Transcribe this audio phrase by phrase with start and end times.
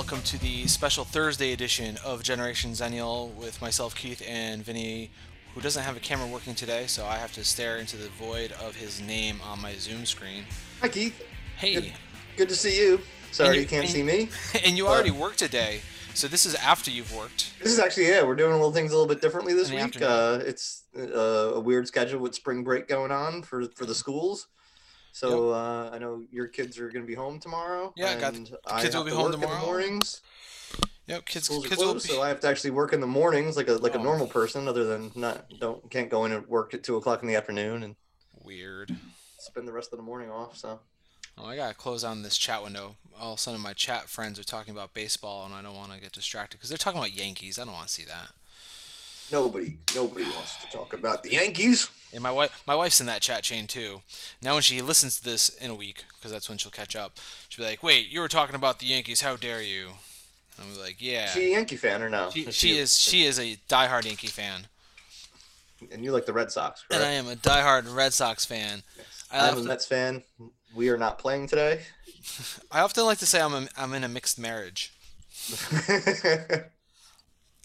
[0.00, 5.10] welcome to the special Thursday edition of Generation Zennial with myself, Keith, and Vinny,
[5.54, 8.52] who doesn't have a camera working today, so I have to stare into the void
[8.52, 10.44] of his name on my Zoom screen.
[10.80, 11.22] Hi, Keith.
[11.58, 11.74] Hey.
[11.74, 11.92] Good,
[12.38, 12.98] good to see you.
[13.30, 14.30] Sorry you, you, can't and, see me.
[14.64, 15.82] And you already worked today,
[16.14, 17.52] so this is after you've worked.
[17.62, 20.00] This is actually yeah, we're doing a little things a little bit differently this week.
[20.00, 24.46] Uh, it's uh, a weird schedule with spring break going on for for the schools.
[25.12, 25.56] So yep.
[25.56, 27.92] uh, I know your kids are going to be home tomorrow.
[27.96, 29.64] Yeah, got kids will be home tomorrow.
[29.64, 30.22] mornings.
[31.06, 31.46] Yep, kids.
[31.46, 32.20] Schools kids closed, will be...
[32.20, 34.00] so I have to actually work in the mornings like a like oh.
[34.00, 37.22] a normal person, other than not don't can't go in and work at two o'clock
[37.22, 37.96] in the afternoon and
[38.44, 38.94] weird.
[39.38, 40.56] Spend the rest of the morning off.
[40.56, 40.80] So.
[41.36, 42.96] Oh, I gotta close on this chat window.
[43.18, 45.92] All of a sudden, my chat friends are talking about baseball, and I don't want
[45.92, 47.58] to get distracted because they're talking about Yankees.
[47.58, 48.28] I don't want to see that.
[49.32, 51.88] Nobody, nobody wants to talk about the Yankees.
[52.12, 54.02] And my wife, my wife's in that chat chain too.
[54.42, 57.18] Now, when she listens to this in a week, because that's when she'll catch up,
[57.48, 59.20] she'll be like, "Wait, you were talking about the Yankees?
[59.20, 59.90] How dare you?"
[60.56, 62.30] And I'm like, "Yeah." Is she a Yankee fan or no?
[62.30, 62.98] She, is she, is.
[62.98, 64.66] She is a diehard Yankee fan.
[65.92, 67.02] And you like the Red Sox, correct?
[67.02, 68.82] And I am a diehard Red Sox fan.
[68.96, 69.06] Yes.
[69.32, 70.22] I'm a Mets fan.
[70.74, 71.80] We are not playing today.
[72.70, 74.92] I often like to say I'm a, I'm in a mixed marriage.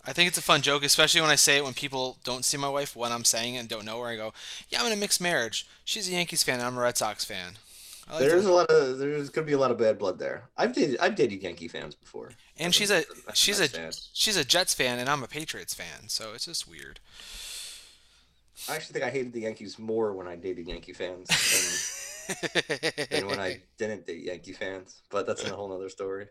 [0.08, 2.58] I think it's a fun joke, especially when I say it when people don't see
[2.58, 4.34] my wife when I'm saying it and don't know where I go,
[4.70, 5.68] yeah, I'm in a mixed marriage.
[5.84, 7.58] She's a Yankees fan, I'm a Red Sox fan.
[8.10, 8.52] Like there's to...
[8.52, 10.44] a lot of there's gonna be a lot of bad blood there.
[10.56, 12.32] I've dated I've dated Yankee fans before.
[12.58, 13.04] And she's a
[13.34, 13.92] she's a fan.
[14.14, 17.00] she's a Jets fan and I'm a Patriots fan, so it's just weird.
[18.70, 21.28] I actually think I hated the Yankees more when I dated Yankee fans
[22.28, 25.02] than, than when I didn't date Yankee fans.
[25.10, 26.28] But that's a whole other story.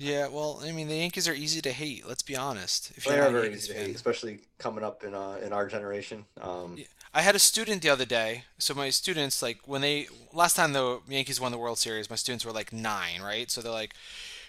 [0.00, 2.08] Yeah, well, I mean, the Yankees are easy to hate.
[2.08, 2.90] Let's be honest.
[2.96, 6.24] If they are very easy to hate, especially coming up in uh, in our generation.
[6.40, 6.86] Um, yeah.
[7.12, 8.44] I had a student the other day.
[8.56, 12.16] So my students, like, when they last time the Yankees won the World Series, my
[12.16, 13.50] students were like nine, right?
[13.50, 13.92] So they're like,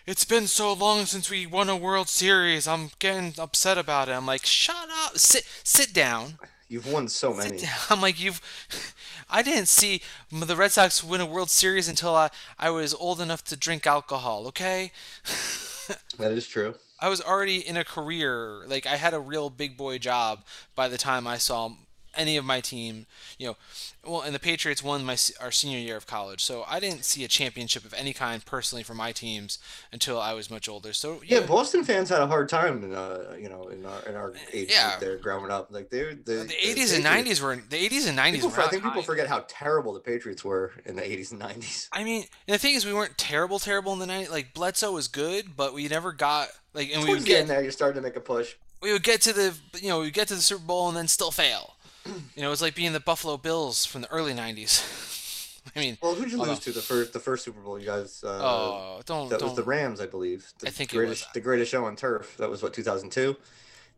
[0.05, 2.65] "It's been so long since we won a World Series.
[2.65, 5.17] I'm getting upset about it." I'm like, "Shut up!
[5.17, 6.37] Sit sit down."
[6.71, 7.59] You've won so many.
[7.89, 8.41] I'm like, you've.
[9.29, 10.01] I didn't see
[10.31, 13.85] the Red Sox win a World Series until I, I was old enough to drink
[13.85, 14.93] alcohol, okay?
[16.17, 16.75] that is true.
[16.97, 18.63] I was already in a career.
[18.67, 21.71] Like, I had a real big boy job by the time I saw
[22.15, 23.05] any of my team,
[23.37, 23.57] you know,
[24.05, 27.23] well, and the Patriots won my our senior year of college, so I didn't see
[27.23, 29.59] a championship of any kind personally for my teams
[29.93, 30.93] until I was much older.
[30.93, 34.01] So yeah, yeah Boston fans had a hard time, in, uh, you know, in our
[34.03, 34.97] in our age yeah.
[34.99, 35.67] there growing up.
[35.71, 38.45] Like they the eighties and nineties were the eighties and nineties.
[38.45, 41.87] I think people forget how terrible the Patriots were in the eighties and nineties.
[41.91, 44.31] I mean, the thing is, we weren't terrible, terrible in the nineties.
[44.31, 47.61] Like Bledsoe was good, but we never got like, and Towards we would get there.
[47.61, 48.55] You're starting to make a push.
[48.81, 51.07] We would get to the, you know, we get to the Super Bowl and then
[51.07, 51.75] still fail.
[52.05, 54.87] You know, it was like being the Buffalo Bills from the early '90s.
[55.75, 57.79] I mean, well, who'd you lose to the first the first Super Bowl?
[57.79, 58.23] You guys.
[58.23, 59.29] Uh, oh, don't.
[59.29, 59.49] That don't.
[59.49, 60.51] was the Rams, I believe.
[60.59, 61.33] The I think greatest, it was.
[61.33, 62.35] the greatest show on turf.
[62.37, 63.35] That was what 2002.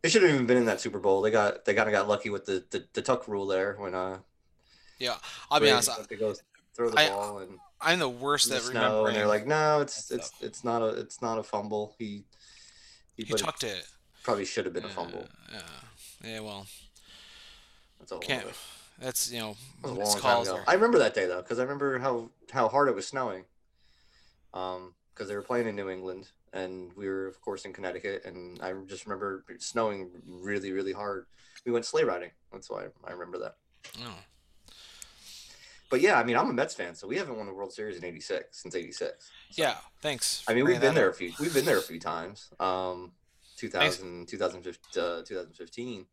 [0.02, 1.22] They should have even been in that Super Bowl.
[1.22, 3.96] They got they kind of got lucky with the, the the tuck rule there when
[3.96, 4.20] uh.
[5.00, 5.16] Yeah,
[5.50, 6.09] I'll be honest.
[6.09, 6.34] They go
[6.75, 7.59] throw the I, ball and.
[7.85, 9.08] I'm the worst at remembering.
[9.08, 11.96] And they're like, no, it's it's it's not a it's not a fumble.
[11.97, 12.24] He
[13.18, 13.85] he, he tucked it.
[14.24, 15.28] Probably should have been yeah, a fumble.
[15.52, 15.59] Yeah,
[16.24, 16.40] yeah.
[16.40, 16.66] Well,
[18.03, 18.19] that's all.
[18.19, 18.46] Can't.
[19.00, 19.56] That's you know.
[19.81, 20.56] That was a long time ago.
[20.56, 20.64] Are...
[20.68, 23.46] I remember that day though, because I remember how how hard it was snowing.
[24.53, 28.25] Um, because they were playing in New England, and we were of course in Connecticut,
[28.25, 31.28] and I just remember snowing really really hard.
[31.66, 32.31] We went sleigh riding.
[32.52, 33.56] That's why I remember that.
[34.00, 34.18] Oh.
[35.90, 37.97] But yeah, I mean, I'm a Mets fan, so we haven't won the World Series
[37.97, 39.31] in '86 since '86.
[39.52, 40.44] So, yeah, thanks.
[40.47, 41.14] I mean, we've been there up.
[41.14, 41.31] a few.
[41.40, 42.50] We've been there a few times.
[42.59, 43.12] Um,
[43.58, 46.06] 2000, 2015, uh, 2015.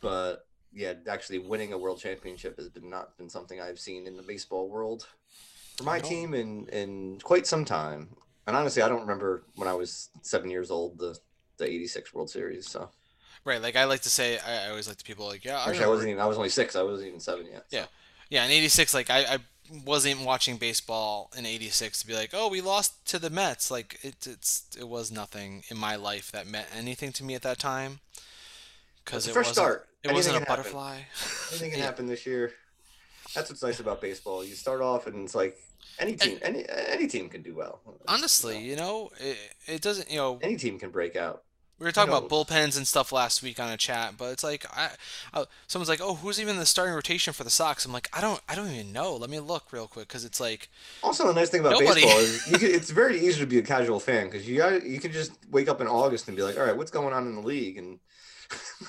[0.00, 0.45] But
[0.76, 4.22] yeah, actually winning a world championship has been not been something I've seen in the
[4.22, 5.06] baseball world
[5.78, 8.08] for my team in in quite some time.
[8.46, 11.18] And honestly, I don't remember when I was seven years old the
[11.56, 12.68] the '86 World Series.
[12.68, 12.90] So.
[13.44, 15.58] Right, like I like to say, I, I always like to people like, yeah.
[15.58, 16.20] I Actually, I wasn't even.
[16.20, 16.76] I was only six.
[16.76, 17.64] I wasn't even seven yet.
[17.68, 17.76] So.
[17.76, 17.84] Yeah,
[18.28, 18.44] yeah.
[18.44, 19.38] In '86, like I, I
[19.84, 23.70] wasn't watching baseball in '86 to be like, oh, we lost to the Mets.
[23.70, 27.42] Like it, it's it was nothing in my life that meant anything to me at
[27.42, 28.00] that time.
[29.06, 29.88] Because it first start.
[30.02, 30.94] It Anything wasn't a butterfly.
[31.50, 31.86] Anything can yeah.
[31.86, 32.52] happen this year.
[33.34, 34.44] That's what's nice about baseball.
[34.44, 35.58] You start off and it's like
[35.98, 37.80] any team, any any team can do well.
[38.06, 40.10] Honestly, you know, it, it doesn't.
[40.10, 41.42] You know, any team can break out.
[41.78, 44.64] We were talking about bullpens and stuff last week on a chat, but it's like
[44.74, 44.90] I,
[45.34, 48.22] I, someone's like, "Oh, who's even the starting rotation for the Sox?" I'm like, "I
[48.22, 49.14] don't, I don't even know.
[49.14, 50.70] Let me look real quick because it's like."
[51.02, 52.02] Also, the nice thing about nobody.
[52.02, 54.98] baseball is can, it's very easy to be a casual fan because you got you
[54.98, 57.34] can just wake up in August and be like, "All right, what's going on in
[57.34, 57.98] the league?" and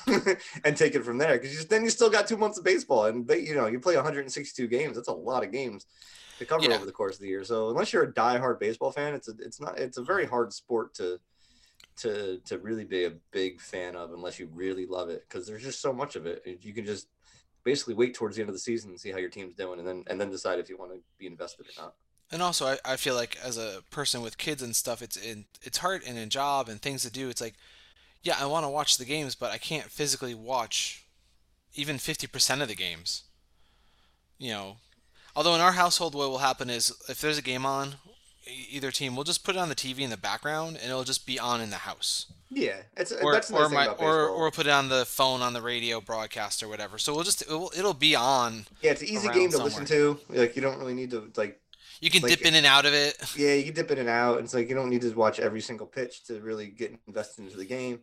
[0.63, 3.27] and take it from there because then you still got two months of baseball and
[3.27, 4.95] they, you know you play 162 games.
[4.95, 5.85] That's a lot of games.
[6.39, 6.75] to cover Yeah.
[6.75, 7.43] over the course of the year.
[7.43, 10.53] So unless you're a diehard baseball fan, it's a, it's not it's a very hard
[10.53, 11.19] sport to
[11.97, 15.63] to to really be a big fan of unless you really love it because there's
[15.63, 16.43] just so much of it.
[16.61, 17.07] You can just
[17.63, 19.87] basically wait towards the end of the season and see how your team's doing, and
[19.87, 21.95] then and then decide if you want to be invested or not.
[22.29, 25.45] And also, I, I feel like as a person with kids and stuff, it's in
[25.63, 27.29] it's hard and a job and things to do.
[27.29, 27.55] It's like,
[28.23, 31.05] yeah, I want to watch the games, but I can't physically watch
[31.75, 33.23] even 50% of the games.
[34.37, 34.77] You know,
[35.35, 37.95] although in our household, what will happen is if there's a game on,
[38.69, 41.25] either team, we'll just put it on the TV in the background and it'll just
[41.25, 42.27] be on in the house.
[42.49, 45.53] Yeah, it's Or, that's the or my or or put it on the phone on
[45.53, 46.97] the radio broadcast or whatever.
[46.97, 48.65] So we'll just it'll, it'll be on.
[48.81, 50.19] yeah, it's an easy game to listen to.
[50.29, 51.59] Like you don't really need to like
[51.99, 53.17] You can Like- dip in and out of it.
[53.35, 54.39] yeah, you can dip in and out.
[54.39, 57.57] It's like you don't need to watch every single pitch to really get invested into
[57.57, 58.01] the game.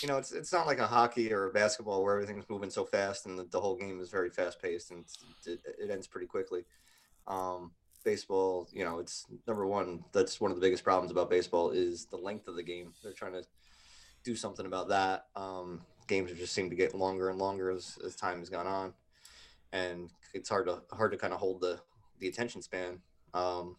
[0.00, 2.84] You know, it's it's not like a hockey or a basketball where everything's moving so
[2.84, 5.04] fast and the, the whole game is very fast paced and
[5.46, 6.64] it, it ends pretty quickly.
[7.26, 7.70] Um,
[8.04, 10.04] baseball, you know, it's number one.
[10.12, 12.92] That's one of the biggest problems about baseball is the length of the game.
[13.02, 13.44] They're trying to
[14.24, 15.26] do something about that.
[15.36, 18.92] Um, games just seem to get longer and longer as, as time has gone on,
[19.72, 21.80] and it's hard to hard to kind of hold the
[22.18, 23.00] the attention span.
[23.34, 23.76] Um,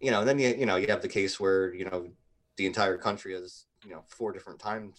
[0.00, 2.08] you know, then you you know you have the case where you know
[2.56, 4.94] the entire country has you know four different time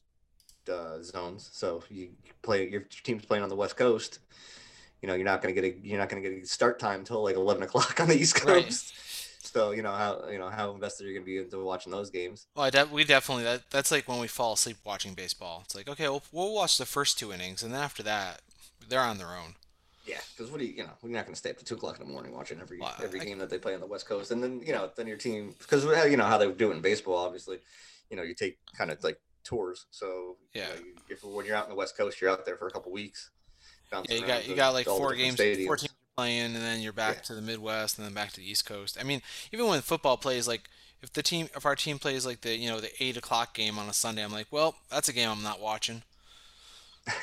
[0.71, 1.49] uh, zones.
[1.53, 2.09] So you
[2.41, 4.19] play your team's playing on the West Coast.
[5.01, 7.23] You know, you're not gonna get a you're not gonna get a start time until
[7.23, 8.63] like eleven o'clock on the East Right.
[8.63, 8.93] Coast.
[9.45, 12.47] So you know how you know how invested you're gonna be into watching those games.
[12.55, 15.61] Well, I de- we definitely that that's like when we fall asleep watching baseball.
[15.65, 18.41] It's like okay, we'll, we'll watch the first two innings, and then after that,
[18.87, 19.55] they're on their own.
[20.05, 21.99] Yeah, because what do you you know we're not gonna stay up to two o'clock
[21.99, 24.05] in the morning watching every Well, every I- game that they play on the West
[24.05, 26.75] Coast, and then you know then your team because you know how they do it
[26.75, 27.15] in baseball.
[27.17, 27.59] Obviously,
[28.09, 29.85] you know you take kind of like tours.
[29.91, 30.67] So you Yeah.
[30.69, 32.71] know, you, if when you're out in the West Coast, you're out there for a
[32.71, 33.29] couple weeks.
[33.91, 37.15] Yeah, you got you got like four games, four teams playing, and then you're back
[37.17, 37.21] Yeah.
[37.23, 38.97] to the Midwest, and then back to the East Coast.
[38.99, 39.21] I mean,
[39.51, 40.69] even when football plays, like
[41.01, 43.77] if the team, if our team plays like the you know the eight o'clock game
[43.79, 46.01] on a Sunday, I'm like, well, that's a game I'm not watching.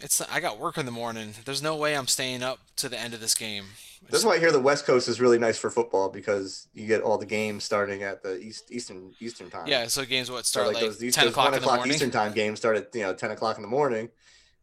[0.00, 1.34] It's I got work in the morning.
[1.44, 3.64] There's no way I'm staying up to the end of this game.
[4.10, 7.02] That's why I hear the West Coast is really nice for football because you get
[7.02, 9.66] all the games starting at the East Eastern Eastern time.
[9.66, 11.60] Yeah, so games what So start like like those, these, ten those o'clock one in
[11.60, 11.94] the o'clock morning.
[11.94, 14.08] Eastern time games start at you know ten o'clock in the morning.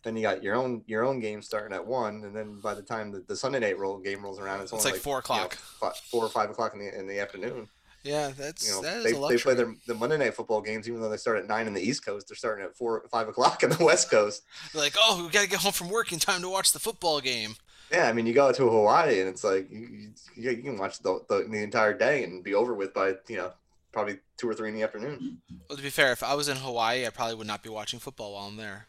[0.04, 2.82] Then you got your own your own game starting at one, and then by the
[2.82, 5.36] time the, the Sunday night roll game rolls around, it's, It's only like four you
[5.36, 5.96] know, o'clock.
[6.12, 7.70] four or five o'clock in the in the afternoon.
[8.04, 10.90] Yeah, that's You know, that is they, they play their the Monday night football games,
[10.90, 13.30] even though they start at nine in the East Coast, they're starting at four five
[13.30, 14.44] o'clock in the West Coast.
[14.74, 17.56] Like, oh, we gotta get home from work in time to watch the football game.
[17.92, 21.00] Yeah, I mean, you go to Hawaii and it's like you, you, you can watch
[21.00, 23.54] the, the the entire day and be over with by you know
[23.94, 25.42] probably two or three in the afternoon.
[25.70, 28.00] Well, to be fair, if I was in Hawaii, I probably would not be watching
[28.00, 28.88] football while I'm there.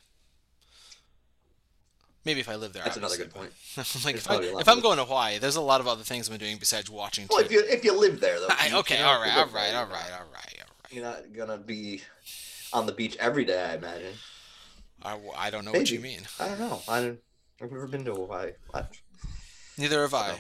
[2.25, 2.85] Maybe if I live there.
[2.85, 3.53] That's another good point.
[3.77, 5.89] like if, I, probably a lot if I'm going to Hawaii, there's a lot of
[5.89, 7.27] other things I'm doing besides watching.
[7.29, 8.47] Well, if you if you live there though.
[8.49, 10.65] I- okay, all right, all right, all right, all right, all right.
[10.91, 12.03] You're not gonna be
[12.73, 14.15] on the beach every day, I imagine.
[15.03, 16.21] I, I don't know what you mean.
[16.41, 16.81] I don't know.
[16.89, 16.99] I
[17.63, 18.53] I've never been to Hawaii.
[19.77, 20.33] Neither have I.
[20.33, 20.39] So,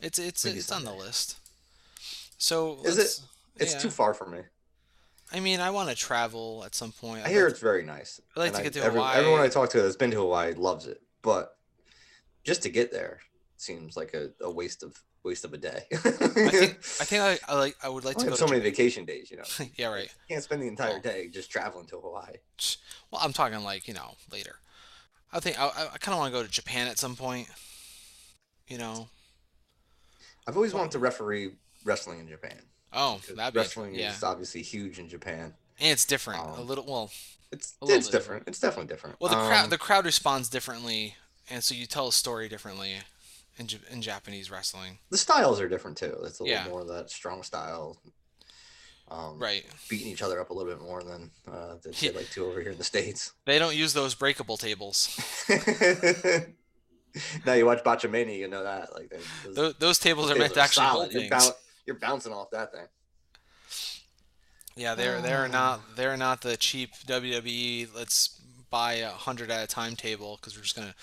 [0.00, 1.38] It's it's maybe it's on the list.
[2.38, 3.20] So Is it?
[3.56, 3.78] It's yeah.
[3.80, 4.40] too far for me.
[5.32, 7.22] I mean, I want to travel at some point.
[7.22, 8.20] I I'd hear like- it's very nice.
[8.36, 9.16] I'd like and to I- get to every- Hawaii.
[9.18, 11.56] Everyone I talk to that's been to Hawaii loves it, but
[12.44, 13.20] just to get there
[13.56, 15.82] seems like a, a waste of waste of a day.
[15.92, 18.46] I think I think I, I like I would like I to go have to
[18.46, 18.70] so many Japan.
[18.72, 19.44] vacation days, you know.
[19.76, 20.04] yeah, right.
[20.04, 21.00] You can't spend the entire Oh.
[21.00, 22.36] day just traveling to Hawaii.
[23.10, 24.56] Well, I'm talking like you know later.
[25.32, 27.48] I think I, I kind of want to go to Japan at some point.
[28.66, 29.08] You know.
[30.48, 31.50] I've always wanted to referee
[31.84, 32.58] wrestling in Japan.
[32.92, 34.12] Oh, be wrestling yeah.
[34.12, 35.54] is obviously huge in Japan.
[35.78, 36.40] And it's different.
[36.40, 37.10] a Um, little well.
[37.52, 38.44] It's it's bit different.
[38.48, 39.16] It's definitely different.
[39.20, 41.16] Well, the crowd Um, the crowd responds differently,
[41.48, 42.96] and so you tell a story differently
[43.58, 44.98] in in Japanese wrestling.
[45.10, 46.16] the styles are different too.
[46.24, 46.58] It's a Yeah.
[46.64, 48.00] little more of that strong style.
[49.08, 49.66] Um, Right.
[49.88, 52.12] Beating each other up a little bit more than uh, they Yeah.
[52.14, 53.32] like to over here in the states.
[53.44, 55.08] They don't use those breakable tables.
[57.44, 59.10] now you watch Botchamania, you know that like
[59.44, 61.12] those Those, those tables are meant to actually solid.
[61.12, 61.52] hold things.
[61.90, 62.86] Bou- you're bouncing off that thing.
[64.76, 67.88] Yeah, they're they're not they're not the cheap WWE.
[67.94, 70.94] Let's buy a hundred at a time table because we're just gonna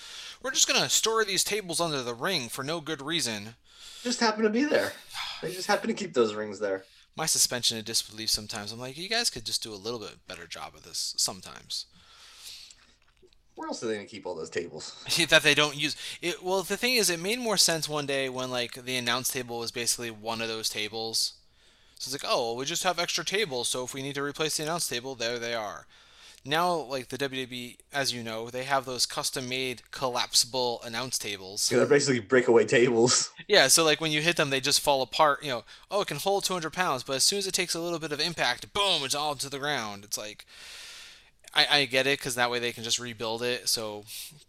[0.41, 3.55] we're just gonna store these tables under the ring for no good reason.
[4.03, 4.93] Just happen to be there.
[5.41, 6.85] They just happen to keep those rings there.
[7.15, 8.71] My suspension of disbelief sometimes.
[8.71, 11.85] I'm like, you guys could just do a little bit better job of this sometimes.
[13.57, 14.95] Where else are they gonna keep all those tables?
[15.29, 16.41] that they don't use it.
[16.43, 19.59] Well, the thing is, it made more sense one day when like the announce table
[19.59, 21.33] was basically one of those tables.
[21.99, 24.21] So it's like, oh, well, we just have extra tables, so if we need to
[24.23, 25.87] replace the announce table, there they are.
[26.45, 31.71] now like the WWE, as you know, they have those custom-made collapsible announce tables.
[31.71, 33.31] Yeah, they're basically breakaway tables.
[33.47, 35.41] Yeah, so like when you hit them, they just fall apart.
[35.41, 37.79] You know, oh, it can hold 200 pounds, but as soon as it takes a
[37.79, 40.03] little bit of impact, boom, it's all to the ground.
[40.03, 40.45] It's like,
[41.53, 44.03] I, I get it because that way they can just rebuild it, so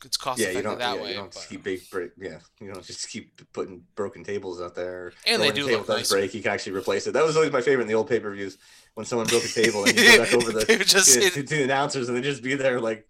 [0.04, 1.08] it's cost Yeah, effective that yeah, way.
[1.10, 2.10] you don't but- just keep big break.
[2.18, 5.12] Yeah, you don't just keep putting broken tables out there.
[5.26, 6.16] And they do a table does nicer.
[6.16, 6.34] break.
[6.34, 7.12] You can actually replace it.
[7.12, 8.58] That was always my favorite in the old pay per views
[8.94, 11.42] when someone broke a table and you go back over the just to, hit- to,
[11.44, 13.06] the announcers and they just be there like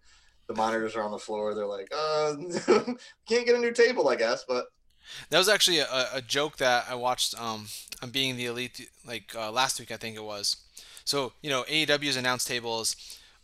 [0.47, 1.53] the monitors are on the floor.
[1.53, 2.35] They're like, uh,
[3.27, 4.67] can't get a new table, I guess, but
[5.29, 7.67] That was actually a, a joke that I watched um,
[8.01, 10.57] on Being the Elite, like uh, last week, I think it was.
[11.05, 12.95] So, you know, AEW's announce table is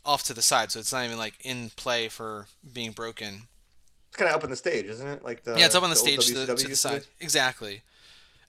[0.06, 3.44] off to the side, so it's not even like in play for being broken.
[4.10, 5.24] it's kind of up on the stage, isn't it?
[5.24, 7.04] Like the yeah, it's up on the old stage to the, to the side.
[7.20, 7.82] Exactly.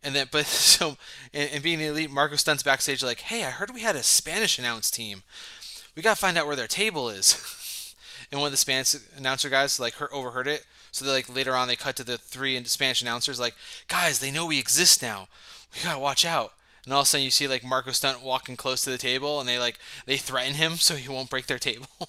[0.02, 0.96] And then, but so,
[1.32, 4.02] and, and being the elite, Marko Stunt's backstage like, hey, I heard we had a
[4.02, 5.22] Spanish announce team.
[5.94, 7.94] We gotta find out where their table is.
[8.30, 10.66] and one of the Spanish announcer guys like heard, overheard it.
[10.92, 13.54] So they like later on they cut to the three Spanish announcers like,
[13.88, 15.28] guys, they know we exist now.
[15.74, 16.52] We gotta watch out.
[16.86, 19.40] And all of a sudden you see like Marko Stunt walking close to the table,
[19.40, 21.88] and they like they threaten him so he won't break their table.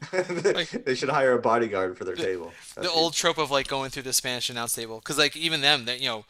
[0.84, 2.52] they should hire a bodyguard for their table.
[2.74, 5.36] the That'd be- old trope of like going through the Spanish announce table, because like
[5.36, 6.24] even them, that you know,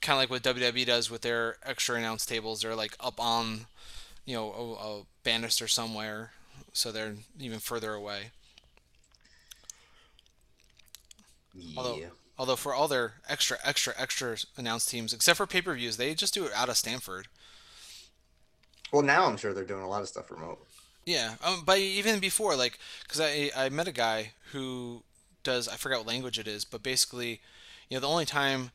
[0.00, 3.66] kind of like what WWE does with their extra announce tables, they're like up on,
[4.24, 6.32] you know, a, a banister somewhere,
[6.72, 8.30] so they're even further away.
[11.54, 11.74] Yeah.
[11.76, 12.00] although
[12.56, 16.34] for all their extra, extra, extra announced teams, except for pay per views, they just
[16.34, 17.28] do it out of Stamford.
[18.92, 20.64] Well, now I'm sure they're doing a lot of stuff remote.
[21.04, 25.02] Yeah, um, but even before, like, because I I met a guy who
[25.42, 27.40] does I forgot what language it is, but basically,
[27.88, 28.70] you know, the only time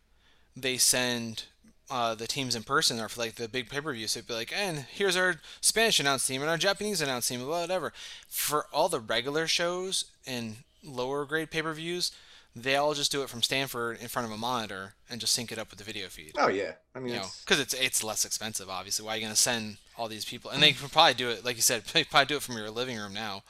[0.55, 1.45] they send
[1.89, 4.11] uh, the teams in person are for like the big pay per views.
[4.11, 7.47] So it'd be like, and here's our Spanish announced team and our Japanese announced team,
[7.47, 7.93] whatever.
[8.27, 12.11] For all the regular shows and lower grade pay per views,
[12.55, 15.51] they all just do it from Stamford in front of a monitor and just sync
[15.51, 16.33] it up with the video feed.
[16.37, 19.05] Oh yeah, I mean, know, it's, because it's it's less expensive, obviously.
[19.05, 20.51] Why are you gonna send all these people?
[20.51, 22.69] And they can probably do it, like you said, they probably do it from your
[22.69, 23.43] living room now.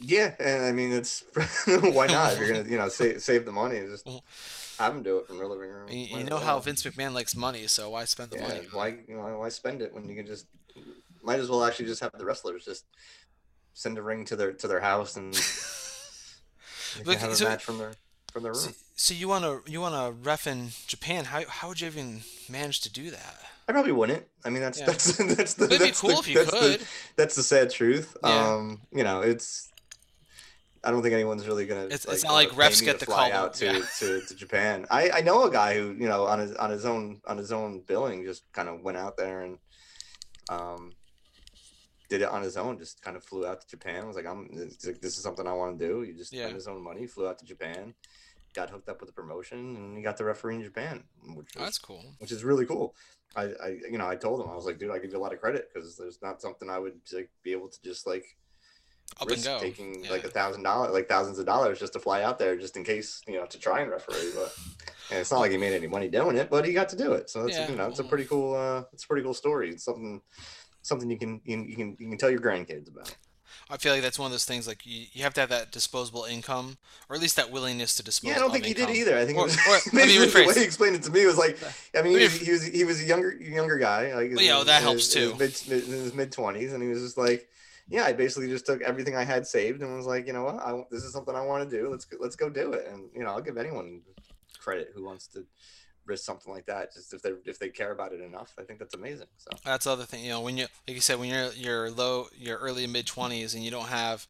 [0.00, 1.24] yeah, and I mean, it's
[1.66, 2.32] why not?
[2.32, 4.06] If you're gonna, you know, save save the money, just
[4.78, 5.90] have them do it from their living room.
[5.92, 6.58] You, you know how.
[6.58, 8.66] Vince McMahon likes money, so why spend the Yeah, money?
[8.72, 10.46] why you know why spend it when you can just
[11.22, 12.84] might as well actually just have the wrestlers just
[13.74, 15.34] send a ring to their to their house and
[16.98, 17.92] they Look, have a match from their
[18.32, 18.60] from their room.
[18.60, 21.26] So, so you want to you want to ref in Japan?
[21.26, 23.38] How how would you even manage to do that?
[23.68, 24.24] I probably wouldn't.
[24.44, 24.86] I mean, that's Yeah.
[24.86, 26.80] that's that's the It'd be that's cool the, if you that's could.
[26.80, 28.16] The, that's the sad truth.
[28.24, 28.54] Yeah.
[28.54, 29.68] Um, you know, it's.
[30.84, 31.84] I don't think anyone's really gonna.
[31.84, 33.80] It's- like, it's not like refs get to the fly call, out to, yeah.
[34.00, 34.84] to, to Japan.
[34.90, 37.52] I, I know a guy who you know on his on his own on his
[37.52, 39.58] own billing just kind of went out there and
[40.48, 40.92] um
[42.12, 42.78] did it on his own.
[42.78, 44.06] Just kind of flew out to Japan.
[44.06, 46.02] Was like, I'm like, this is something I want to do.
[46.02, 46.42] He just Yeah.
[46.44, 47.94] spent his own money, flew out to Japan,
[48.54, 51.04] got hooked up with the promotion, and he got the referee in Japan,
[51.34, 52.04] which was that's cool.
[52.18, 52.94] which is really cool.
[53.34, 55.24] I, I, you know, I told him I was like, dude, I give you a
[55.26, 58.26] lot of credit because there's not something I would like be able to just like
[59.16, 59.58] Up and risk go.
[59.58, 60.10] taking Yeah.
[60.10, 62.84] like a thousand dollars, like thousands of dollars just to fly out there just in
[62.84, 64.32] case, you know, to try and referee.
[64.34, 64.54] But
[65.10, 67.12] and it's not like he made any money doing it, but he got to do
[67.14, 67.30] it.
[67.30, 67.70] So it's Yeah.
[67.70, 69.70] you know, it's a pretty cool, uh, it's a pretty cool story.
[69.70, 70.20] It's something,
[70.82, 73.14] something you can you can you can, you can tell your grandkids about.
[73.70, 75.70] I feel like that's one of those things like you, you have to have that
[75.70, 76.76] disposable income,
[77.08, 78.30] or at least that willingness to dispose.
[78.30, 79.16] Yeah, I don't think he did either.
[79.16, 81.24] I think Or- it was, or- let me the way he explained it to me
[81.24, 81.58] was like,
[81.96, 84.60] I mean, he was, he was he was a younger younger guy, like Well, yeah,
[84.60, 85.30] in that his- helps his too.
[85.38, 87.48] Mid, mid, in his mid twenties, and he was just like,
[87.88, 90.56] yeah, I basically just took everything I had saved and was like, you know what,
[90.56, 91.88] I, this is something I want to do.
[91.90, 92.88] Let's go, let's go do it.
[92.90, 94.02] And you know, I'll give anyone
[94.58, 95.44] credit who wants to
[96.06, 98.54] risk something like that, just if they if they care about it enough.
[98.58, 99.26] I think that's amazing.
[99.38, 101.90] So That's the other thing, you know, when you like you said, when you're you're
[101.90, 104.26] low, you're early mid twenties, and you don't have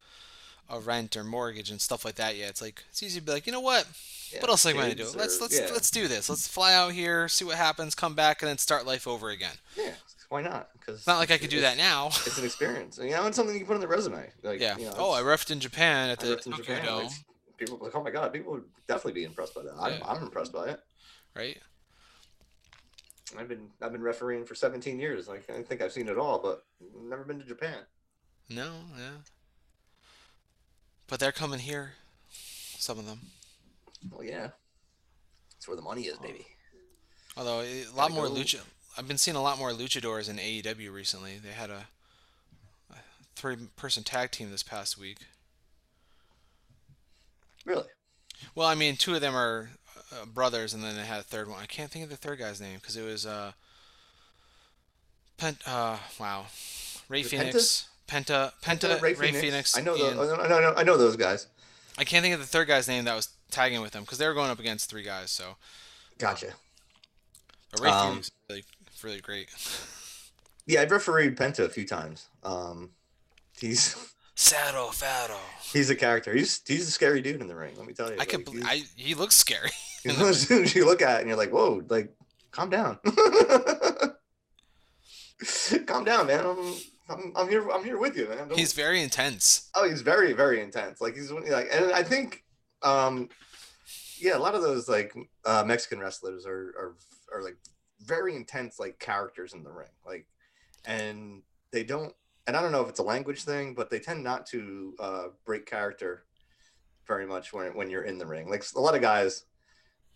[0.69, 2.49] a rent or mortgage and stuff like that yet.
[2.49, 3.87] It's like it's easy to be like, you know what?
[4.31, 5.03] yeah, what else am I gonna do?
[5.03, 6.29] kids Let's let's yeah, let's do this.
[6.29, 9.55] Let's fly out here, see what happens, come back, and then start life over again.
[9.77, 9.91] yeah,
[10.29, 10.69] why not?
[10.73, 12.07] Because It's not like I could do that now.
[12.25, 14.29] It's an experience, you know, it's something you can put on the resume.
[14.41, 14.77] Like, yeah.
[14.77, 16.85] You know, oh, I refed in Japan at the Tokyo Japan.
[16.85, 17.11] Dome, Like,
[17.57, 19.73] people like, oh my god, people would definitely be impressed by that.
[19.79, 20.79] I'm, I'm impressed by it.
[21.35, 21.57] Right?
[23.37, 25.27] I've been I've been refereeing for 17 years.
[25.27, 26.65] Like I think I've seen it all, but
[27.03, 27.77] never been to Japan.
[28.49, 29.21] No, yeah.
[31.07, 31.93] But they're coming here.
[32.29, 33.19] Some of them.
[34.11, 34.49] Well, yeah,
[35.53, 36.23] that's where the money is, oh.
[36.23, 36.45] baby.
[37.37, 38.33] Although a lot Gotta more go.
[38.33, 38.61] lucha.
[38.97, 41.39] I've been seeing a lot more luchadors in AEW recently.
[41.43, 41.87] They had a,
[42.91, 42.95] a
[43.35, 45.17] three-person tag team this past week.
[47.65, 47.87] Really?
[48.53, 49.69] Well, I mean, two of them are
[50.21, 51.59] uh, brothers, and then they had a third one.
[51.61, 53.51] I can't think of the third guy's name because it was uh,
[55.37, 55.57] Pent.
[55.65, 56.45] Uh, wow,
[57.09, 59.41] Rey Fenix, Penta, Penta, Ray Rey Fenix.
[59.41, 59.77] Fenix.
[59.77, 60.31] I know those.
[60.31, 61.47] I know, I know those guys.
[61.97, 64.27] I can't think of the third guy's name that was tagging with them because they
[64.27, 65.29] were going up against three guys.
[65.29, 65.55] So.
[66.17, 66.53] Gotcha.
[67.71, 68.63] But Rey um, Fenix is really,
[69.03, 69.49] really great.
[70.65, 72.27] Yeah, I've refereed Penta a few times.
[72.43, 72.91] Um,
[73.59, 75.37] he's Saddle Fado.
[75.61, 76.33] He's a character.
[76.33, 77.75] He's he's a scary dude in the ring.
[77.77, 78.15] Let me tell you.
[78.15, 78.47] I like, could.
[78.63, 79.69] I he looks scary.
[80.05, 82.13] as soon as you look at it and you're like, whoa, like,
[82.51, 82.99] calm down.
[85.85, 86.45] calm down, man.
[86.45, 86.75] I'm,
[87.09, 87.67] I'm, I'm here.
[87.69, 88.47] I'm here with you, man.
[88.49, 88.57] Don't...
[88.57, 89.69] He's very intense.
[89.75, 91.01] Oh, he's very, very intense.
[91.01, 92.43] Like he's like, and I think,
[92.81, 93.29] um,
[94.19, 95.13] yeah, a lot of those like
[95.45, 96.95] uh, Mexican wrestlers are, are
[97.33, 97.57] are like
[98.01, 100.27] very intense like characters in the ring, like,
[100.85, 102.13] and they don't.
[102.45, 105.23] And I don't know if it's a language thing, but they tend not to uh,
[105.45, 106.25] break character
[107.07, 108.49] very much when when you're in the ring.
[108.49, 109.45] Like a lot of guys,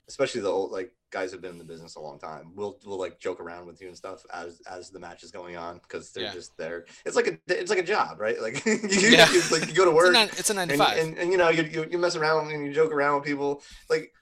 [0.07, 2.99] especially the old like guys who've been in the business a long time will will
[2.99, 6.11] like joke around with you and stuff as as the match is going on because
[6.11, 6.33] they're yeah.
[6.33, 6.85] just there.
[7.05, 8.41] It's like a it's like a job, right?
[8.41, 9.31] Like you, yeah.
[9.31, 10.15] you, like you go to work.
[10.15, 11.87] It's a nine, it's a nine to and, five, and, and, you know you, you,
[11.91, 13.61] you mess around and you joke around with people.
[13.89, 14.13] Like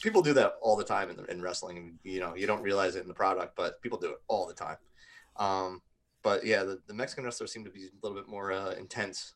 [0.00, 1.98] people do that all the time in, the, in wrestling.
[2.04, 4.54] You know you don't realize it in the product, but people do it all the
[4.54, 4.76] time.
[5.36, 5.82] Um,
[6.22, 9.34] but yeah, the, the Mexican wrestlers seem to be a little bit more uh, intense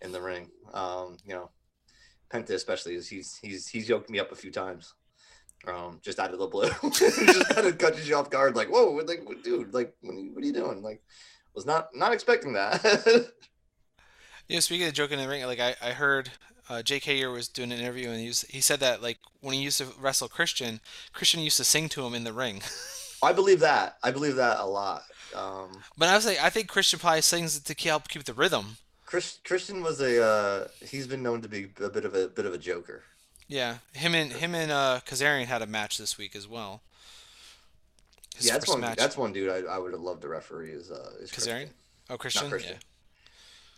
[0.00, 0.50] in the ring.
[0.72, 1.50] Um, you know,
[2.30, 4.94] Penta especially is he's he's he's yoked me up a few times
[5.66, 6.68] um, just out of the blue.
[6.92, 10.32] just kind of catches you off guard, like, whoa, like, dude, like, what are you,
[10.32, 10.82] what are you doing?
[10.82, 11.02] Like,
[11.54, 12.82] was not not expecting that.
[14.48, 16.30] yeah, speaking of joking in the ring, like I, I heard
[16.68, 17.26] uh, J.K.
[17.26, 19.86] was doing an interview and he, was, he said that like when he used to
[20.00, 20.80] wrestle Christian,
[21.12, 22.62] Christian used to sing to him in the ring.
[23.22, 23.96] I believe that.
[24.02, 25.02] I believe that a lot.
[25.34, 28.76] Um, but I was like, I think Christian probably sings to help keep the rhythm.
[29.06, 32.46] Chris, Christian was a uh, he's been known to be a bit of a bit
[32.46, 33.02] of a joker.
[33.48, 36.82] Yeah, him and him and uh, Kazarian had a match this week as well.
[38.36, 38.80] His yeah, that's one.
[38.80, 38.96] Match.
[38.96, 41.34] That's one dude I, I would have loved to referee is uh is Kazarian.
[41.34, 41.70] Christian.
[42.10, 42.50] Oh, Christian.
[42.50, 42.76] Christian.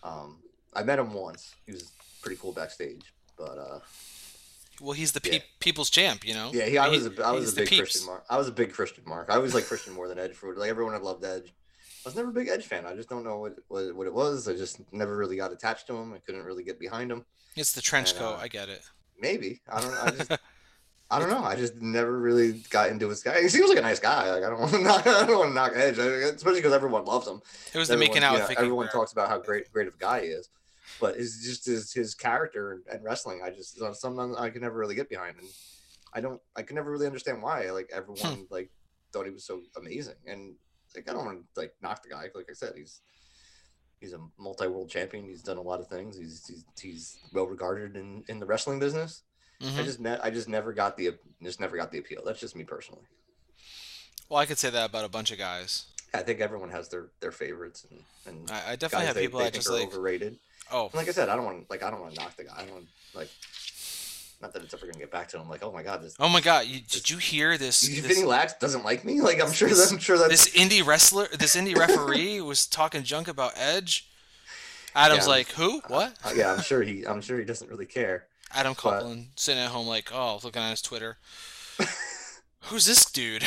[0.05, 0.11] Yeah.
[0.11, 0.39] Um,
[0.75, 1.55] I met him once.
[1.67, 1.91] He was
[2.23, 3.81] pretty cool backstage, but uh.
[4.81, 5.39] Well, he's the pe- yeah.
[5.61, 6.51] people's champ, you know.
[6.53, 8.25] Yeah, he, I was a, I was a big Christian mark.
[8.29, 9.31] I was a big Christian mark.
[9.31, 11.55] I was like Christian more than Edge for like everyone had loved Edge.
[12.05, 12.87] I was never a big Edge fan.
[12.87, 14.47] I just don't know what, what, what it was.
[14.49, 16.13] I just never really got attached to him.
[16.13, 17.25] I couldn't really get behind him.
[17.57, 18.35] It's the trench and, coat.
[18.35, 18.83] Uh, I get it.
[19.19, 19.95] Maybe I don't.
[19.95, 20.33] I just.
[21.09, 21.45] I don't know.
[21.45, 23.41] I just never really got into his guy.
[23.41, 24.29] He seems like a nice guy.
[24.33, 27.05] Like I don't want to knock, I don't want to knock Edge, especially because everyone
[27.05, 27.41] loves him.
[27.73, 28.33] It was the making out.
[28.35, 30.49] You know, everyone talks about how great great of a guy he is,
[31.01, 33.41] but it's just his his character and wrestling.
[33.45, 35.49] I just sometimes I can never really get behind, and
[36.15, 36.41] I don't.
[36.57, 37.71] I can never really understand why.
[37.71, 38.43] Like everyone hmm.
[38.51, 38.71] like
[39.13, 40.55] thought he was so amazing, and
[40.95, 42.31] like I don't want to like knock the guy.
[42.35, 43.01] Like I said, he's
[44.01, 45.25] he's a multi-world champion.
[45.25, 46.17] He's done a lot of things.
[46.17, 49.23] He's he's, he's well regarded in, in the wrestling business.
[49.63, 49.79] Mm-hmm.
[49.79, 52.23] I just ne- I just never got the just never got the appeal.
[52.25, 53.05] That's just me personally.
[54.29, 55.87] Well, I could say that about a bunch of guys.
[56.13, 59.53] I think everyone has their their favorites, and, and I, I definitely have people that
[59.53, 60.39] just like overrated.
[60.73, 62.45] Oh, and like I said, I don't want like I don't want to knock the
[62.45, 62.55] guy.
[62.57, 63.29] I don't like
[64.41, 65.49] not that it's ever gonna get back to him.
[65.49, 66.15] Like, oh my god, this.
[66.21, 67.89] Oh my god, you, did you hear this?
[67.89, 69.21] You, Vinny Lax doesn't like me.
[69.21, 69.69] Like, I'm sure.
[69.69, 74.09] This, I'm sure that this indie wrestler, this indie referee was talking junk about Edge.
[74.95, 75.81] Adam's yeah, like, who?
[75.89, 76.17] What?
[76.25, 77.07] Uh, yeah, I'm sure he.
[77.07, 78.27] I'm sure he doesn't really care.
[78.55, 79.41] Adam Copeland but...
[79.41, 81.19] sitting at home, like, oh, looking at his Twitter.
[82.63, 83.43] Who's this dude?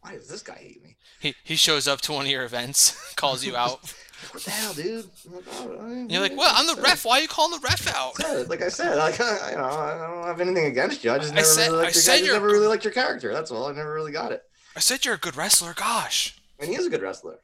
[0.00, 0.96] Why does this guy hate me?
[1.20, 3.94] He he shows up to one of your events, calls you out.
[4.30, 5.04] What the hell, dude?
[5.30, 7.04] Oh, you're like, well, I'm the ref.
[7.04, 8.48] Why are you calling the ref out?
[8.48, 11.10] Like I said, like I, you know, I don't have anything against you.
[11.12, 12.92] I just never I said, really liked I your, I just never really liked your
[12.92, 13.32] character.
[13.32, 13.66] That's all.
[13.66, 14.42] I never really got it.
[14.76, 15.74] I said you're a good wrestler.
[15.74, 16.38] Gosh.
[16.58, 17.40] And he is a good wrestler,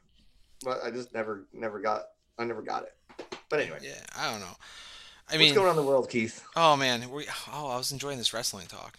[0.65, 2.03] but I just never, never got.
[2.39, 2.95] I never got it.
[3.49, 3.79] But anyway.
[3.83, 4.57] Yeah, I don't know.
[5.31, 6.43] I mean, What's going on in the world, Keith?
[6.57, 8.99] Oh man, we, oh, I was enjoying this wrestling talk.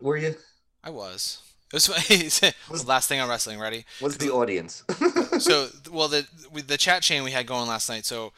[0.00, 0.36] Were you?
[0.82, 1.42] I was.
[1.72, 1.82] It
[2.24, 3.60] was was, last thing on wrestling.
[3.60, 3.84] Ready?
[4.00, 4.84] What's the audience?
[5.38, 6.26] so, well, the
[6.66, 8.06] the chat chain we had going last night.
[8.06, 8.32] So,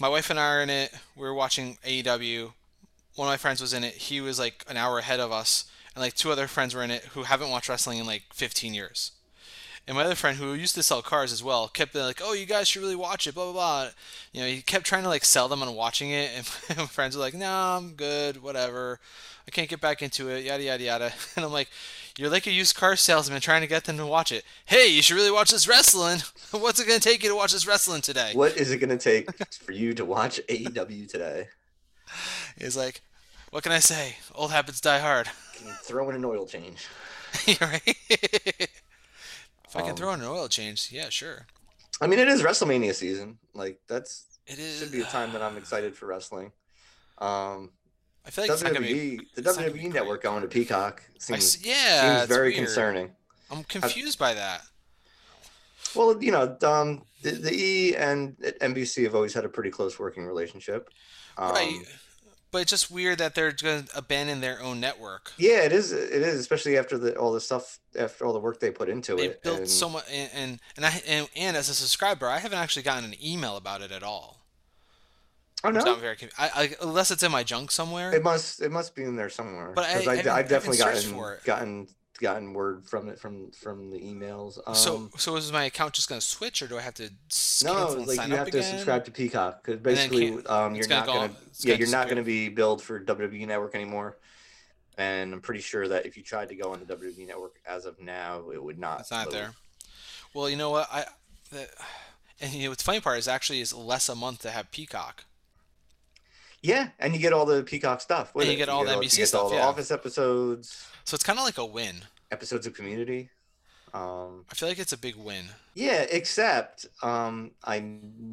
[0.00, 0.94] my wife and I are in it.
[1.16, 2.52] We were watching AEW.
[3.16, 3.94] One of my friends was in it.
[3.94, 5.64] He was like an hour ahead of us,
[5.94, 8.72] and like two other friends were in it who haven't watched wrestling in like 15
[8.72, 9.10] years.
[9.88, 12.44] And my other friend, who used to sell cars as well, kept like, "Oh, you
[12.44, 13.90] guys should really watch it." Blah blah blah.
[14.32, 16.44] You know, he kept trying to like sell them on watching it, and
[16.78, 18.42] my friends were like, "No, I'm good.
[18.42, 18.98] Whatever.
[19.46, 21.12] I can't get back into it." Yada yada yada.
[21.36, 21.68] And I'm like,
[22.18, 24.44] "You're like a used car salesman trying to get them to watch it.
[24.64, 26.18] Hey, you should really watch this wrestling.
[26.50, 28.32] What's it gonna take you to watch this wrestling today?
[28.34, 31.46] What is it gonna take for you to watch AEW today?"
[32.58, 33.02] He's like,
[33.50, 34.16] "What can I say?
[34.34, 36.88] Old habits die hard." Can you throw in an oil change?
[37.60, 37.96] right.
[39.76, 41.46] If I can um, throw in an oil change, yeah, sure.
[42.00, 43.38] I mean, it is WrestleMania season.
[43.54, 46.52] Like that's it is should be a time that I'm excited for wrestling.
[47.18, 47.70] Um,
[48.24, 52.28] I feel like WWE, be, the WWE network going to Peacock seems I, yeah seems
[52.28, 52.66] very weird.
[52.66, 53.10] concerning.
[53.50, 54.62] I'm confused I, by that.
[55.94, 59.98] Well, you know, um, the, the E and NBC have always had a pretty close
[59.98, 60.90] working relationship.
[61.38, 61.82] Um, right.
[62.52, 65.32] But it's just weird that they're going to abandon their own network.
[65.36, 65.92] Yeah, it is.
[65.92, 69.14] It is, especially after the all the stuff, after all the work they put into
[69.16, 69.42] They it.
[69.42, 72.58] built and- so much, and and and, I, and and as a subscriber, I haven't
[72.58, 74.40] actually gotten an email about it at all.
[75.64, 78.14] Oh no, I'm very I, I, unless it's in my junk somewhere.
[78.14, 78.62] it must.
[78.62, 79.72] It must be in there somewhere.
[79.74, 83.98] But I 'Cause haven't- I've definitely gotten gotten gotten word from it from from the
[83.98, 84.58] emails.
[84.66, 87.10] Um, so so is my account just going to switch, or do I have to
[87.64, 88.70] No, like sign you up have to again?
[88.70, 92.22] subscribe to Peacock because basically, um, you're gonna not gonna, yeah, gonna you're not gonna
[92.22, 94.16] be billed for WWE Network anymore.
[94.98, 97.84] And I'm pretty sure that if you tried to go on the WWE Network as
[97.84, 99.00] of now, it would not.
[99.00, 99.34] It's not load.
[99.34, 99.50] there.
[100.32, 100.88] Well, you know what?
[100.90, 101.04] I
[101.50, 101.68] the,
[102.40, 105.24] and you know what's funny part is actually is less a month to have Peacock.
[106.62, 108.34] Yeah, and you get all the Peacock stuff.
[108.34, 108.66] with And you it.
[108.66, 109.66] get all the you NBC get all stuff, the yeah.
[109.66, 112.04] Office episodes, So it's kind of like a win.
[112.30, 113.30] episodes of Community.
[113.94, 115.46] Um, I feel like it's a big win.
[115.74, 117.78] yeah, except um, I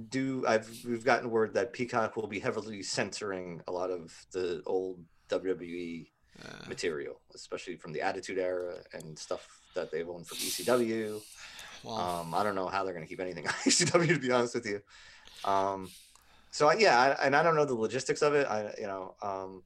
[0.09, 0.43] do.
[0.47, 4.99] I've we've gotten word that Peacock will be heavily censoring a lot of the old
[5.29, 6.07] WWE
[6.43, 11.21] Uh, material, especially from the Attitude Era and stuff that they've owned from ECW.
[11.83, 14.31] well, Um, I don't know how they're going to keep anything on ECW, to be
[14.31, 14.81] honest with you.
[15.45, 15.89] Um,
[16.49, 18.47] so I- yeah, I, and I don't know the logistics of it.
[18.47, 19.63] I, you know, um,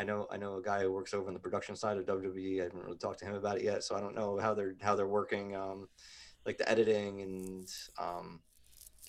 [0.00, 2.60] I know, I know a guy who works over on the production side of WWE.
[2.60, 4.74] I haven't really talked to him about it yet, so I don't know how they're
[4.80, 5.88] how they're working, um,
[6.46, 8.40] like the editing and um,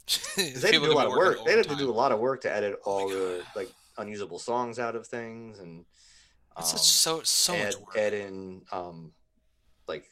[0.36, 1.38] they had to do a lot of work.
[1.46, 3.56] They had to do a lot of work to edit Oh all the God.
[3.56, 5.86] like unusable songs out of things and.
[6.58, 7.98] It's um, such so so add, much work.
[7.98, 9.14] add in um
[9.88, 10.04] like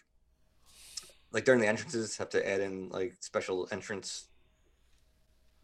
[1.33, 4.29] like during the entrances have to add in like special entrance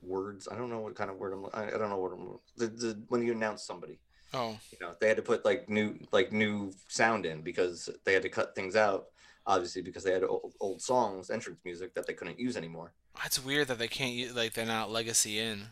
[0.02, 2.40] words i don't know what kind of word i'm i, I don't know what i'm
[2.58, 4.00] the, the when you announce somebody
[4.34, 8.14] oh, you know they had to put like new like new sound in because they
[8.14, 9.06] had to cut things out
[9.48, 12.94] obviously because they had old, old songs entrance music that they couldn't use anymore.
[13.24, 15.68] It's weird that they can't use like they're not legacy in.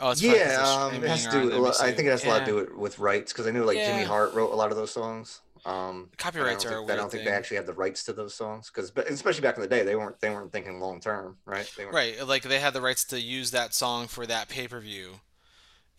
[0.00, 2.24] Oh, it's yeah um, it has to do or on with, i think it has
[2.24, 4.56] a lot to do with, with rights because i know like jimmy hart wrote a
[4.56, 7.30] lot of those songs um Copyrights I are a don't, think, I don't think they
[7.30, 10.18] actually have the rights to those songs because, especially back in the day, they weren't
[10.20, 11.70] they weren't thinking long term, right?
[11.76, 14.66] They weren't, Right, like they had the rights to use that song for that pay
[14.66, 15.20] per view,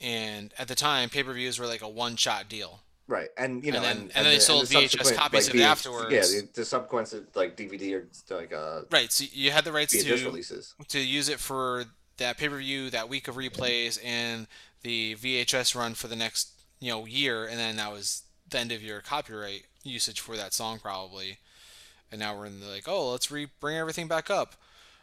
[0.04, 2.82] and at the time, pay per views were like a one shot deal.
[3.08, 3.30] right.
[3.38, 5.56] And you know, And then- and, and then they the- sold the VHS copies of
[5.56, 6.12] it afterwards.
[6.14, 9.96] Yeah, the, the subsequent like DVD or like uh, Right, so you had the rights
[9.96, 10.74] VHS to releases.
[10.90, 11.86] to use it for
[12.18, 14.48] that pay per view, that week of replays, and
[14.84, 18.72] the VHS run for the next you know year, and then that was the end
[18.72, 21.40] of your copyright usage for that song probably.
[22.12, 24.56] And now we're in the like, oh, let's re bring everything back up.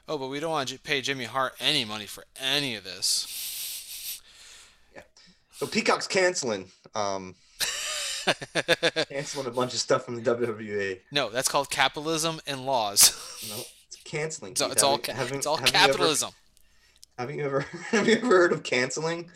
[0.08, 3.26] Oh, but we don't want to pay Jimmy Hart any money for any of this.
[5.60, 7.34] So Peacock's canceling, um,
[9.10, 11.00] canceling a bunch of stuff from the WWE.
[11.12, 13.12] no, that's called capitalism and laws.
[13.48, 14.56] No, it's canceling.
[14.56, 16.30] So it's all Haven't- ca- haven't- it's all haven't you ever- capitalism.
[17.18, 19.30] Haven't you ever have you ever heard of canceling?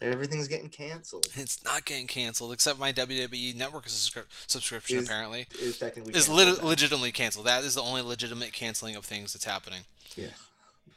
[0.00, 1.26] Everything's getting canceled.
[1.34, 6.28] It's not getting canceled except my WWE Network subscri- subscription Is- apparently Is technically is
[6.28, 7.46] lit- legitimately canceled.
[7.46, 9.80] That is the only legitimate canceling of things that's happening.
[10.16, 10.28] Yeah.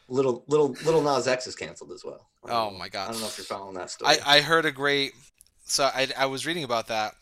[0.10, 2.28] Little little Lil Nas X is canceled as well.
[2.44, 3.10] Oh know- my God.
[3.10, 4.16] I don't know if you're following that story.
[4.26, 5.14] I, I heard a great
[5.66, 7.16] so I, I was reading about that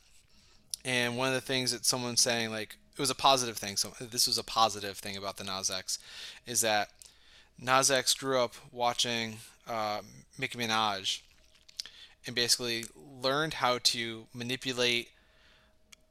[0.84, 3.92] and one of the things that someone's saying like it was a positive thing so
[4.00, 6.00] this was a positive thing about the Nas X
[6.46, 6.90] is that
[7.60, 10.02] Nas X grew up watching uh,
[10.38, 11.22] Nicki Minaj
[12.28, 12.86] and basically
[13.22, 15.10] learned how to manipulate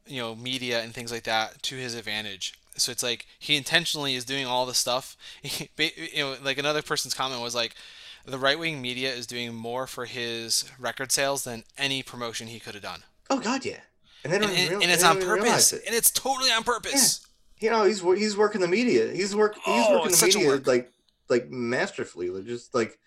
[0.06, 4.14] you know media and things like that to his advantage so it's like he intentionally
[4.14, 5.16] is doing all the stuff
[5.78, 7.74] you know like another person's comment was like
[8.26, 12.58] the right wing media is doing more for his record sales than any promotion he
[12.60, 13.80] could have done oh God, yeah.
[14.24, 15.82] And they and, and, real- and it's on purpose it.
[15.86, 17.28] and it's totally on purpose Yeah.
[17.60, 19.10] You know, he's he's working the media.
[19.12, 20.66] He's work he's Oh, working the media work.
[20.66, 20.90] like
[21.28, 22.98] like masterfully, like just like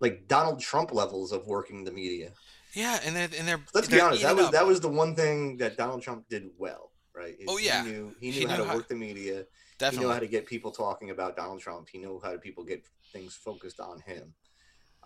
[0.00, 2.32] like Donald Trump levels of working the media.
[2.74, 4.52] yeah and they're and they're Let's be they're honest, that was up.
[4.52, 7.36] that was the one thing that Donald Trump did well, right?
[7.48, 7.84] Oh, yeah.
[7.84, 9.46] he knew he knew He how knew to how- work the media.
[9.90, 11.88] He knew how to get people talking about Donald Trump.
[11.90, 14.32] He knew how to people get things focused on him.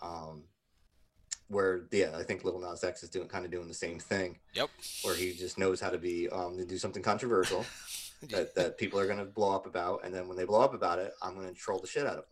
[0.03, 0.45] Um,
[1.49, 4.39] where yeah, I think Lil Nas X is doing kind of doing the same thing.
[4.55, 4.69] Yep.
[5.03, 7.65] Where he just knows how to be um, to do something controversial
[8.31, 10.75] that, that people are going to blow up about, and then when they blow up
[10.75, 12.25] about it, I'm going to troll the shit out of them.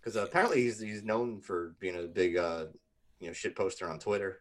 [0.00, 2.66] Because apparently he's he's known for being a big uh,
[3.20, 4.38] you know shit poster on Twitter,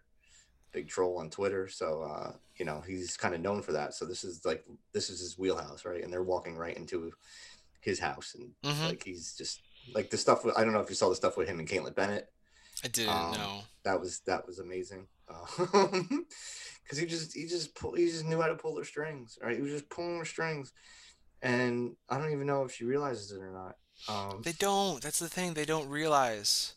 [0.72, 1.68] big troll on Twitter.
[1.68, 3.94] So uh, you know he's kind of known for that.
[3.94, 6.04] So this is like this is his wheelhouse, right?
[6.04, 7.12] And they're walking right into
[7.82, 8.88] his house, and Mhm.
[8.88, 9.62] like he's just
[9.94, 10.44] like the stuff.
[10.46, 12.32] with- I don't know if you saw the stuff with him and Kaitlin Bennett.
[12.84, 15.08] I didn't um, know That was that was amazing.
[16.84, 19.56] Because he just he just pull, he just knew how to pull their strings, right?
[19.56, 20.74] He was just pulling their strings,
[21.42, 23.76] and I don't even know if she realizes it or not.
[24.10, 25.02] Um, They don't.
[25.02, 25.54] That's the thing.
[25.54, 26.74] They don't realize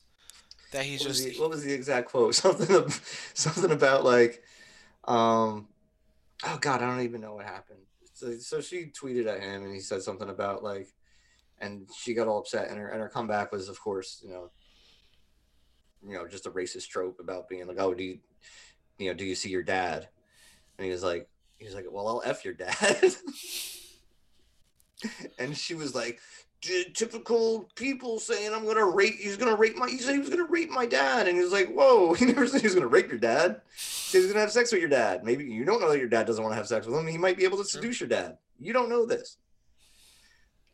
[0.75, 2.35] that he's what was, the, what was the exact quote?
[2.45, 2.91] Something,
[3.33, 4.43] something about like,
[5.05, 5.69] um,
[6.45, 7.79] oh god, I don't even know what happened.
[8.13, 10.89] So, so she tweeted at him, and he said something about like,
[11.61, 14.51] and she got all upset, and her and her comeback was, of course, you know,
[16.07, 18.19] you know, just a racist trope about being like, oh, do you,
[18.99, 20.09] you know, do you see your dad?
[20.77, 22.75] And he was like, he was like, well, I'll f your dad.
[25.39, 26.19] and she was like,
[26.64, 29.14] "T- typical people saying I'm gonna rape.
[29.14, 29.88] He's gonna rape my.
[29.88, 32.61] He said he was gonna rape my dad, and he's like, "Whoa!" He never said
[32.62, 33.61] he was gonna rape your dad.
[33.74, 35.24] He said he was gonna have sex with your dad.
[35.24, 37.07] Maybe you don't know that your dad doesn't want to have sex with him.
[37.07, 38.38] He might be able to seduce your dad.
[38.59, 39.37] You don't know this.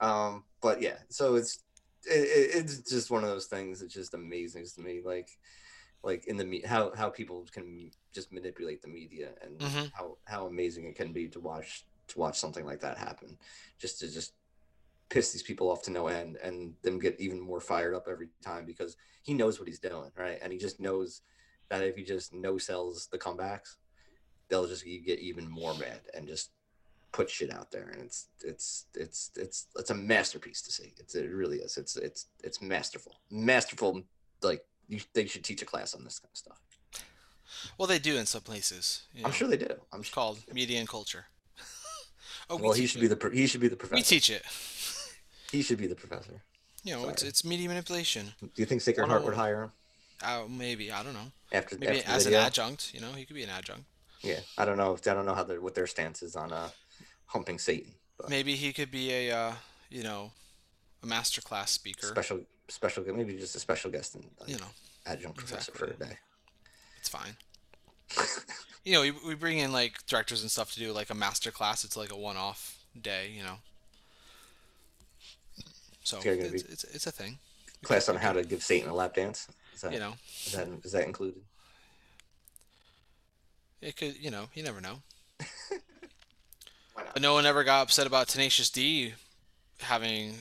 [0.00, 1.59] Um, but yeah, so it's
[2.07, 5.00] it, it- it's just one of those things that's just amazing to me.
[5.05, 5.29] Like,
[6.03, 9.90] like in the me how how people can just manipulate the media and Mhm.
[9.94, 13.38] how how amazing it can be to watch to watch something like that happen.
[13.79, 14.33] Just to just
[15.11, 18.29] piss these people off to no end and them get even more fired up every
[18.42, 20.38] time because he knows what he's doing, right?
[20.40, 21.20] And he just knows
[21.68, 23.77] that if he just no sells the comebacks,
[24.49, 26.51] they'll just get even more mad and just
[27.12, 27.88] put shit out there.
[27.92, 30.94] And it's it's it's it's it's a masterpiece to see.
[30.99, 31.77] It's it really is.
[31.77, 34.03] It's it's it's masterful, masterful.
[34.42, 36.61] Like you, they should teach a class on this kind of stuff.
[37.79, 39.03] Well, they do in some places.
[39.12, 39.75] you I'm sure they do.
[39.92, 40.14] I'm It's sure.
[40.14, 41.27] called media and culture.
[42.51, 43.09] oh, we Well, he should it.
[43.09, 43.96] be the he should be the professor.
[43.96, 44.44] We teach it.
[45.51, 46.43] He should be the professor.
[46.85, 47.29] You know, it's Sorry.
[47.29, 48.33] it's media manipulation.
[48.41, 49.73] Do you think Sacred Heart would hire him
[50.23, 51.33] Uh, maybe I don't know.
[51.53, 52.95] after Maybe after as an adjunct.
[52.95, 53.85] You know, he could be an adjunct.
[54.23, 54.97] Yeah, I don't know.
[54.97, 56.69] I don't know how their what their stance is on uh
[57.27, 57.93] humping Satan.
[58.19, 59.53] But Maybe he could be a uh,
[59.91, 60.33] you know
[61.03, 62.07] a master class speaker.
[62.07, 64.71] special special maybe just a special guest and like, You know,
[65.07, 66.19] adjunct professor for a day.
[66.99, 67.37] it's fine.
[68.85, 71.51] You know, we, we bring in like directors and stuff to do like a master
[71.51, 71.85] class.
[71.85, 73.31] It's like a one-off day.
[73.37, 73.57] You know.
[76.03, 77.39] So It's it's, it's, a thing.
[77.83, 79.49] Class on how to give Satan a lap dance.
[79.75, 80.15] Is that You know,
[80.47, 81.43] is that is that included?
[83.81, 84.17] it could.
[84.23, 84.97] You know, you never know.
[86.95, 87.15] Why not?
[87.15, 89.15] But no one ever got upset about Tenacious D
[89.81, 90.35] having,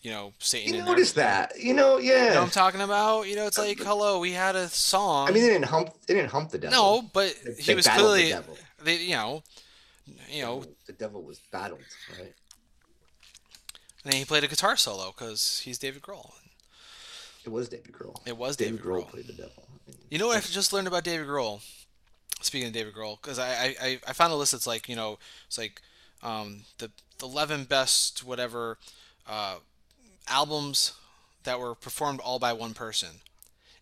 [0.00, 0.94] you know, Satan You in there.
[0.94, 1.52] noticed that?
[1.58, 2.12] You know, Yeah.
[2.12, 3.22] You know what I'm talking about?
[3.28, 5.28] You know, it's um, like, hello, we had a song.
[5.28, 5.90] I mean, they didn't hump.
[6.06, 6.76] They didn't hump the devil.
[7.02, 8.58] no, but They- he they was clearly, the devil.
[8.82, 9.42] they, you know,
[10.28, 11.80] you know, the devil was battled,
[12.18, 12.34] right?
[14.04, 16.30] And then he played a guitar solo because he's David Grohl.
[17.44, 18.16] It was David Grohl.
[18.26, 19.10] It was David, David Grohl Grohl.
[19.10, 19.68] played the devil.
[20.10, 21.60] You know what I just learned about David Grohl?
[22.40, 25.18] Speaking of David Grohl, because I, I, I- found a list that's like, you know,
[25.46, 25.80] it's like
[26.22, 28.78] um, the, the 11 best whatever
[29.28, 29.56] uh,
[30.28, 30.92] albums
[31.44, 33.08] that were performed all by one person.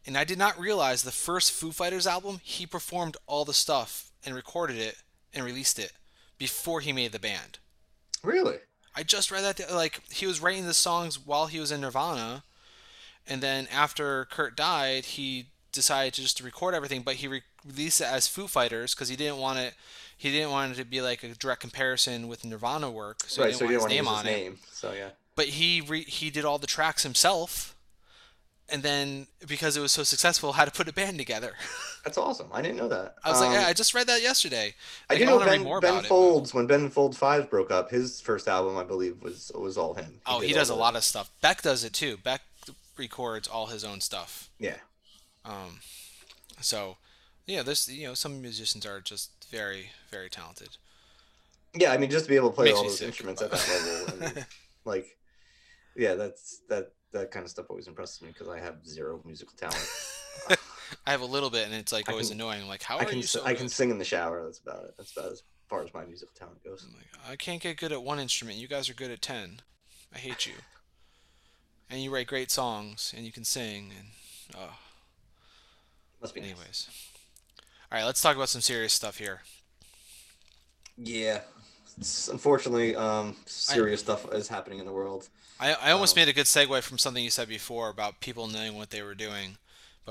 [0.07, 4.11] And I did not realize the first Foo Fighters album, he performed all the stuff
[4.25, 4.97] and recorded it
[5.35, 5.93] and released it
[6.39, 7.59] before he made the band.
[8.23, 8.57] Really?
[8.95, 11.81] I just read that the- like he was writing the songs while he was in
[11.81, 12.43] Nirvana,
[13.27, 18.01] and then after Kurt died, he decided to just record everything, but he re- released
[18.01, 19.75] it as Foo Fighters because he didn't want it.
[20.17, 23.53] He didn't want it to be like a direct comparison with Nirvana work, so right.
[23.53, 24.69] he didn't you want didn't his want name on his it.
[24.73, 25.11] So yeah.
[25.37, 27.77] But he re- he did all the tracks himself,
[28.69, 31.55] and then because it was so successful, had to put a band together.
[32.05, 32.49] That's awesome.
[32.53, 33.17] I didn't know that.
[33.23, 34.75] I was Um, like, yeah, I just read that yesterday.
[35.11, 37.71] I Like, do know Ben, more ben about it, Folds when Ben Folds Five broke
[37.71, 37.91] up.
[37.91, 40.21] His first album, I believe, was was all him.
[40.27, 41.31] Oh, he does a lot of stuff.
[41.43, 42.17] Beck does it too.
[42.17, 42.43] Beck
[42.97, 44.49] records all his own stuff.
[44.59, 44.77] Yeah,
[45.45, 45.81] Um,
[46.61, 46.97] so,
[47.47, 50.77] yeah, this you know some musicians are just very very talented.
[51.75, 51.93] yeah.
[51.93, 54.25] I mean, just to be able to play Makes all those instruments at that level,
[54.27, 54.47] and,
[54.85, 55.17] like,
[55.97, 59.55] yeah, that's that that kind of stuff always impresses me because I have zero musical
[59.57, 59.89] talent.
[61.07, 62.69] I have a little bit, and it's like always can- annoying.
[62.69, 64.43] Like, how I are can you so I can sing in the shower.
[64.45, 64.95] That's about it.
[64.97, 66.85] That's about as far as my musical talent goes.
[66.87, 68.59] I'm like, I can't get good at one instrument.
[68.59, 69.61] You guys are good at ten.
[70.15, 70.55] I hate you.
[71.93, 74.09] And you write great songs, and you can sing, and
[74.57, 74.77] oh,
[76.21, 76.51] Must be nice.
[76.51, 76.89] anyways.
[77.91, 79.43] All right, let's talk about some serious stuff here.
[80.97, 81.41] Yeah.
[81.99, 85.29] It's- unfortunately, um, serious stuff is happening in the world.
[85.59, 88.47] I, I almost Um, made a good segue from something you said before about people
[88.47, 89.59] knowing what they were doing,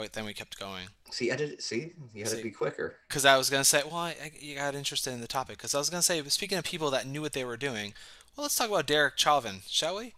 [0.07, 0.87] then we kept going.
[1.11, 1.61] See, edit.
[1.61, 2.37] See, you had See.
[2.37, 2.95] to be quicker.
[3.07, 5.57] Because I was gonna say, well, I, I, you got interested in the topic.
[5.57, 7.93] Because I was gonna say, speaking of people that knew what they were doing,
[8.35, 10.13] well, let's talk about Derek Chauvin, shall we?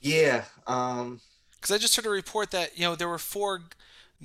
[0.00, 0.44] Yeah.
[0.66, 1.20] Um.
[1.54, 3.62] Because I just heard a report that you know there were four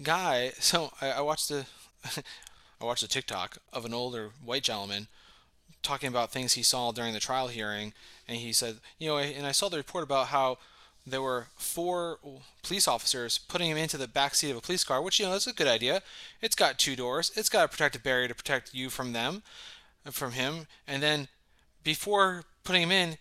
[0.01, 0.51] guy.
[0.59, 1.65] So I, I watched a,
[2.81, 5.07] I watched a TikTok of an older white gentleman
[5.83, 7.93] talking about things he saw during the trial hearing,
[8.27, 10.57] and he said, you know, and I saw the report about how
[11.09, 12.19] there were four
[12.63, 15.33] police officers putting him into the back seat of a police car, which you know
[15.33, 16.01] is a good idea.
[16.41, 17.31] It's got two doors.
[17.35, 19.43] It's got a protective barrier to protect you from them,
[20.11, 21.29] from him, and then
[21.83, 23.17] before putting him in,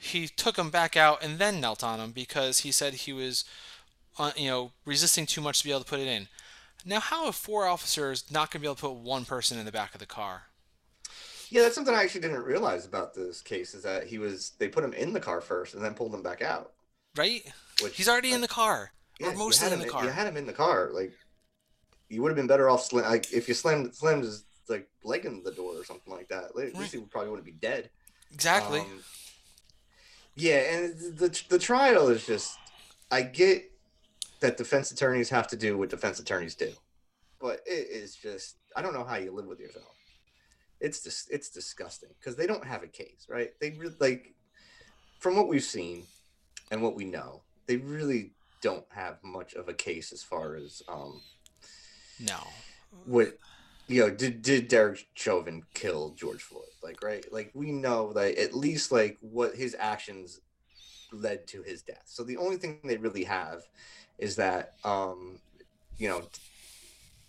[0.00, 3.44] he took him back out and then knelt on him because he said he was,
[4.18, 6.26] uh, you know, resisting too much to be able to put it in.
[6.84, 9.66] Now, how are four officers not going to be able to put one person in
[9.66, 10.44] the back of the car?
[11.50, 14.68] Yeah, that's something I actually didn't realize about this case is that he was they
[14.68, 16.72] put him in the car first and then pulled him back out.
[17.16, 17.42] Right?
[17.82, 20.04] Which He's already in the car, yeah, or mostly in the car.
[20.04, 20.90] You had him in the car.
[20.92, 21.12] Like
[22.08, 25.24] you would have been better off slam, like if you slammed slammed his like leg
[25.24, 26.54] in the door or something like that.
[26.54, 26.80] Like, At Right.
[26.80, 27.90] least he probably wouldn't be dead.
[28.32, 28.80] Exactly.
[28.80, 29.02] Um,
[30.36, 32.56] yeah, and the the trial is just
[33.10, 33.70] I get
[34.40, 36.72] that defense attorneys have to do what defense attorneys do,
[37.40, 39.96] but it is just I don't know how you live with yourself.
[40.80, 43.50] It's just it's disgusting because they don't have a case, right?
[43.60, 44.34] They like
[45.18, 46.04] from what we've seen
[46.70, 50.82] and what we know, they really don't have much of a case as far as
[50.88, 51.20] um
[52.20, 52.38] no.
[53.06, 53.38] what
[53.88, 56.64] you know did did Derek Chauvin kill George Floyd?
[56.82, 57.24] Like right?
[57.32, 60.40] Like we know that at least like what his actions
[61.12, 62.04] led to his death.
[62.04, 63.62] So the only thing they really have
[64.18, 65.38] is that um
[65.98, 66.22] you know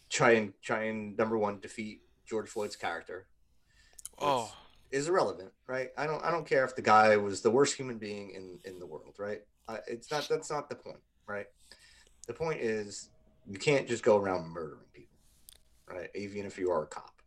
[0.10, 3.28] try and try and number one defeat George Floyd's character
[4.22, 4.52] Oh,
[4.92, 7.98] is irrelevant right I don't I don't care if the guy was the worst human
[7.98, 11.48] being in in the world right I, it's not that's not the point right
[12.28, 13.10] the point is
[13.48, 15.18] you can't just go around murdering people
[15.88, 17.22] right even if you are a cop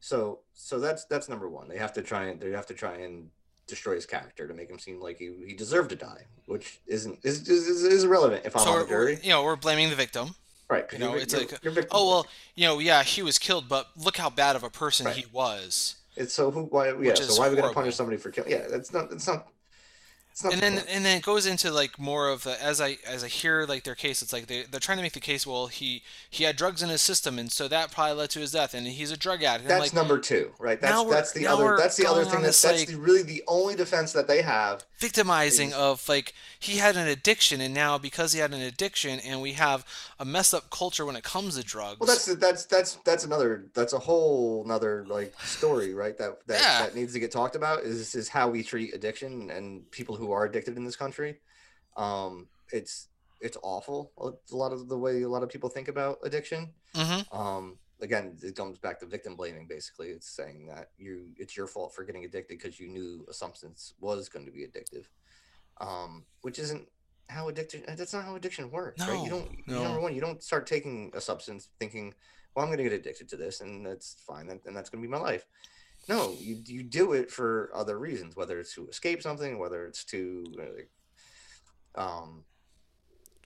[0.00, 2.96] so so that's that's number one they have to try and they have to try
[2.96, 3.30] and
[3.66, 7.18] destroy his character to make him seem like he, he deserved to die which isn't
[7.24, 9.90] is, is, is, is irrelevant if i'm so on the jury you know we're blaming
[9.90, 10.34] the victim.
[10.68, 10.84] Right.
[10.92, 13.68] you know, you're, it's you're, like, you're Oh well, you know, yeah, he was killed,
[13.68, 15.14] but look how bad of a person Right.
[15.14, 15.94] he was.
[16.16, 18.50] It's so who why yeah so why are we going to punish somebody for killing
[18.50, 19.48] yeah that's not it's not
[20.44, 23.24] and the then and then it goes into like more of the, as I as
[23.24, 25.46] I hear like their case, it's like they they're trying to make the case.
[25.46, 28.52] Well, he he had drugs in his system, and so that probably led to his
[28.52, 29.62] death, and he's a drug addict.
[29.62, 30.80] And That's like number two, right?
[30.80, 33.74] That's that's the other that's the other thing that's that's like- the, really the only
[33.76, 34.84] defense that they have.
[34.98, 39.18] victimizing is- of like he had an addiction, and now because he had an addiction,
[39.20, 39.86] and we have
[40.18, 41.98] a messed up culture when it comes to drugs.
[42.00, 46.16] Well, that's that's that's that's another that's a whole another like story, right?
[46.18, 46.82] That that, Yeah.
[46.86, 50.25] that needs to get talked about is is how we treat addiction and people who
[50.32, 51.40] are addicted in this country.
[51.96, 53.08] Um, it's
[53.40, 54.12] it's awful.
[54.18, 56.72] A lot of the way a lot of people think about addiction.
[56.94, 61.56] hmm um again it comes back to victim blaming basically it's saying that you it's
[61.56, 65.06] your fault for getting addicted because you knew a substance was going to be addictive
[65.80, 66.86] um which isn't
[67.28, 69.82] how addiction that's not how addiction works right you don't no.
[69.82, 72.14] number one you don't start taking a substance thinking
[72.54, 75.02] well i'm going to get addicted to this and that's fine and, and that's going
[75.02, 75.46] to be my life
[76.08, 80.04] no you you do it for other reasons whether it's to escape something whether it's
[80.04, 80.44] to
[81.96, 82.44] uh, um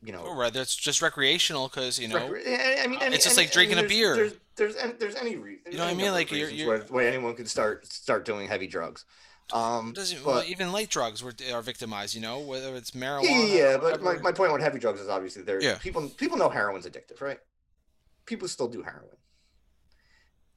[0.02, 3.16] you know Or whether it's just recreational, because you know, Recre- I mean, uh, any-
[3.16, 4.16] it's just any- like drinking a beer.
[4.16, 5.72] There's there's any, there's any reason.
[5.72, 6.12] You know what I mean?
[6.12, 9.04] Like, you're- you're- where, anyone could start start doing heavy drugs.
[9.52, 12.14] Um, doesn't but well, even light drugs were are victimized.
[12.14, 13.24] You know, whether it's marijuana.
[13.24, 15.60] yeah, yeah, yeah, or but my, my point with heavy drugs is obviously there.
[15.62, 15.76] Yeah.
[15.76, 17.40] People people know heroin's addictive, right?
[18.24, 19.18] People still do heroin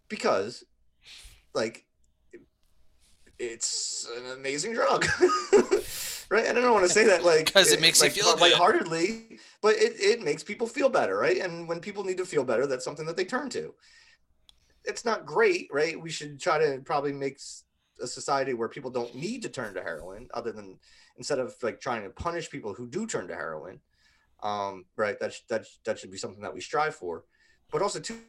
[0.07, 0.63] because,
[1.53, 1.85] like,
[3.39, 5.05] it's an amazing drug,
[6.29, 6.45] right?
[6.45, 8.41] And I don't want to say that like because it makes you like, feel good.
[8.41, 11.37] lightheartedly, but it, it makes people feel better, right?
[11.37, 13.73] And when people need to feel better, that's something that they turn to.
[14.85, 15.99] It's not great, right?
[15.99, 17.39] We should try to probably make
[18.01, 20.77] a society where people don't need to turn to heroin, other than
[21.17, 23.79] instead of like trying to punish people who do turn to heroin.
[24.41, 25.17] Um, right?
[25.19, 27.23] That that that should be something that we strive for,
[27.71, 28.19] but also too,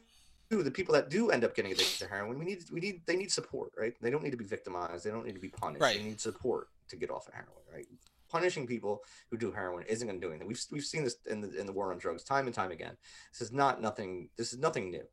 [0.63, 3.15] the people that do end up getting addicted to heroin, we need we need they
[3.15, 3.93] need support, right?
[4.01, 5.05] They don't need to be victimized.
[5.05, 5.81] They don't need to be punished.
[5.81, 5.97] Right.
[5.97, 7.87] They need support to get off of heroin, right?
[8.29, 10.47] Punishing people who do heroin isn't going to do anything.
[10.47, 12.97] We've we've seen this in the in the war on drugs time and time again.
[13.31, 14.29] This is not nothing.
[14.37, 15.03] This is nothing new.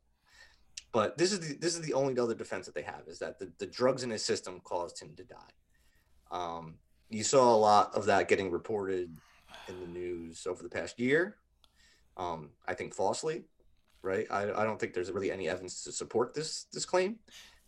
[0.91, 3.39] But this is the this is the only other defense that they have is that
[3.39, 5.53] the, the drugs in his system caused him to die.
[6.31, 6.75] Um,
[7.09, 9.17] you saw a lot of that getting reported
[9.67, 11.37] in the news over the past year.
[12.17, 13.45] Um, I think falsely,
[14.03, 14.27] right?
[14.29, 17.17] I, I don't think there's really any evidence to support this this claim,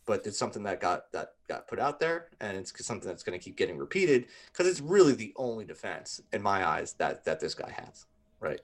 [0.05, 3.37] but it's something that got that got put out there, and it's something that's going
[3.37, 7.39] to keep getting repeated because it's really the only defense in my eyes that that
[7.39, 8.05] this guy has,
[8.39, 8.61] right?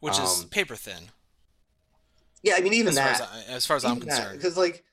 [0.00, 1.10] which is um, paper thin.
[2.42, 4.56] Yeah, I mean even As far that, as, I, as far as I'm concerned, because
[4.56, 4.84] like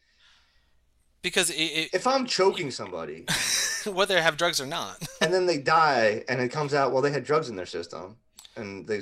[1.22, 3.26] because it, if I'm choking somebody
[3.86, 4.97] whether they have drugs or not.
[5.22, 8.18] and then they die, and it comes out well they had drugs in their system,
[8.56, 9.02] and they,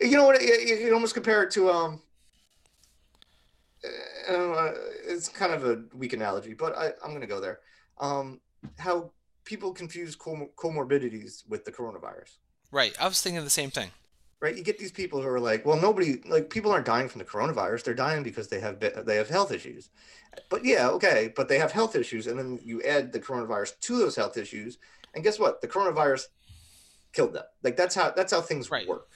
[0.00, 0.40] you know what?
[0.42, 2.02] You, you can almost compare it to um.
[4.28, 4.72] I
[5.06, 7.60] it's kind of a weak analogy, but I, I'm going to go there.
[7.98, 8.40] Um,
[8.78, 9.12] how
[9.44, 12.36] people confuse com- comorbidities with the coronavirus,
[12.72, 12.94] Right.
[13.00, 13.90] I was thinking the same thing.
[14.40, 14.56] right?
[14.56, 17.24] You get these people who are like, well, nobody, like, people aren't dying from the
[17.24, 19.90] coronavirus; they're dying because they have they have health issues.
[20.50, 23.98] But yeah, okay, but they have health issues, and then you add the coronavirus to
[23.98, 24.78] those health issues,
[25.14, 25.60] And guess what?
[25.62, 26.24] The coronavirus
[27.12, 27.44] killed them.
[27.62, 28.86] Like that's how that's how things Right.
[28.86, 29.08] work.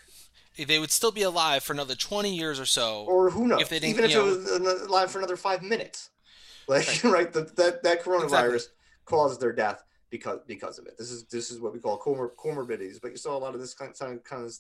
[0.57, 3.05] They would still be alive for another 20 years or so.
[3.09, 3.62] Or who knows?
[3.62, 6.11] If they didn't, Even if you it was uh, alive for another five minutes,
[6.68, 8.68] like right, the, that that coronavirus
[9.05, 10.98] caused their death because because of it.
[10.98, 13.01] This is this is what we call comor- comorbidities.
[13.01, 14.55] But you saw a lot of this kind of, kind of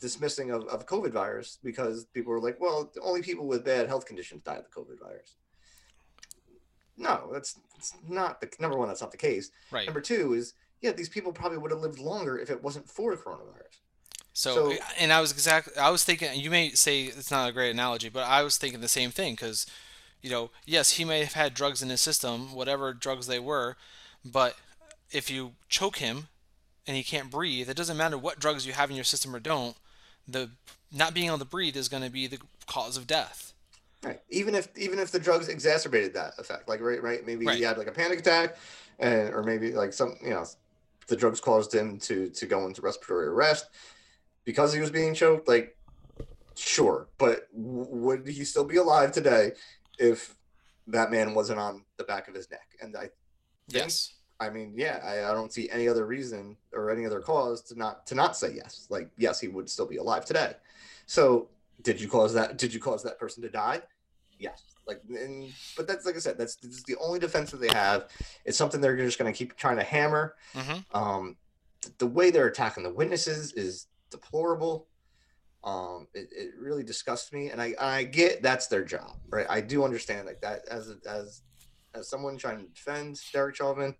[0.00, 4.06] dismissing of, of COVID virus because people were like, well, only people with bad health
[4.06, 5.34] conditions die of the COVID virus.
[6.96, 8.88] No, that's, that's not the number one.
[8.88, 9.50] That's not the case.
[9.70, 9.86] right.
[9.86, 13.16] Number two is yeah, these people probably would have lived longer if it wasn't for
[13.16, 13.80] coronavirus.
[14.38, 17.52] So, So- and I was exactly, I was thinking, you may say it's not a
[17.52, 19.66] great analogy, but I was thinking the same thing because,
[20.22, 23.76] you know, yes, he may have had drugs in his system, whatever drugs they were,
[24.24, 24.54] but
[25.10, 26.28] if you choke him
[26.86, 29.40] and he can't breathe, it doesn't matter what drugs you have in your system or
[29.40, 29.76] don't,
[30.28, 30.50] the
[30.92, 33.52] not being able to breathe is going to be the cause of death.
[34.04, 34.20] Right.
[34.30, 37.56] Even if even if the drugs exacerbated that effect, like right, right, maybe Right.
[37.56, 38.56] he had like a panic attack,
[39.00, 40.46] and or maybe like some, you know,
[41.08, 43.66] the drugs caused him to to go into respiratory arrest
[44.44, 45.48] because he was being choked.
[45.48, 45.76] Like,
[46.56, 49.52] sure, but w- would he still be alive today
[49.98, 50.34] if
[50.88, 52.68] that man wasn't on the back of his neck?
[52.80, 53.12] And I, think-
[53.68, 54.14] Yes.
[54.40, 57.74] I mean, yeah, I, I don't see any other reason or any other cause to
[57.76, 58.86] not to not say yes.
[58.88, 60.52] Like, yes, he would still be alive today.
[61.06, 61.48] So,
[61.82, 62.56] did you cause that?
[62.56, 63.82] Did you cause that person to die?
[64.38, 64.62] Yes.
[64.86, 67.68] Like, and, but that's like I said, that's, this is the only defense that they
[67.68, 68.08] have.
[68.44, 70.36] It's something they're just going to keep trying to hammer.
[70.54, 70.96] Mm-hmm.
[70.96, 71.36] Um,
[71.82, 74.86] th- the way they're attacking the witnesses is deplorable.
[75.64, 79.46] Um, it, it really disgusts me, and I I get that's their job, right?
[79.50, 81.42] I do understand like that as as
[81.94, 83.94] as someone trying to defend Derek Chauvin,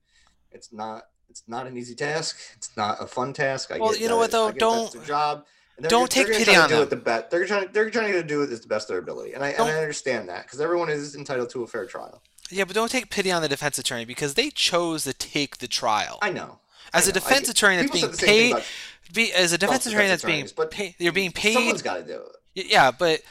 [0.53, 2.39] it's not it's not an easy task.
[2.57, 3.73] It's not a fun task.
[3.73, 4.49] I Well, you know what, though?
[4.49, 5.45] I get that's Don't- their job.
[5.81, 6.83] Don't they're take pity on do them.
[6.85, 7.31] It the best.
[7.31, 7.69] They're trying.
[7.71, 9.77] They're trying to do it as the best of their ability, and I, and I
[9.79, 12.21] understand that because everyone is entitled to a fair trial.
[12.51, 15.69] Yeah, but don't take pity on the defense attorney because they chose to take the
[15.69, 16.19] trial.
[16.21, 16.59] I know.
[16.93, 17.21] As I a know.
[17.21, 18.65] I defense attorney that's being said the same thing paid, about
[19.13, 21.55] be, as a defense attorney that's being but paid, you're being paid.
[21.55, 22.23] Someone's got to do
[22.55, 22.67] it.
[22.71, 23.23] Yeah, but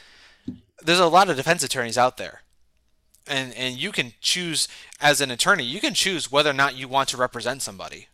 [0.82, 2.42] there's a lot of defense attorneys out there.
[3.26, 4.68] And and you can choose
[5.00, 8.08] as an attorney, you can choose whether or not you want to represent somebody.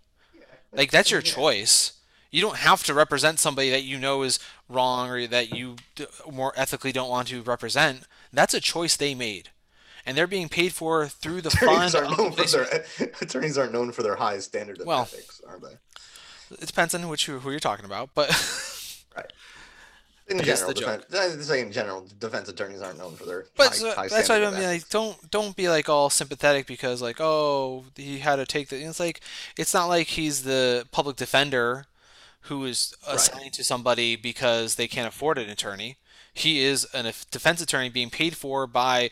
[0.72, 1.32] Like that's your Yeah.
[1.32, 1.92] choice.
[2.32, 6.06] You don't have to represent somebody that you know is wrong or that you d-
[6.28, 8.02] more ethically don't want to represent.
[8.32, 9.50] That's a choice they made.
[10.04, 12.06] And they're being paid for through the Attorneys fund.
[12.06, 12.84] aren't known for their
[13.20, 15.76] attorneys aren't known for their high standard of Well, ethics, are they?
[16.50, 18.28] It depends on which who you're talking about, but
[19.16, 19.32] right.
[20.26, 21.08] In I general, the joke.
[21.08, 24.08] defense, I say in general, defense attorneys aren't known for their But high, so, high
[24.08, 28.20] that's why I mean, like, don't don't be like all sympathetic because like, oh, he
[28.20, 28.82] had to take the.
[28.82, 29.20] It's like
[29.58, 31.86] it's not like he's the public defender
[32.42, 35.96] who is assigned to somebody because they can't afford an attorney.
[36.32, 39.10] He is a defense attorney being paid for by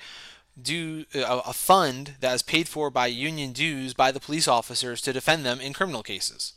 [0.60, 5.00] due a, a fund that is paid for by union dues by the police officers
[5.02, 6.54] to defend them in criminal cases.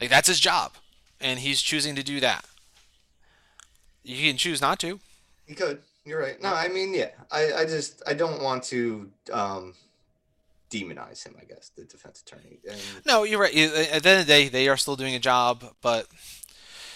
[0.00, 0.72] Like that's his job,
[1.20, 2.44] and he's choosing to do that.
[4.02, 5.00] You can choose not to.
[5.46, 5.80] He could.
[6.04, 6.40] You're right.
[6.40, 7.10] No, I mean, yeah.
[7.32, 9.74] I, I just I don't want to um,
[10.70, 11.34] demonize him.
[11.40, 12.58] I guess the defense attorney.
[12.70, 13.54] And No, you're right.
[13.56, 16.06] At the end of the day, they are still doing a job, but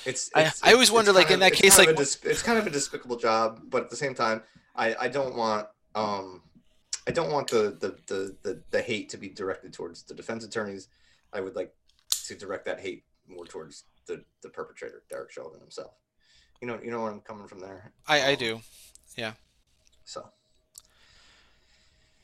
[0.04, 0.30] it's.
[0.34, 2.66] I- it's- I always it's wonder, like, in that case, like- dis- it's kind of
[2.66, 4.42] a despicable job, but at the same time,
[4.76, 6.42] I I don't want um
[7.08, 10.44] I don't want the the the the, the hate to be directed towards the defense
[10.44, 10.86] attorneys.
[11.32, 11.74] I would like
[12.30, 15.94] to direct that hate more towards the the perpetrator, Derek Chauvin himself.
[16.60, 17.92] You know, you know where I'm coming from there.
[18.06, 18.60] I, I Um, do.
[20.04, 20.28] So.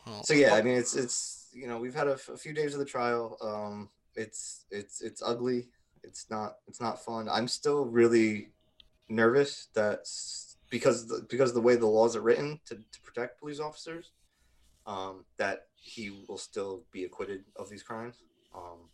[0.06, 2.52] Well, So yeah, I mean, it's it's you know we've had a, f- a few
[2.52, 3.36] days of the trial.
[3.40, 5.68] Um, it's it's it's ugly.
[6.02, 7.28] It's not it's not fun.
[7.28, 8.50] I'm still really
[9.08, 10.00] nervous that
[10.70, 14.10] because the, because the way the laws are written to, to protect police officers,
[14.86, 18.16] um, that he will still be acquitted of these crimes.
[18.54, 18.88] Um,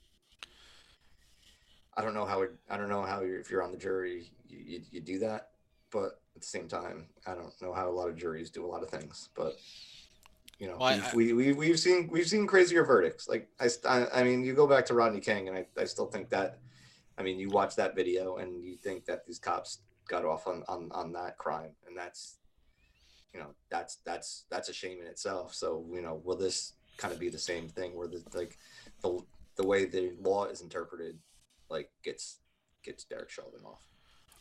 [1.97, 4.31] I don't know how it, I don't know how you're, if you're on the jury
[4.49, 5.51] you, you, you do that,
[5.91, 8.67] but at the same time, I don't know how a lot of juries do a
[8.67, 9.57] lot of things, but
[10.59, 13.29] you know, Well, we've, we, we, we've seen, we've seen crazier verdicts.
[13.29, 16.07] Like I, I, I mean, you go back to Rodney King and I, I still
[16.07, 16.59] think that,
[17.19, 19.79] I mean, you watch that video and you think that these cops
[20.09, 21.73] got off on, on, on that crime.
[21.87, 22.37] And that's,
[23.35, 25.53] you know, that's, that's, that's a shame in itself.
[25.53, 28.57] So, you know, will this kind of be the same thing where the, like
[29.03, 29.19] the,
[29.57, 31.19] the way the law is interpreted,
[31.73, 32.39] like gets,
[32.85, 33.83] gets Derek Chauvin off.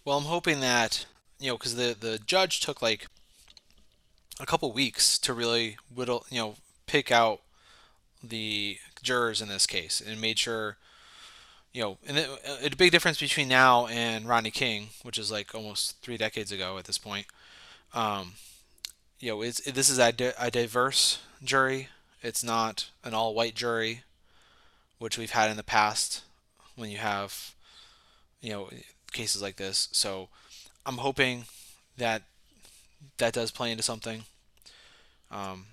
[0.06, 1.06] Well, I'm hoping that
[1.40, 3.08] you know because the the judge took like
[4.40, 6.56] a couple weeks to really whittle, you know,
[6.88, 7.42] pick out
[8.24, 10.78] the jurors in this case and made sure.
[11.74, 12.30] You know, and it,
[12.74, 16.78] a big difference between now and Rodney King, which is like almost three decades ago
[16.78, 17.28] at this point.
[17.94, 18.34] Um,
[19.22, 21.88] you know, it's, this is a, di- a diverse jury.
[22.22, 24.04] It's not an all-white jury,
[25.00, 26.24] which we've had in the past
[26.76, 27.54] when you have,
[28.42, 28.70] you know,
[29.12, 29.90] cases like this.
[29.92, 30.30] So
[30.86, 31.46] I'm hoping
[31.98, 32.24] that
[33.18, 34.24] that does play into something.
[35.32, 35.68] Um,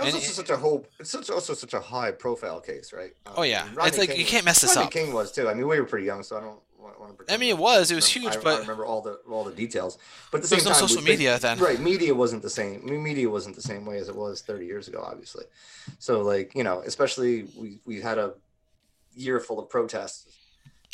[0.00, 0.86] It's And also it- such a whole.
[1.00, 3.12] It's such also such a high profile case, right?
[3.26, 3.66] Um, Oh, yeah.
[3.66, 4.92] and Rodney It's like, King you can't mess this Rodney up.
[4.92, 5.48] King was too.
[5.48, 7.34] I mean, we were pretty young, so I don't want to.
[7.34, 7.90] I mean, it was.
[7.90, 9.98] It was huge, I, but- I remember all the all the details.
[10.30, 11.58] But at the There same was no time, social we- media then.
[11.58, 12.80] Right, media wasn't the same.
[12.86, 15.46] I mean, media wasn't the same way as it was 30 years ago, obviously.
[15.98, 18.34] So, like you know, especially we we had a
[19.18, 20.26] year full of protests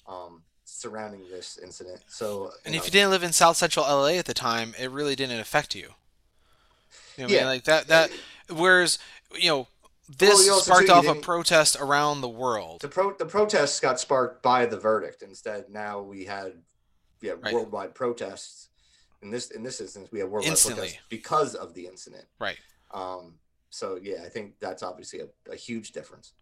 [0.08, 2.00] um, surrounding this incident.
[2.08, 4.90] So, and you if you didn't live in South Central LA at the time, it
[4.90, 5.82] really didn't affect you.
[5.82, 7.38] You know what I Yeah.
[7.40, 7.46] mean?
[7.46, 7.86] Like that.
[7.88, 8.10] That.
[8.50, 8.98] Whereas,
[9.38, 9.68] you know,
[10.18, 12.80] this also, sparked off a protest around the world.
[12.82, 15.22] the pro the protests got sparked by the verdict.
[15.22, 16.62] Instead, now we had
[17.22, 17.54] yeah Right.
[17.54, 18.68] worldwide protests.
[19.22, 20.80] In this in this instance, we have worldwide Instantly.
[20.88, 22.26] protests because of the incident.
[22.38, 22.58] Right.
[22.90, 23.38] Um,
[23.70, 26.32] so yeah, I think that's obviously a, a huge difference.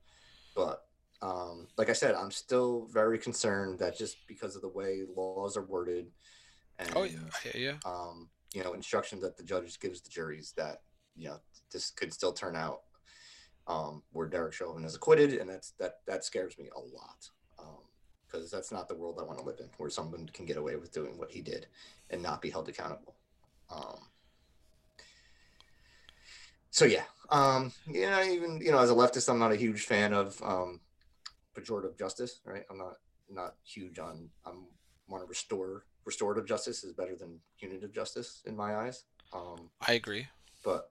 [0.57, 0.85] But
[1.23, 5.57] um, like I said, I'm still very concerned that just because of the way laws
[5.57, 6.11] are worded
[6.79, 7.77] and Oh yeah, yeah, yeah.
[7.85, 10.83] um, you know instructions that the judge gives the juries that
[11.17, 11.39] you know
[11.73, 12.81] this could still turn out
[13.67, 17.31] um, where Derek Chauvin is acquitted, and that's that that scares me a lot
[18.33, 20.77] because that's not the world I want to live in, where someone can get away
[20.77, 21.67] with doing what he did
[22.11, 23.15] and not be held accountable.
[23.71, 24.09] Um,
[26.71, 30.15] so yeah, um, yeah, even you know, as a leftist, I'm not a huge fan
[30.15, 30.81] of um,
[31.57, 32.41] pejorative justice.
[32.45, 32.95] Right, I'm not
[33.31, 34.29] not huge on.
[34.47, 34.67] I'm
[35.09, 39.05] want to restore restorative justice is better than punitive justice in my eyes.
[39.33, 40.27] Um, I agree.
[40.65, 40.91] but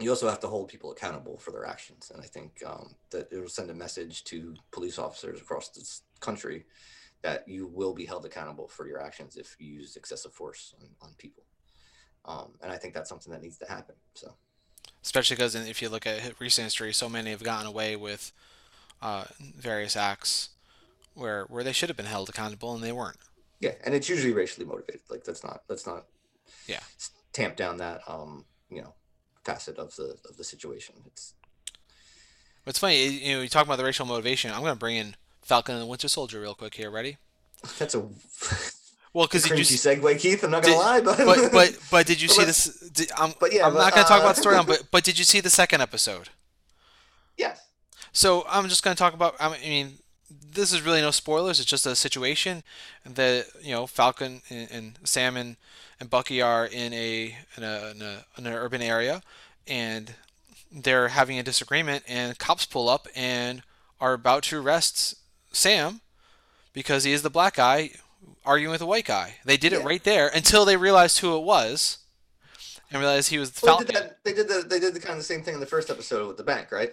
[0.00, 3.28] you also have to hold people accountable for their actions, and I think um, that
[3.32, 6.64] it will send a message to police officers across this country
[7.22, 10.88] that you will be held accountable for your actions if you use excessive force on,
[11.02, 11.42] on people.
[12.24, 13.96] Um, and I think that's something that needs to happen.
[14.14, 14.34] So.
[15.02, 18.32] Especially because if you look at recent history, so many have gotten away with
[19.02, 20.50] uh, various acts
[21.14, 23.18] where where they should have been held accountable and they weren't.
[23.60, 25.00] Yeah, and it's usually racially motivated.
[25.10, 26.04] Like that's not let's not
[26.66, 26.80] Yeah.
[27.32, 28.94] tamp down that um you know
[29.44, 30.94] facet of the of the situation.
[31.06, 31.34] It's
[32.66, 34.50] It's funny, you know, you talk about the racial motivation.
[34.52, 36.90] I'm going to bring in Falcon and the Winter Soldier real quick here.
[36.90, 37.16] Ready?
[37.78, 38.00] that's a
[39.14, 40.44] Well, because did you cringy segue, Keith.
[40.44, 42.90] I'm not gonna did- lie, but but but but did you see this?
[42.90, 44.84] Did, I'm, but yeah, I'm but, not going to talk uh, about the storyline, but
[44.92, 46.28] but did you see the second episode?
[47.36, 47.58] yes,
[48.12, 49.36] So I'm just going to talk about.
[49.40, 49.98] I mean,
[50.30, 51.60] this is really no spoilers.
[51.60, 52.62] It's just a situation
[53.04, 55.56] that you know Falcon and, and Sam and,
[56.00, 59.22] and Bucky are in a in a, in a in an urban area,
[59.66, 60.14] and
[60.70, 63.62] they're having a disagreement, and cops pull up and
[64.00, 65.16] are about to arrest
[65.52, 66.00] Sam
[66.72, 67.90] because he is the black guy
[68.44, 69.36] arguing with a white guy.
[69.44, 71.98] They did it right there until they realized who it was,
[72.90, 73.94] and realized he was well, they Falcon.
[73.94, 74.24] did that.
[74.24, 76.28] They did the they did the kind of the same thing in the first episode
[76.28, 76.92] with the bank, right?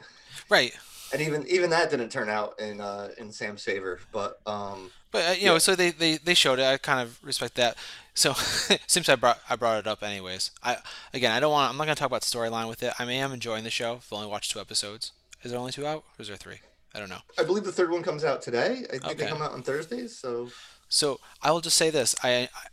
[0.49, 0.73] Right.
[1.15, 3.99] And even even that didn't turn out in uh in Sam's favor.
[4.11, 6.65] But um But uh, you know, so they, they, they showed it.
[6.65, 7.77] I kind of respect that.
[8.13, 8.33] So
[8.87, 10.51] since I brought I brought it up anyways.
[10.61, 10.77] I
[11.13, 12.93] again I don't want I'm not gonna talk about storyline with it.
[12.99, 13.95] I am enjoying the show.
[13.95, 15.13] I've only watched two episodes.
[15.43, 16.03] Is there only two out?
[16.19, 16.59] Or is there three?
[16.93, 17.21] I don't know.
[17.37, 18.85] I believe the third one comes out today.
[18.93, 20.17] I think they come out on Thursdays.
[20.17, 20.49] So
[20.89, 22.13] So I will just say this.
[22.23, 22.67] I, I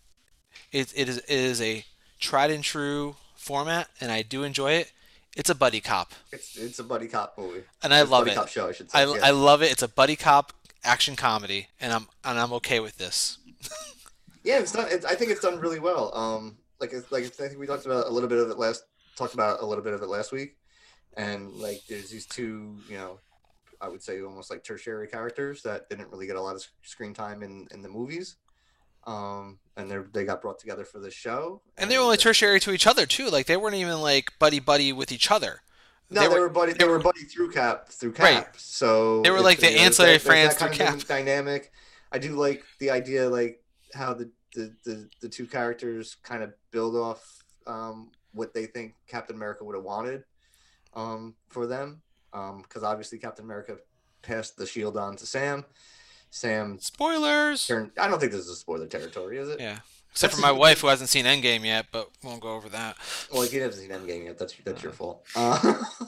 [0.73, 1.85] it, it is it is a
[2.19, 4.93] tried and true format, and I do enjoy it.
[5.37, 7.63] It's a buddy cop, it's it's a buddy cop movie.
[7.83, 8.35] and I It's love buddy it.
[8.35, 8.99] Cop show, I should say.
[8.99, 9.21] I, yeah.
[9.23, 9.73] I love it.
[9.73, 10.53] It's a buddy cop
[10.85, 13.39] action comedy, and I'm and I'm okay with this.
[14.45, 14.89] yeah, it's done.
[14.91, 16.15] It's, I think it's done really well.
[16.15, 18.85] Um, like it's, like I think we talked about a little bit of it last.
[19.17, 20.57] Talked about a little bit of it last week,
[21.17, 23.19] and like there's these two, you know,
[23.81, 27.15] I would say almost like tertiary characters that didn't really get a lot of screen
[27.15, 28.37] time in in the movies.
[29.05, 32.61] Um, and they they got brought together for this show, And they were only tertiary
[32.61, 33.29] to each other too.
[33.31, 35.61] Like they weren't even like buddy buddy with each other.
[36.11, 36.73] No, They they, were- were, buddy.
[36.75, 38.25] they were- buddy through Cap through Cap.
[38.25, 38.47] Right.
[38.57, 41.73] So They were like the you know, ancillary that- friends that through of dynamic.
[42.13, 43.63] I do like the idea, like
[43.95, 48.95] how the the, the, the two characters kind of build off um, what they think
[49.09, 50.25] Captain America would have wanted
[50.95, 52.03] um, for them.
[52.31, 53.79] Because obviously Captain America
[54.21, 55.65] passed the shield on to Sam.
[56.33, 57.67] Sam Spoilers.
[57.67, 57.91] turned.
[57.99, 59.61] I don't think this is a spoiler territory, is it?
[59.61, 59.79] Yeah.
[60.13, 62.97] Except for my wife who hasn't seen Endgame yet, but won't go over that.
[63.33, 65.25] Well, if you haven't seen Endgame yet, that's that's your fault.
[65.37, 65.59] Uh,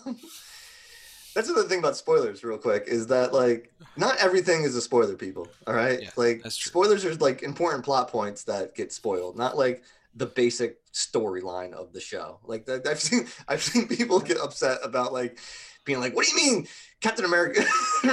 [1.34, 5.14] that's another thing about spoilers, real quick, is that like not everything is a spoiler,
[5.16, 5.48] people.
[5.66, 6.70] All right, Yeah, like that's true.
[6.70, 9.82] spoilers are like important plot points that get spoiled, not like
[10.14, 12.38] the basic storyline of the show.
[12.44, 15.38] Like that, I've seen I've seen people get upset about like
[15.84, 16.68] being like, "What do you mean,
[17.04, 17.60] Captain America?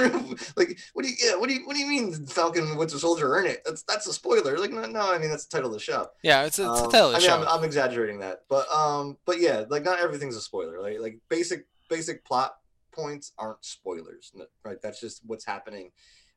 [0.56, 3.34] like, what do you yeah, what do you what do you mean, Falcon Winter Soldier
[3.34, 3.62] earn it?
[3.64, 4.58] That's that's a spoiler.
[4.58, 6.08] Like, no, no, I mean that's the title of the show.
[6.22, 7.42] Yeah, it's, a- it's a Um, title of I the mean, show.
[7.48, 10.80] I'm, I'm exaggerating that, but um, but yeah, like not everything's a spoiler.
[10.82, 12.54] Like like basic basic plot
[12.92, 14.30] points aren't spoilers,
[14.64, 14.76] right?
[14.82, 15.90] That's just what's happening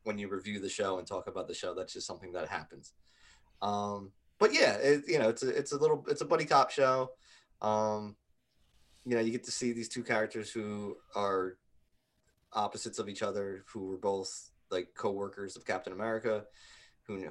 [0.04, 1.74] when you review the show and talk about the show.
[1.76, 2.94] That's just something that happens.
[3.62, 6.72] Um, but yeah, it, you know, it's a it's a little it's a buddy cop
[6.72, 7.12] show.
[7.62, 8.16] Um,
[9.06, 11.58] you know, you get to see these two characters who are
[12.56, 16.46] opposites of each other, who were both like co-workers of Captain America,
[17.04, 17.24] who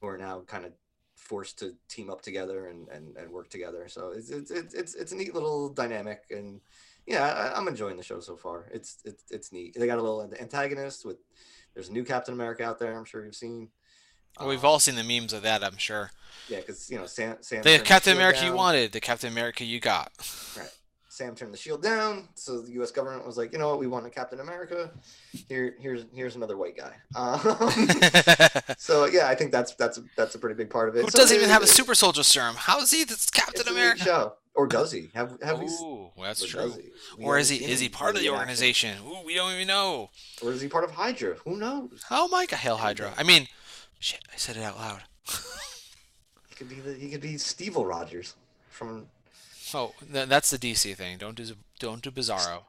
[0.00, 0.72] who are now kind of
[1.16, 3.88] forced to team up together and, and, and work together.
[3.88, 6.60] So it's, it's it's it's a neat little dynamic, and
[7.06, 8.68] yeah, I, am enjoying the show so far.
[8.72, 9.76] It's it's it's neat.
[9.78, 11.18] They got a little antagonist with.
[11.74, 12.96] There's a new Captain America out there.
[12.96, 13.68] I'm sure you've seen.
[14.38, 16.10] Well, we've um, all seen the memes of that, I'm sure.
[16.48, 17.36] Yeah, because you know Sam.
[17.40, 18.50] Sam the Captain America down.
[18.50, 20.12] you wanted, the Captain America you got.
[20.56, 20.70] Right.
[21.16, 22.90] Sam turned the shield down, so the U.S.
[22.90, 24.90] government was like, you know what, we want a Captain America.
[25.48, 26.92] Here, here's here's another white guy.
[27.16, 27.38] Um,
[28.76, 31.04] so yeah, I think that's that's that's a pretty big part of it.
[31.04, 32.54] Who so doesn't even have a super soldier serum?
[32.56, 34.04] How is he this Captain America?
[34.04, 34.32] Show.
[34.54, 35.08] Or does he?
[35.14, 36.74] Have have Ooh, we, that's true.
[37.18, 38.98] Or is he is he part of the organization?
[39.06, 40.10] Ooh, we don't even know.
[40.42, 41.36] Or is he part of Hydra?
[41.46, 42.04] Who knows?
[42.10, 43.14] Oh my God, hail Hydra!
[43.16, 43.48] I mean,
[43.98, 45.02] shit, I said it out loud.
[46.50, 48.34] he could be the, he could be Steve Rogers
[48.68, 49.06] from
[49.76, 51.18] Oh, that's the DC thing.
[51.18, 51.44] Don't do
[51.78, 52.62] don't do Bizarro.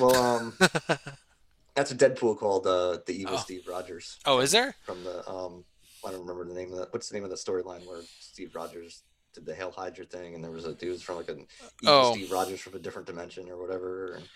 [0.00, 0.54] Well, um,
[1.74, 3.38] that's a Deadpool called uh, the Evil oh.
[3.38, 4.18] Steve Rogers.
[4.24, 4.74] Oh, is there?
[4.82, 5.64] From the um,
[6.06, 6.92] I don't remember the name of that.
[6.92, 9.02] What's the name of the storyline where Steve Rogers
[9.34, 11.46] did the Hail Hydra thing, and there was a dude from like an
[11.82, 12.14] evil oh.
[12.14, 14.14] Steve Rogers from a different dimension or whatever.
[14.14, 14.28] And...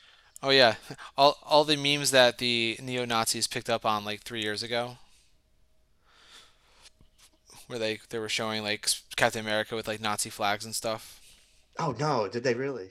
[0.43, 0.75] Oh yeah,
[1.17, 4.99] all all the memes that the neo Nazis picked up on like three years ago,
[7.69, 8.87] where they they were showing like
[9.17, 11.22] Captain America with like Nazi flags and stuff.
[11.79, 12.29] Oh no!
[12.29, 12.91] Did they really?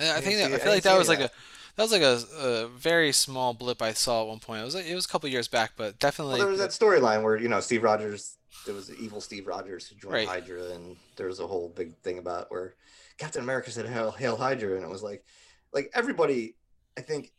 [0.00, 1.30] Uh, I, I think that, I feel I like that was like a
[1.76, 4.62] that was like a, a, very small blip I saw at one point.
[4.62, 6.38] It was like, it was a couple years back, but definitely.
[6.38, 8.38] Well, there was that storyline where you know Steve Rogers.
[8.64, 10.26] There was evil Steve Rogers who joined right.
[10.26, 12.74] Hydra, and there was a whole big thing about where
[13.18, 15.24] Captain America said "Hail, Hail Hydra," and it was like,
[15.72, 16.56] like everybody,
[16.96, 17.32] I think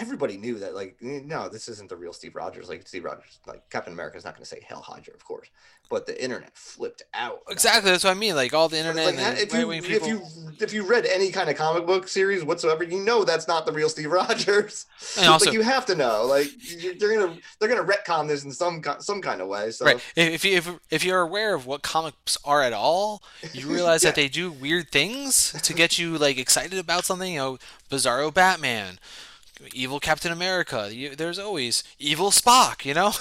[0.00, 2.68] everybody knew that like eh, no this isn't the real steve rogers.
[2.68, 5.48] Like steve rogers like captain america's not going to say hail hydra of course
[5.88, 9.38] but the internet flipped out exactly that's what i mean like all the internet like,
[9.38, 9.84] if, you, people...
[9.84, 10.22] if you
[10.60, 13.72] if you read any kind of comic book series whatsoever you know that's not the
[13.72, 14.86] real steve rogers.
[15.18, 16.48] And also, like you have to know like
[16.98, 20.44] they're gonna they're gonna retcon this in some some kind of way so right if
[20.44, 23.22] you if, if you're aware of what comics are at all
[23.52, 24.10] you realize yeah.
[24.10, 27.58] that they do weird things to get you like excited about something you know
[27.90, 28.98] bizarro batman
[29.74, 30.88] evil Captain America.
[30.92, 32.84] You, there's always evil Spock.
[32.84, 33.12] You know,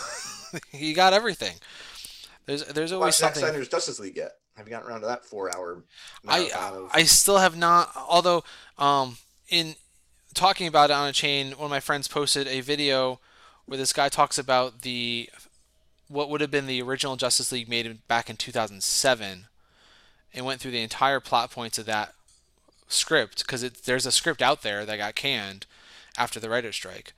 [0.72, 1.56] you got everything.
[2.46, 3.42] There's there's always Watch something.
[3.42, 4.34] Snyder's Justice League yet?
[4.56, 5.84] Have you gotten around to that four hour?
[6.28, 6.90] I of...
[6.94, 7.92] I still have not.
[7.96, 8.44] Although
[8.78, 9.18] um
[9.50, 9.76] in
[10.34, 13.20] talking about it on a chain, one of my friends posted a video
[13.66, 15.30] where this guy talks about the
[16.08, 19.46] what would have been the original Justice League made back in 2007
[20.34, 22.14] and went through the entire plot points of that
[22.88, 25.68] script because there's a script out there that got canned
[26.20, 27.14] after the writer's strike.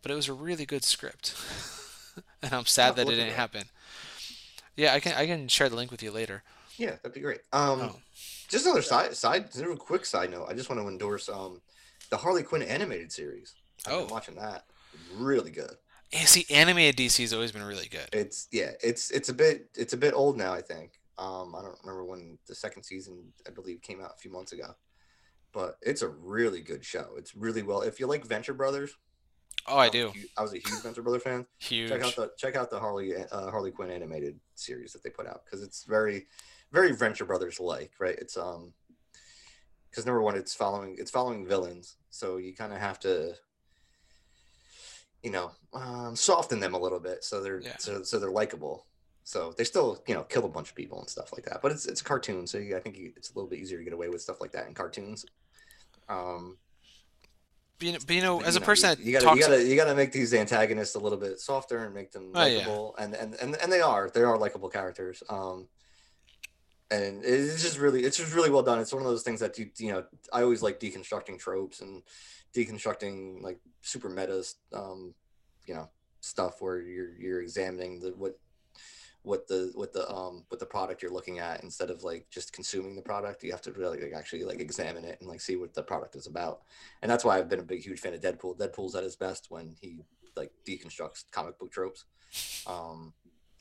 [0.00, 1.36] But it was a really good script.
[2.42, 3.64] and I'm sad that it didn't happen.
[4.76, 6.42] Yeah, I can I can share the link with you later.
[6.78, 7.40] Yeah, that'd be great.
[7.52, 7.96] Um oh.
[8.48, 10.46] just another side side a quick side note.
[10.48, 11.60] I just want to endorse um
[12.08, 13.54] the Harley Quinn animated series.
[13.86, 14.00] I've oh.
[14.04, 14.64] been watching that.
[15.14, 15.74] Really good.
[16.12, 18.08] Yeah, see, animated DC has always been really good.
[18.12, 20.52] It's yeah, it's it's a bit it's a bit old now.
[20.52, 20.92] I think.
[21.18, 24.52] Um, I don't remember when the second season I believe came out a few months
[24.52, 24.74] ago
[25.52, 27.10] but it's a really good show.
[27.16, 27.82] It's really well.
[27.82, 28.96] If you like Venture Brothers,
[29.66, 30.12] oh, I, do.
[30.36, 31.46] I was a huge Venture Brother fan.
[31.58, 31.88] Huge.
[31.90, 35.26] Check out the check out the Harley uh, Harley Quinn animated series that they put
[35.26, 36.26] out because it's very
[36.72, 38.16] very Venture Brothers like, right?
[38.18, 38.72] It's um
[39.90, 43.34] because number one, it's following it's following villains, so you kind of have to
[45.22, 47.76] you know um, soften them a little bit so they're yeah.
[47.78, 48.86] so, so they're likable
[49.30, 51.62] so they still, you know, kill a bunch of people and stuff like that.
[51.62, 53.78] But it's it's a cartoon, so you, I think you, it's a little bit easier
[53.78, 55.24] to get away with stuff like that in cartoons.
[56.10, 56.58] Um,
[57.78, 59.64] but you know, but, you know as you a person you, you, gotta you gotta
[59.64, 63.04] you gotta make these antagonists a little bit softer and make them likable, oh, yeah.
[63.04, 65.22] and, and and and they are they are likable characters.
[65.30, 65.68] Um,
[66.90, 68.80] and it's just really it's just really well done.
[68.80, 72.02] It's one of those things that you you know I always like deconstructing tropes and
[72.54, 75.14] deconstructing like super metas, um,
[75.66, 75.88] you know,
[76.20, 78.38] stuff where you're you're examining the what
[79.22, 82.52] what the what the um what the product you're looking at instead of like just
[82.52, 85.56] consuming the product you have to really like actually like examine it and like see
[85.56, 86.62] what the product is about.
[87.02, 88.58] And that's why i've been a big huge fan of deadpool.
[88.58, 90.00] Deadpool's at his best when he
[90.36, 92.04] like deconstructs comic book tropes.
[92.66, 93.12] Um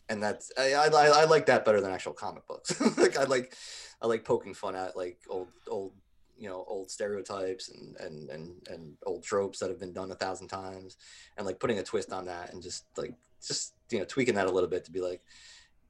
[0.07, 2.80] and that's i i, I like that better than actual comic books.
[2.97, 3.53] Like i like
[4.01, 5.91] i like poking fun at like old old
[6.38, 10.16] you know old stereotypes and and and and old tropes that have been done a
[10.16, 10.95] thousand times
[11.38, 13.14] and like putting a twist on that and just like
[13.48, 15.22] just you know tweaking that a little bit to be like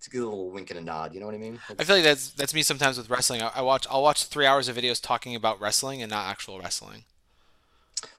[0.01, 1.13] to get a little wink and a nod.
[1.13, 1.59] You know what I mean?
[1.77, 3.41] I feel like that's that's me sometimes with wrestling.
[3.41, 6.59] I, I, watch I'll watch three hours of videos talking about wrestling and not actual
[6.59, 7.03] wrestling.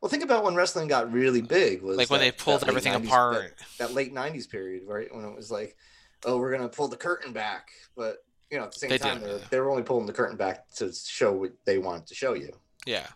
[0.01, 1.83] Well, think about when wrestling got really big.
[1.83, 3.55] Was like when that, they pulled everything 90s, apart.
[3.79, 5.15] That, that, late '90s period, right?
[5.15, 5.77] When it was like,
[6.25, 9.21] oh, we're gonna pull the curtain back, but you know, at the same They time,
[9.21, 12.15] they were, they were only pulling the curtain back to show what they wanted to
[12.15, 12.53] show you.
[12.85, 13.07] Yeah.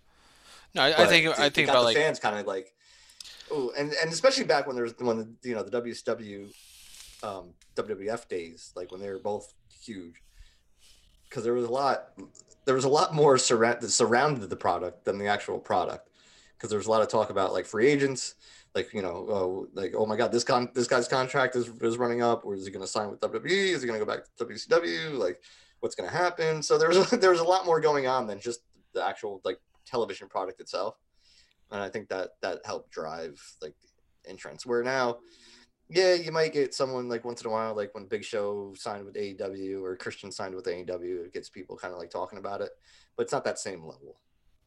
[0.74, 2.73] No, I, I think I think about the like fans kind of like,
[3.76, 6.52] and and especially back when there was when the, you know the WCW,
[7.22, 9.52] um, WWF days, like when they were both
[9.82, 10.22] huge,
[11.28, 12.12] because there was a lot,
[12.64, 16.10] there was a lot more surround that surrounded the product than the actual product,
[16.56, 18.34] because there was a lot of talk about like free agents,
[18.74, 21.98] like you know, oh, like oh my god, this con this guy's contract is is
[21.98, 23.72] running up, or is he going to sign with WWE?
[23.72, 25.18] Is he going to go back to WCW?
[25.18, 25.40] Like,
[25.80, 26.62] what's going to happen?
[26.62, 28.60] So there was there was a lot more going on than just
[28.92, 30.96] the actual like television product itself
[31.70, 33.74] and I think that that helped drive like
[34.26, 34.64] entrance.
[34.66, 35.18] Where now,
[35.88, 39.04] yeah, you might get someone like once in a while, like when Big Show signed
[39.04, 42.60] with AEW or Christian signed with AEW, it gets people kind of like talking about
[42.60, 42.70] it,
[43.16, 44.16] but it's not that same level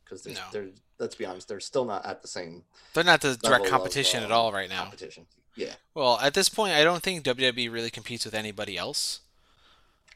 [0.04, 0.41] because they're, No.
[0.52, 0.70] they're
[1.00, 3.72] let's be honest, they're still not at the same they're not the direct level of,
[3.72, 4.82] competition at um, all right now.
[4.84, 5.26] competition.
[5.56, 9.22] Yeah, Well, at this point, I don't think WWE really competes with anybody else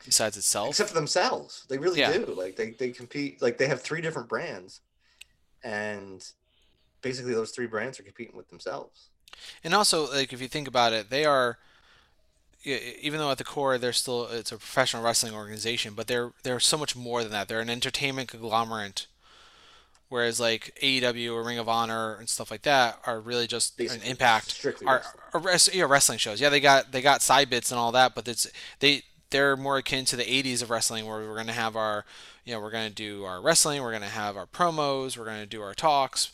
[0.05, 0.69] besides itself.
[0.69, 2.13] except for themselves, they really Yeah.
[2.15, 2.25] do.
[2.27, 4.81] Like they they compete, like they have three different brands,
[5.63, 6.23] and
[7.01, 9.07] basically those three brands are competing with themselves.
[9.63, 11.57] And also, like if you think about it, they are
[12.63, 16.59] even though at the core they're still it's a professional wrestling organization, but they're they're
[16.59, 17.47] so much more than that.
[17.47, 19.07] They're an entertainment conglomerate.
[20.09, 24.01] Whereas like AEW or Ring of Honor and stuff like that are really just an
[24.03, 25.01] impact strictly are,
[25.33, 25.75] wrestling.
[25.75, 26.41] are yeah, wrestling shows.
[26.41, 28.45] Yeah, they got they got side bits and all that, but it's
[28.79, 32.03] they they're more akin to the 80s of wrestling where we're going to have our
[32.45, 35.25] you know, we're going to do our wrestling, we're going to have our promos, we're
[35.25, 36.31] going to do our talks,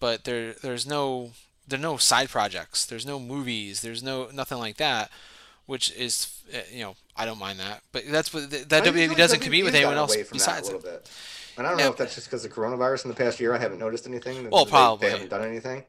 [0.00, 1.30] but there there's no
[1.68, 5.10] there's no side projects, there's no movies, there's no nothing like that,
[5.66, 7.82] which is uh, you know, I don't mind that.
[7.92, 10.82] But that's what that I WWE doesn't compete with anyone else besides it.
[10.82, 11.08] bit.
[11.56, 13.54] And I don't Yeah, know if that's just because of coronavirus in the past year.
[13.54, 14.48] I haven't noticed anything.
[14.50, 15.06] Well, They- probably.
[15.08, 15.84] they haven't done anything.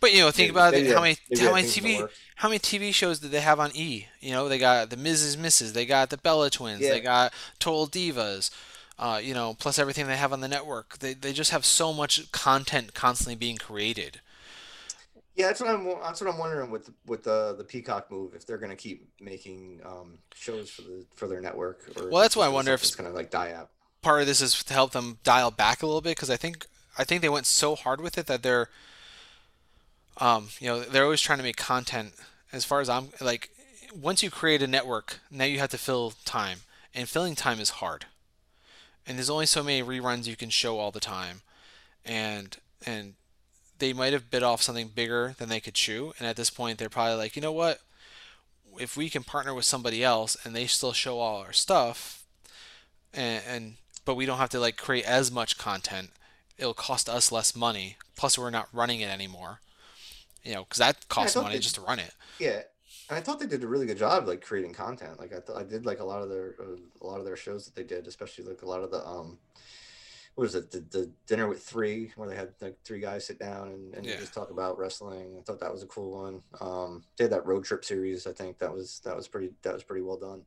[0.00, 1.82] But you know, think Maybe- about maybe it, how many how many have things in
[1.84, 4.06] the TV how many TV shows did they have on E?
[4.20, 5.36] You know, they got the Mrs.
[5.36, 5.74] Mrs.
[5.74, 6.80] They got the Bella Twins.
[6.80, 6.90] Yeah.
[6.92, 8.50] They got Total Divas.
[9.00, 11.00] Uh, you know, plus everything they have on the network.
[11.00, 14.20] They they just have so much content constantly being created.
[15.36, 15.84] Yeah, that's what I'm.
[16.02, 18.34] That's what I'm wondering with with the the Peacock move.
[18.34, 22.22] If they're going to keep making um, shows for the for their network, or Well,
[22.22, 23.70] that's why I wonder if it's going to like die out.
[24.02, 26.66] part of this is to help them dial back a little bit because I think
[26.98, 28.68] I think they went so hard with it that they're
[30.18, 32.12] um you know they're always trying to make content
[32.52, 33.50] as far as I'm like
[33.94, 36.60] once you create a network now you have to fill time
[36.94, 38.06] and filling time is hard
[39.10, 41.42] and there's only so many reruns you can show all the time.
[42.04, 42.56] And
[42.86, 43.14] and
[43.80, 46.12] they might have bit off something bigger than they could chew.
[46.18, 47.80] And at this point they're probably like you know what?
[48.78, 52.22] If we can partner with somebody else and they still show all our stuff
[53.12, 56.10] and, and but we don't have to like create as much content
[56.56, 57.96] it'll cost us less money.
[58.16, 59.58] Plus we're not running it anymore.
[60.44, 62.14] You know because that costs thought money they- just to run it.
[62.38, 62.62] Yeah,
[63.10, 65.20] and I thought they did a really good job like creating content.
[65.20, 67.36] Like I, th- I did like a lot of their uh, a lot of their
[67.36, 69.40] shows that they did, especially like a lot of the um,
[70.36, 73.38] what was it the, the dinner with three where they had like three guys sit
[73.38, 74.16] down and, and Yeah.
[74.16, 75.36] just talk about wrestling.
[75.38, 76.42] I thought that was a cool one.
[76.60, 78.26] Um, they had that road trip series.
[78.26, 80.42] I think that was that was pretty that was pretty well done.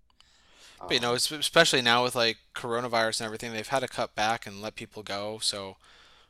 [0.87, 4.15] but you know Um, especially now with like coronavirus and everything they've had to cut
[4.15, 5.77] back and let people go so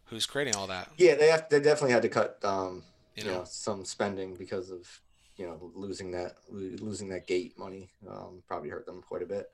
[0.05, 2.83] who's creating all that yeah, they have they definitely had to cut um,
[3.15, 4.87] you you know know some spending because of
[5.37, 9.51] you know losing that losing that gate money um, probably hurt them quite a bit.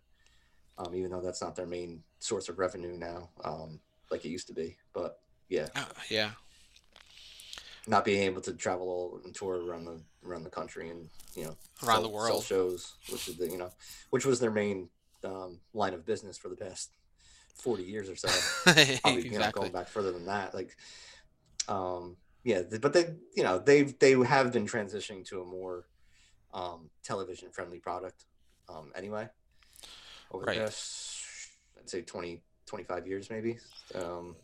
[0.77, 3.79] Um, even though that's not their main source of revenue now um,
[4.11, 5.19] like it used to be but
[5.49, 5.67] yeah.
[5.75, 6.31] Uh, yeah.
[7.87, 11.45] Not being able to travel all and tour around the around the country and you
[11.45, 12.43] know Around sell- the sell world.
[12.43, 13.71] shows which is the you know
[14.11, 14.89] which was their main
[15.23, 16.91] um, line of business for the past
[17.55, 18.29] 40 years or so.
[19.01, 20.75] Probably you know, going back further than that like
[21.67, 25.85] um yeah but they you know they've they have been transitioning to a more
[26.53, 28.25] um television friendly product
[28.69, 29.27] um anyway
[30.31, 30.55] over Right.
[30.55, 31.25] the past
[31.79, 33.57] i'd say 20 25 years maybe
[33.95, 34.35] um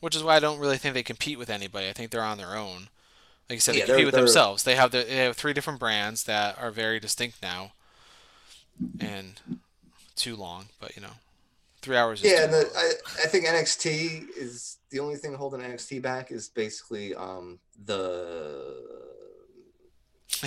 [0.00, 1.88] which is why I don't really think they compete with anybody.
[1.88, 2.88] I think they're on their own.
[3.48, 4.62] Like you said, they Yeah, compete with themselves.
[4.64, 7.72] They have the, they have three different brands that are very distinct now,
[9.00, 9.40] and
[10.16, 10.66] too long.
[10.80, 11.14] But you know,
[11.82, 12.22] three hours.
[12.22, 12.70] Is yeah and the.
[12.76, 12.92] I,
[13.24, 13.86] I think nxt
[14.36, 18.74] is the only thing holding nxt back is basically um the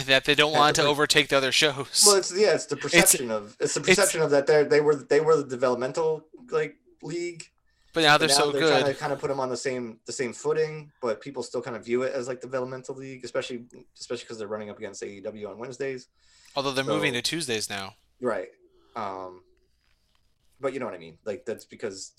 [0.05, 2.03] that they don't want to overtake the other shows.
[2.05, 4.81] well it's yeah it's the perception of it's the it's- perception of that they they
[4.81, 7.45] were they were the developmental like league
[7.93, 8.81] but now they're now so they're good.
[8.81, 11.61] trying to kind of put them on the same the same footing, but people still
[11.61, 13.65] kind of view it as like developmental league, especially
[13.99, 16.07] especially because they're running up against AEW on Wednesdays.
[16.55, 17.93] Although they're moving to Tuesdays now.
[18.19, 18.47] Right.
[18.95, 19.43] Um,
[20.59, 21.19] but you know what I mean.
[21.23, 22.13] Like that's because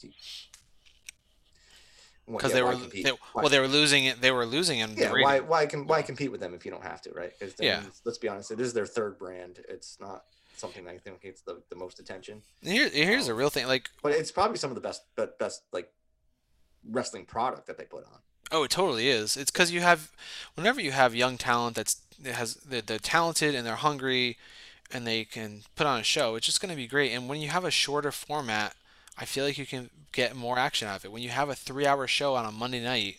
[2.27, 4.21] because yeah, they were they, well they were losing it.
[4.21, 6.85] They were losing in Yeah, why why can why compete with them if you don't
[6.85, 7.83] have to, right Yeah.
[8.05, 9.61] Let's be honest, it is their third brand.
[9.69, 10.25] It's not
[10.57, 13.67] something that I think gets the, the most attention, Here, here's a Um, real thing.
[13.67, 15.93] Like, but it's probably some of the best be- best like
[16.89, 18.21] wrestling product that they put on.
[18.53, 19.37] oh, it totally is.
[19.37, 20.13] It's because you have,
[20.55, 24.39] whenever you have young talent that's that has they're, they're talented and they're hungry,
[24.93, 26.37] and they can put on a show.
[26.37, 27.13] It's just going to be great.
[27.13, 28.77] And when you have a shorter format,
[29.17, 31.13] I feel like you can get more action out of it.
[31.13, 33.19] When you have a three-hour show on a Monday night,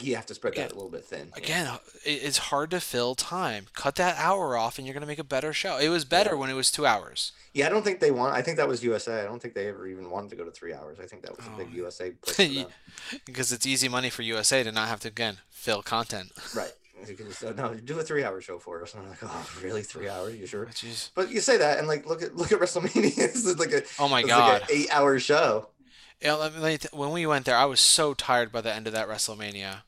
[0.00, 1.32] You have to spread Again- that a little bit thin.
[1.34, 3.66] again, uh, it- it's hard to fill time.
[3.74, 5.76] Cut that hour off, and you're going to make a better show.
[5.78, 6.36] It was better Yeah.
[6.36, 7.32] when it was two hours.
[7.52, 8.32] Yeah, I don't think they want.
[8.32, 9.20] I think that was USA.
[9.22, 11.00] I don't think they ever even wanted to go to three hours.
[11.00, 11.72] I think that was a Oh, big.
[11.74, 12.72] USA place for You- them.
[13.26, 16.30] because it's easy money for USA to not have to again fill content.
[16.54, 16.72] right.
[17.08, 18.94] You can just, uh, no, do a three-hour show for us.
[18.94, 19.82] And I'm like, oh, really?
[19.82, 20.36] Three hours?
[20.36, 20.68] You sure?
[21.14, 23.14] But you say that, and like, look at look at WrestleMania.
[23.16, 24.62] this is like a oh my god!
[24.62, 25.68] like an eight-hour show.
[26.20, 28.72] Yeah, let me, let me when we went there, I was so tired by the
[28.72, 29.82] end of that WrestleMania.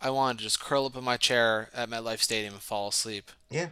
[0.00, 3.30] I wanted to just curl up in my chair at MetLife Stadium and fall asleep.
[3.50, 3.68] Yeah.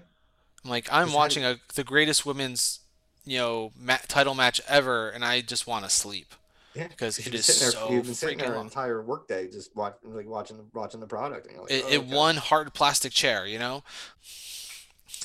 [0.65, 2.81] I'm like, I'm watching a the greatest women's,
[3.25, 6.35] you know, ma- title match ever, and I just want to sleep.
[6.75, 9.97] Yeah, Because it sitting there, so you've been sitting there an entire workday just watch,
[10.05, 11.47] like watching watching the product.
[11.47, 12.15] And you're like, It, oh, it okay.
[12.15, 13.83] one hard plastic chair, you know.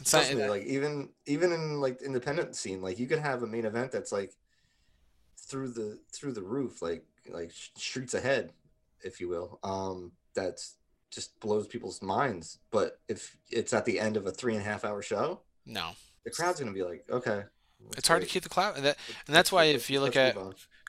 [0.02, 3.48] It's not, me, like even even in like independent scene, like you could have a
[3.48, 4.34] main event that's like
[5.38, 8.52] through the through the roof, like like streets ahead,
[9.04, 9.60] if you will.
[9.64, 10.76] Um, that's
[11.12, 12.60] just blows people's minds.
[12.72, 15.92] But if it's at the end of a three and a half hour show, no,
[16.24, 17.44] the crowd's gonna be like, okay,
[17.90, 18.76] that's it's hard to keep the cloud.
[18.76, 20.38] And, that, and that's why if you look at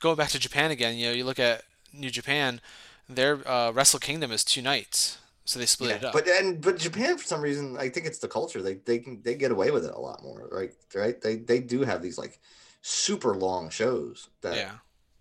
[0.01, 2.61] going back to Japan again, you know, you look at New Japan,
[3.09, 6.13] their uh, Wrestle Kingdom is two nights, so they split it up.
[6.13, 9.21] but and but Japan for some reason I think it's the culture they they can
[9.23, 12.17] they get away with it a lot more right right they they do have these
[12.17, 12.39] like
[12.81, 14.71] super long shows that yeah,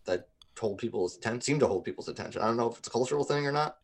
[0.04, 2.90] that hold people's attention seem to hold people's attention I don't know if it's a
[2.90, 3.78] cultural thing or not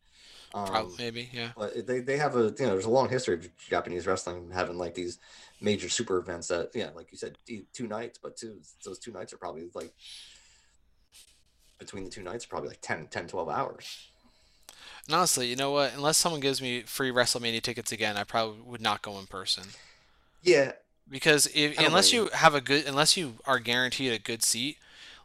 [0.53, 1.49] um, probably maybe yeah.
[1.57, 4.77] but they they have a you know there's a long history of Japanese wrestling having
[4.77, 5.17] like these
[5.61, 7.37] major super events that yeah like you said
[7.73, 9.93] two nights but two those two nights are probably like
[11.79, 14.09] between the two nights are probably like 10 10 12 hours
[15.07, 15.93] And honestly, you know what?
[15.93, 19.75] Unless someone gives me free WrestleMania tickets again, I probably would not go in person.
[20.41, 20.73] yeah
[21.09, 24.77] Because if unless you have a good, unless you are guaranteed a good seat,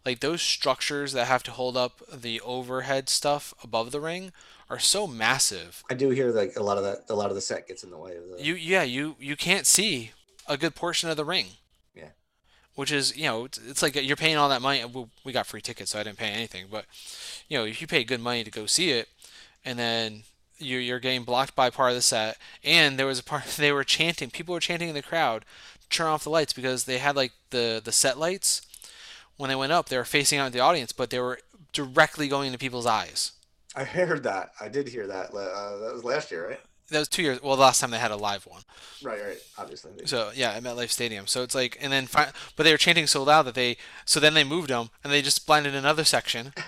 [0.04, 4.32] like those structures that have to hold up the overhead stuff above the ring
[4.70, 5.82] are so massive.
[5.90, 7.90] I do hear like a lot of that a lot of the set gets in
[7.90, 10.12] the way of the You yeah you you can't see
[10.46, 11.46] a good portion of the ring.
[11.94, 12.10] Yeah.
[12.74, 14.84] Which is you know it's, it's like you're paying all that money.
[15.24, 16.66] We got free tickets, so I didn't pay anything.
[16.70, 16.84] But
[17.48, 19.08] you know if you pay good money to go see it,
[19.64, 20.22] and then
[20.58, 23.72] you're you're getting blocked by part of the set, and there was a part they
[23.72, 24.30] were chanting.
[24.30, 25.44] People were chanting in the crowd,
[25.88, 28.62] turn off the lights because they had like the the set lights.
[29.36, 31.38] When they went up, they were facing out the audience, but they were
[31.72, 33.32] directly going into people's eyes.
[33.78, 34.50] I heard that.
[34.60, 35.30] I did hear that.
[35.30, 36.60] Uh, that was last year, right?
[36.90, 37.42] That was two years.
[37.42, 38.62] Well, the last time they had a live one.
[39.02, 39.36] Right, right.
[39.58, 39.92] Obviously.
[40.06, 41.26] So yeah, at MetLife Stadium.
[41.26, 44.20] So it's like, and then, fi- but they were chanting so loud that they, so
[44.20, 46.52] then they moved them and they just blinded another section.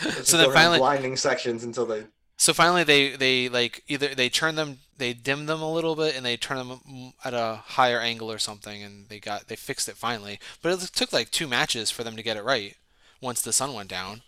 [0.22, 2.04] So then finally- blinding sections until they.
[2.36, 6.16] So finally, they they like either they turn them, they dim them a little bit,
[6.16, 9.88] and they turn them at a higher angle or something, and they got they fixed
[9.88, 10.38] it finally.
[10.62, 12.76] But it took like two matches for them to get it right.
[13.20, 14.22] Once the sun went down,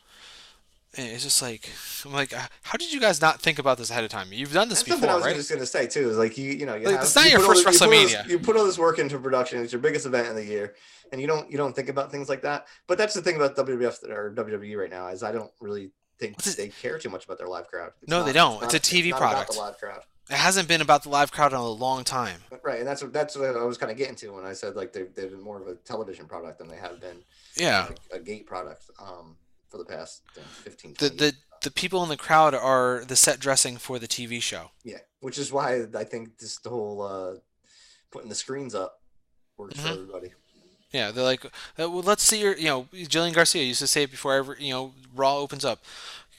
[0.97, 1.69] and it's just like
[2.05, 4.29] I'm like, uh, how did you guys not think about this ahead of time?
[4.33, 5.37] You've done this That's before, I was right?
[5.37, 6.11] just gonna say too.
[6.11, 7.67] Is like you, you know, you Like, have, it's not you your put all first
[7.67, 8.29] this- you put this- WrestleMania.
[8.29, 9.63] You put all this work into production.
[9.63, 10.75] It's your biggest event of the year,
[11.13, 12.67] and you don't you don't think about things like that.
[12.87, 16.37] But that's the thing about WWF or WWE right now is I don't really think
[16.37, 17.93] What's it- they care too much about their live crowd.
[18.03, 18.61] It's No, they don't.
[18.61, 19.53] not- It's a TV not about product.
[19.53, 20.03] the live crowd.
[20.29, 22.41] It hasn't been about the live crowd in a long time.
[22.63, 24.77] Right, and that's what that's what I was kind of getting to when I said
[24.77, 27.25] like they've, they've been more of a television product than they have been
[27.57, 27.87] Yeah.
[27.89, 29.37] like a gate product um,
[29.71, 33.17] for the past uh, 15, the 20 the the people in the crowd are the
[33.17, 34.71] set dressing for the TV show.
[34.83, 37.35] Yeah, which is why I think this the whole uh,
[38.11, 39.01] putting the screens up
[39.59, 39.93] works for Mhm.
[39.93, 40.33] everybody.
[40.91, 44.03] Yeah, they're like, uh, well, let's see your, you know, Lilian Garcia used to say
[44.05, 45.85] it before every, you know, Raw opens up.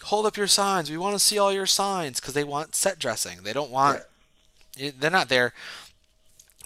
[0.05, 0.89] Hold up your signs.
[0.91, 3.43] We want to see all your signs because they want set dressing.
[3.43, 4.01] They don't want.
[4.77, 5.53] It- They're not there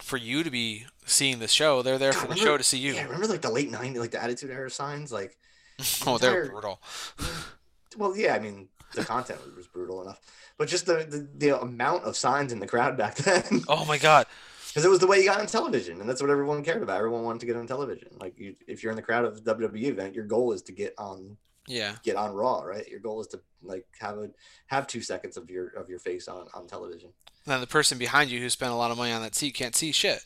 [0.02, 1.82] for you to be seeing the show.
[1.82, 2.94] They're there God, for the remember- show to see you.
[2.94, 5.12] Yeah, remember like the late '90s, like the Attitude Era signs.
[5.12, 5.36] Like,
[6.06, 6.80] oh, they're brutal.
[7.96, 10.20] well, yeah, I mean the content was, was brutal enough,
[10.58, 13.98] but just the, the the amount of signs in the crowd back then, Oh my
[13.98, 14.26] God.
[14.68, 16.98] because it was the way you got on television, and that's what everyone cared about.
[16.98, 18.08] Everyone wanted to get on television.
[18.20, 20.72] Like, you, if you're in the crowd of a WWE event, your goal is to
[20.72, 21.96] get on Yeah.
[22.02, 22.86] get on Raw, right?
[22.88, 24.30] Your goal is to like have a
[24.68, 27.10] have two seconds of your of your face on on television,
[27.44, 29.74] then the person behind you who spent a lot of money on that seat can't
[29.74, 30.24] see shit,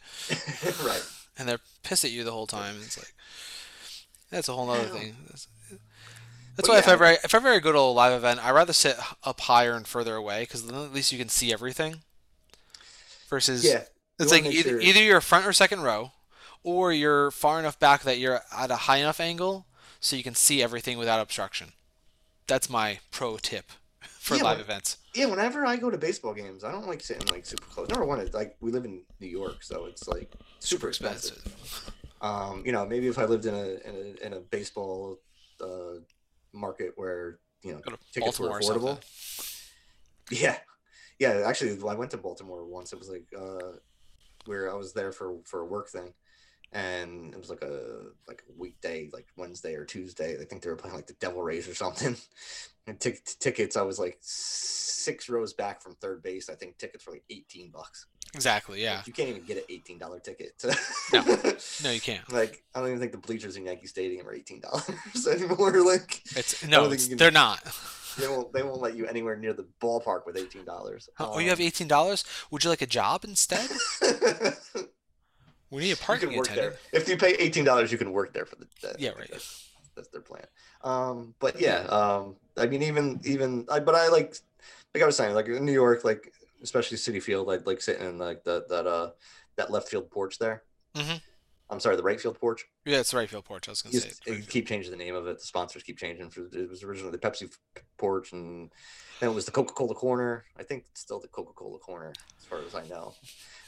[0.85, 1.03] right?
[1.39, 2.75] and they're pissed at you the whole time.
[2.83, 3.15] It's like
[4.31, 5.17] that's a whole other thing.
[5.25, 5.49] That's-
[6.57, 8.73] That's why if ever I, if ever I go to a live event, I rather
[8.73, 12.03] sit up higher and further away because then at least you can see everything.
[13.29, 13.85] Versus, Yeah,
[14.19, 16.13] it's like either, sure- either you're front or second row,
[16.65, 19.67] or you're far enough back that you're at a high enough angle
[20.01, 21.69] so you can see everything without obstruction.
[22.47, 23.67] That's my pro tip
[24.03, 24.97] for Yeah, live but- events.
[25.15, 25.27] yeah.
[25.27, 27.89] Whenever I go to baseball games, I don't like sitting like super close.
[27.89, 31.43] Number one, it's like we live in New York, so it's like super expensive.
[32.21, 35.21] Um, you know, maybe if I lived in a in a, in a baseball
[35.61, 36.01] uh,
[36.53, 37.81] market where you know
[38.13, 39.49] tickets were Baltimore or affordable.
[40.31, 40.59] Yeah,
[41.19, 41.43] yeah.
[41.47, 42.93] Actually, I went to Baltimore once.
[42.93, 43.77] It was like uh,
[44.45, 46.13] where I was there for for a work thing,
[46.73, 50.39] and it was like a like a weekday, like Wednesday or Tuesday.
[50.41, 52.17] I think they were playing like the Devil Rays or something.
[52.87, 56.49] And tic- tickets, I was like six rows back from third base.
[56.49, 58.07] I think tickets were like eighteen bucks.
[58.35, 58.83] Exactly.
[58.83, 58.97] Yeah.
[58.99, 60.53] Like, you can't even get an eighteen dollar ticket.
[61.13, 61.23] No.
[61.85, 62.31] No, you can't.
[62.33, 65.73] Like I don't even think the bleachers in Yankee Stadium are eighteen dollars anymore.
[65.85, 67.61] Like It's no, it's, can- they're not.
[68.19, 71.09] they won't they won't let you anywhere near the ballpark with eighteen dollars.
[71.19, 72.25] Oh, you have eighteen dollars?
[72.51, 73.69] Would you like a job instead?
[75.71, 76.77] We need a you parking work attendant.
[76.91, 77.01] there.
[77.01, 78.67] If you pay eighteen dollars, you can work there for the.
[78.83, 79.29] the Yeah, right.
[79.31, 80.45] That's, that's their plan.
[80.83, 84.35] Um, but yeah, um, I mean, even even, I, but I like,
[84.95, 88.07] like I was saying, like in New York, like especially Citi Field, I'd like sitting
[88.07, 89.11] in like that that uh
[89.57, 90.63] that left field porch there.
[90.95, 91.21] Mhm.
[91.71, 92.67] I'm sorry, the right field porch.
[92.85, 93.69] Yeah, it's the right field porch.
[93.69, 94.11] I was gonna say.
[94.27, 95.39] they keep changing the name of it.
[95.39, 96.29] The sponsors keep changing.
[96.31, 97.49] For it was originally the Pepsi
[97.97, 98.73] porch, and
[99.21, 100.45] then it was the Coca Cola corner.
[100.59, 103.15] I think it's still the Coca Cola corner, as far as I know.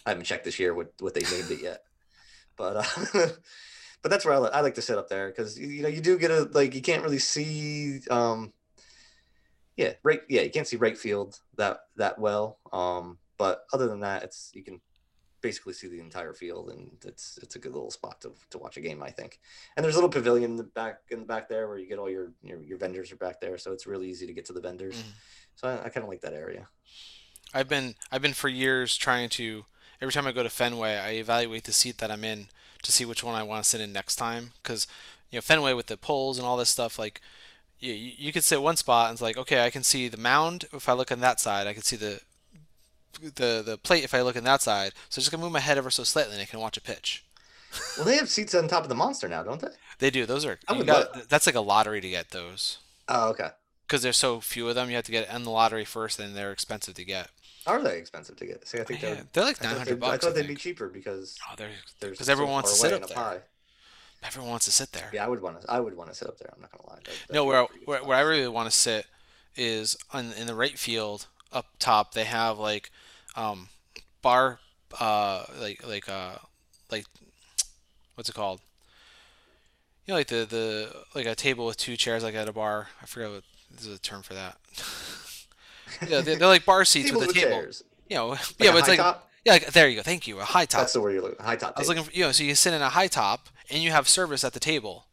[0.04, 1.84] I haven't checked this year what what they named it yet,
[2.56, 2.84] but uh,
[4.02, 6.18] but that's where I, I like to sit up there because you know you do
[6.18, 8.52] get a like you can't really see um
[9.76, 14.00] yeah right yeah you can't see right field that that well um but other than
[14.00, 14.80] that it's you can
[15.40, 18.76] basically see the entire field and it's it's a good little spot to, to watch
[18.76, 19.40] a game i think.
[19.76, 21.98] And there's a little pavilion in the back in the back there where you get
[21.98, 24.52] all your your, your vendors are back there so it's really easy to get to
[24.52, 24.96] the vendors.
[25.02, 25.12] Mhm.
[25.56, 26.68] so i, I kind of like that area.
[27.52, 29.64] I've been I've been for years trying to
[30.00, 32.46] every time I go to Fenway, I evaluate the seat that I'm in
[32.82, 34.86] to see which one I want to sit in next time because
[35.30, 37.20] you know Fenway with the poles and all this stuff like
[37.82, 40.16] you you, you could sit one spot and it's like okay I can see the
[40.16, 41.66] mound if I look on that side.
[41.66, 42.20] I can see the
[43.20, 44.92] the the plate if I look on that side.
[45.08, 46.80] So I'm just gonna move my head ever so slightly and I can watch a
[46.82, 47.24] pitch.
[47.96, 49.68] well they have seats on top of the monster now don't they?
[49.98, 50.26] They do.
[50.26, 52.78] Those are I would got, that's like a lottery to get those.
[53.08, 53.50] Oh okay.
[53.86, 56.34] Because there's so few of them you have to get in the lottery first and
[56.34, 57.30] they're expensive to get.
[57.66, 58.66] are they expensive to get?
[58.66, 60.34] See i think Yeah, they're they're like nine hundred nine thought, hundred they'd, I thought
[60.34, 61.70] they'd be cheaper because Oh, they're
[62.00, 63.16] because so everyone wants to sit up there.
[63.16, 63.40] high.
[64.24, 65.10] Everyone wants to sit there.
[65.12, 65.70] Yeah, I would want to.
[65.70, 66.50] I would want to sit up there.
[66.54, 66.98] I'm not gonna lie.
[67.04, 69.06] That- No, where, a pretty good where where I really want to sit
[69.56, 72.14] is on in the right field up top.
[72.14, 72.90] They have like
[73.36, 73.68] um
[74.22, 74.60] bar
[75.00, 76.36] uh like like uh
[76.90, 77.04] like
[78.14, 78.60] what's it called?
[80.06, 82.88] You know, like the the like a table with two chairs like at a bar.
[83.02, 84.56] I forget what there's a term for that.
[86.08, 87.50] yeah, they're, they're like bar seats with a table.
[87.50, 87.82] chairs.
[88.08, 89.30] You know, Like yeah, but it's like top?
[89.44, 90.02] yeah, like, there you go.
[90.02, 90.82] Thank you, a high top.
[90.82, 91.44] That's the word you're looking.
[91.44, 91.74] High top.
[91.76, 93.90] I was looking for you know, so you sit in a high top and you
[93.90, 95.06] have service at the table.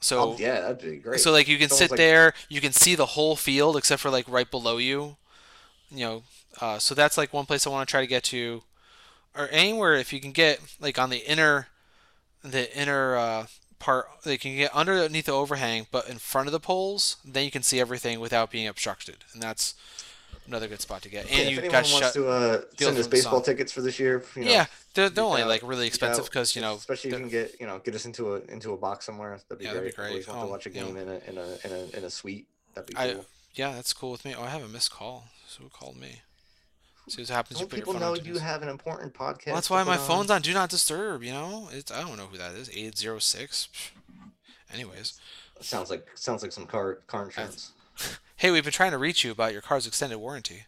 [0.00, 1.20] So Oh, yeah, that'd be great.
[1.20, 4.10] so like you can sit like- there, you can see the whole field except for
[4.10, 5.16] like right below you.
[5.90, 6.22] You know,
[6.60, 8.62] uh, so that's like one place I want to try to get to,
[9.36, 11.68] or anywhere if you can get like on the inner,
[12.42, 13.46] the inner uh,
[13.78, 17.50] part, they can get underneath the overhang, but in front of the poles, then you
[17.50, 19.74] can see everything without being obstructed, and that's
[20.46, 21.30] another good spot to get.
[21.30, 22.14] Yeah, And if you anyone got wants shut.
[22.14, 23.54] to uh, send us baseball sun.
[23.54, 26.54] tickets for this year, you know, yeah, they're, they're only know, like really expensive because
[26.56, 28.76] you know especially if you can get you know get us into a into a
[28.76, 29.38] box somewhere.
[29.48, 29.96] That'd be Yeah, great.
[29.96, 30.36] that'd be I always great.
[30.36, 32.46] want to Um, watch a game in a in a in a in a suite.
[32.74, 33.26] That'd be I- cool.
[33.54, 34.34] Yeah, that's cool with me.
[34.36, 35.26] Oh, I have a missed call.
[35.46, 36.22] So who called me?
[37.08, 37.60] See what happens.
[37.60, 39.46] You people know you have an important podcast?
[39.48, 40.06] Well, that's why my on?
[40.06, 41.22] phone's on Do Not Disturb.
[41.22, 42.70] You know, it's I don't know who that is.
[42.74, 43.68] Eight zero six.
[44.72, 45.20] Anyways,
[45.60, 47.72] Sounds like sounds like some car car insurance.
[48.36, 50.64] hey, we've been trying to reach you about your car's extended warranty.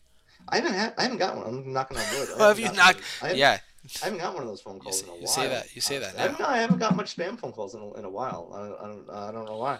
[0.49, 1.47] I haven't had, I haven't got one.
[1.47, 2.29] I'm knocking on wood.
[2.35, 2.95] I Well, have you not?
[2.95, 3.05] one.
[3.23, 3.59] I haven't, Yeah,
[4.03, 5.21] I haven't got one of those phone calls s- in a you while.
[5.23, 6.21] You say that- you say that honestly.
[6.21, 6.47] I haven't.
[6.47, 8.53] I haven't got much spam phone calls in a, in a while.
[8.55, 9.79] I don't, I don't, I don't know why.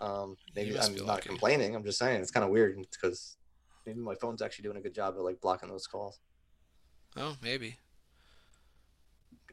[0.00, 1.28] Um, maybe I'm not lucky.
[1.28, 1.74] complaining.
[1.74, 3.36] I'm just saying it's kind of weird because
[3.86, 6.18] maybe my phone's actually doing a good job of like blocking those calls.
[7.16, 7.76] oh maybe.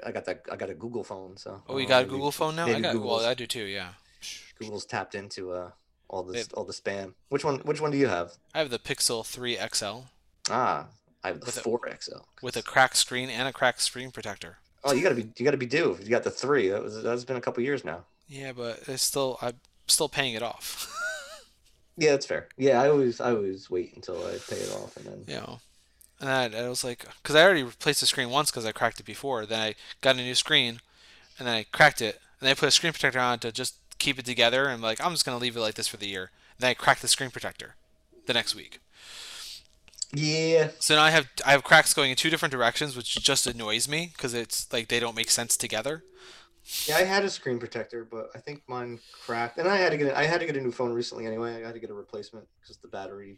[0.04, 0.42] I got that.
[0.52, 1.62] I got a Google phone, so.
[1.68, 2.66] Oh, you got a maybe- Google phone now?
[2.66, 2.94] I got.
[2.94, 3.66] Google's, Well, I do too.
[3.66, 3.90] Yeah.
[4.60, 5.72] Google's tapped into uh
[6.12, 7.14] all this all the spam.
[7.30, 7.58] Which one?
[7.60, 8.34] Which one do you have?
[8.54, 10.02] I have the Pixel 3 XL
[10.50, 10.88] Ah,
[11.24, 12.20] I have the With a- four XL.
[12.44, 14.58] with a cracked screen and a cracked screen protector.
[14.84, 15.98] Oh, you gotta be you gotta be due.
[16.02, 16.68] You got the three.
[16.70, 18.06] That was that's been a couple years now.
[18.28, 20.88] Yeah, but it's still I'm still paying it off.
[21.98, 22.48] Yeah, that's fair.
[22.58, 25.24] Yeah, I always I always wait until I pay it off and then.
[25.28, 25.60] you know.
[26.22, 29.00] And I, I was like, because I already replaced the screen once because I cracked
[29.00, 29.46] it before.
[29.46, 30.80] Then I got a new screen,
[31.38, 33.76] and then I cracked it, and then I put a screen protector on to just
[34.02, 36.32] keep it together and like I'm just gonna leave it like this for the year.
[36.58, 37.76] And then I crack the screen protector
[38.26, 38.80] the next week.
[40.14, 40.70] Yeah.
[40.80, 43.88] So now I have I have cracks going in two different directions, which just annoys
[43.88, 46.04] me because it's like they don't make sense together.
[46.86, 49.98] Yeah, I had a screen protector, but I think mine cracked, and I had to
[49.98, 51.64] get a, I had to get a new phone recently anyway.
[51.64, 53.38] I had to get a replacement because the battery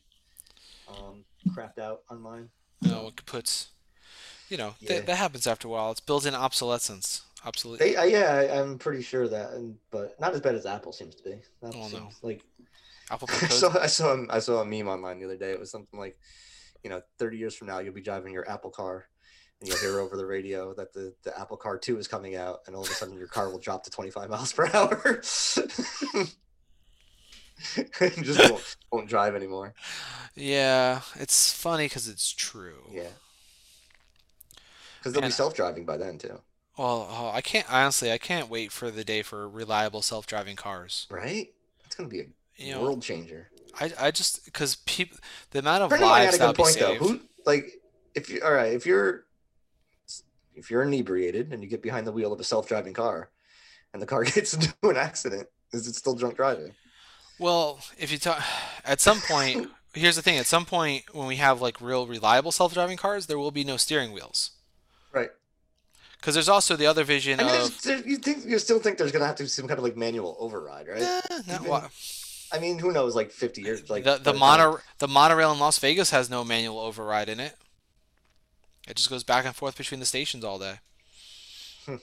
[0.89, 1.24] um,
[1.55, 2.49] crapped out on mine.
[2.82, 3.70] No, it puts,
[4.49, 4.95] you know, Yeah.
[4.95, 5.91] that, that happens after a while.
[5.91, 7.22] It's built-in obsolescence.
[7.46, 7.80] Obsolete.
[7.80, 10.94] They, uh, yeah, I, I'm pretty sure that, and, but not as bad as Apple
[10.94, 11.34] seems to be.
[11.66, 12.10] Apple Oh, no.
[12.22, 12.41] like
[13.12, 15.52] Apple I saw I saw a- I saw a meme online the other day.
[15.52, 16.18] It was something like,
[16.84, 19.06] you know, 30 years from now you'll be driving your Apple car,
[19.60, 22.60] and you'll hear over the radio that the, the Apple Car 2 is coming out,
[22.66, 25.22] and all of a sudden your car will drop to 25 miles per hour.
[28.22, 29.74] Just won't, won't drive anymore.
[30.36, 32.84] Yeah, it's funny because it's true.
[32.91, 33.08] Yeah.
[35.00, 36.39] Because they'll be self-driving by then too,
[36.78, 38.11] Well, oh, I can't honestly.
[38.11, 41.07] I can't wait for the day for reliable self-driving cars.
[41.09, 41.49] right?
[41.86, 42.26] It's gonna be a
[42.57, 43.49] You know, world changer.
[43.80, 45.17] I, I just because people
[45.51, 46.88] the amount of mine lives had a that'll good be point though.
[46.93, 47.03] saved.
[47.03, 47.82] Who like
[48.15, 49.26] if you all right, if you're
[50.55, 53.30] if you're inebriated and you get behind the wheel of a self-driving car
[53.93, 56.74] and the car gets into an accident, is it still drunk driving?
[57.39, 58.43] Well, if you talk,
[58.86, 60.38] at some point, here's the thing.
[60.38, 63.78] At some point, when we have like real reliable self-driving cars, there will be no
[63.78, 64.51] steering wheels.
[66.24, 68.97] Because there's also the other vision I mean, of there, you think you still think
[68.97, 71.21] there's gonna have to be some kind of like manual override, right?
[71.49, 71.89] Even- wa-
[72.49, 73.13] I mean, who knows?
[73.13, 76.80] Like 50 years, like the the mono the monorail in Las Vegas has no manual
[76.80, 77.57] override in it.
[78.88, 80.76] It just goes back and forth between the stations all day.
[81.86, 81.95] Hmm.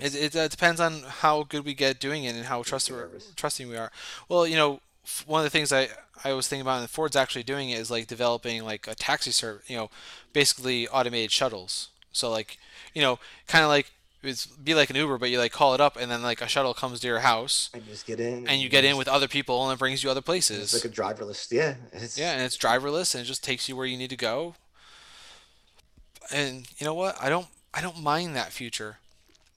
[0.00, 2.90] It, it uh, depends on how good we get doing it and how trust,
[3.36, 3.92] trusting we are.
[4.26, 4.80] Well, you know,
[5.26, 5.88] one of the things I,
[6.24, 9.32] I was thinking about, and Ford's actually doing it, is like developing like a taxi
[9.32, 9.68] service.
[9.68, 9.90] You know,
[10.32, 11.90] basically automated shuttles.
[12.16, 12.58] So like,
[12.94, 13.90] you know, kind of like
[14.22, 16.48] it's be like an Uber, but you like call it up, and then like a
[16.48, 19.08] shuttle comes to your house, and you just get in, and you get in with
[19.08, 20.74] other people, and it brings you other places.
[20.74, 21.52] It's like a driverless.
[21.52, 21.76] Yeah.
[21.92, 24.54] It's, Yeah, and it's driverless and it just takes you where you need to go.
[26.32, 27.16] And you know what?
[27.22, 28.98] I don't I don't mind that future.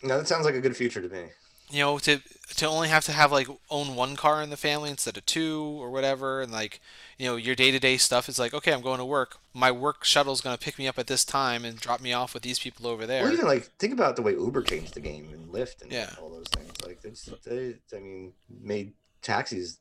[0.03, 1.29] No, that sounds like a good future to me.
[1.71, 2.21] You know, to
[2.55, 5.61] to only have to have like own one car in the family instead of two
[5.61, 6.81] or whatever and like,
[7.17, 9.37] you know, your day-to-day stuff is like, okay, I'm going to work.
[9.53, 12.33] My work shuttle's going to pick me up at this time and drop me off
[12.33, 13.23] with these people over there.
[13.23, 16.09] Well, even like think about the way Uber changed the game and Lyft and Yeah.
[16.21, 16.71] all those things.
[16.85, 19.79] Like it's they, I mean, made taxis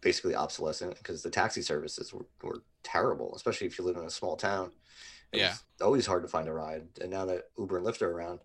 [0.00, 4.10] basically obsolescent because the taxi services were, were terrible, especially if you live in a
[4.10, 4.70] small town.
[5.32, 5.54] It Yeah.
[5.80, 8.40] always hard to find a ride, and now that Uber and Lyft are around,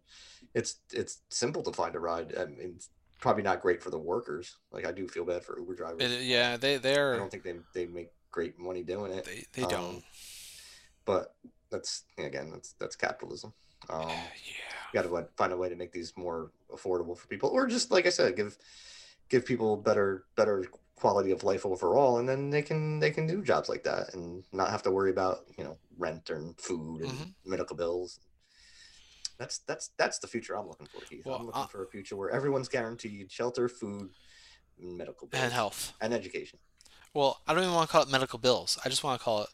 [0.55, 2.35] it's it's simple to find a ride.
[2.35, 2.79] I mean,
[3.19, 4.57] probably not great for the workers.
[4.71, 6.01] Like I do feel bad for Uber drivers.
[6.11, 7.13] It- yeah, they they're.
[7.15, 9.25] I don't think they they make great money doing it.
[9.25, 10.03] they, they Um, don't.
[11.05, 11.33] But
[11.71, 13.53] that's again, that's that's capitalism.
[13.89, 15.01] Um, yeah.
[15.01, 18.05] got to find a way to make these more affordable for people or just like
[18.05, 18.55] i said give
[19.29, 20.65] give people better better
[20.95, 24.43] quality of life overall and then they can they can do jobs like that and
[24.51, 27.33] not have to worry about you know rent and food and Mhm.
[27.45, 28.19] medical bills
[29.39, 31.87] that's that's that's the future i'm looking for keith Well, i'm looking uh, for a
[31.87, 34.09] future where everyone's guaranteed shelter food
[34.77, 35.93] medical bills And health.
[36.01, 36.59] and education
[37.13, 38.77] Well, I don't even want to call it medical bills.
[38.85, 39.49] I just want to call it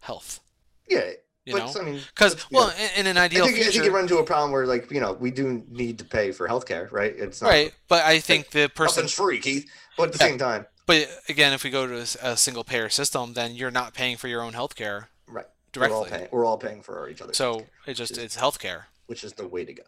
[0.00, 0.40] health.
[0.88, 1.10] yeah
[1.44, 1.80] You but know?
[1.80, 3.94] i mean Because well, in, in an I ideal think, I think future, you could
[3.94, 6.90] run into a problem where like you know we do need to pay for healthcare
[6.92, 7.72] right it's not right?
[7.88, 10.26] But I think the person's free keith but at the Yeah.
[10.26, 13.94] same time but again, if we go to a single payer system, then you're not
[13.94, 15.46] paying for your own healthcare Right.
[15.72, 15.96] directly.
[15.96, 16.28] We're all paying.
[16.32, 17.32] We're all paying for each other.
[17.32, 18.84] so it just it's healthcare.
[19.12, 19.82] Which is the way to go.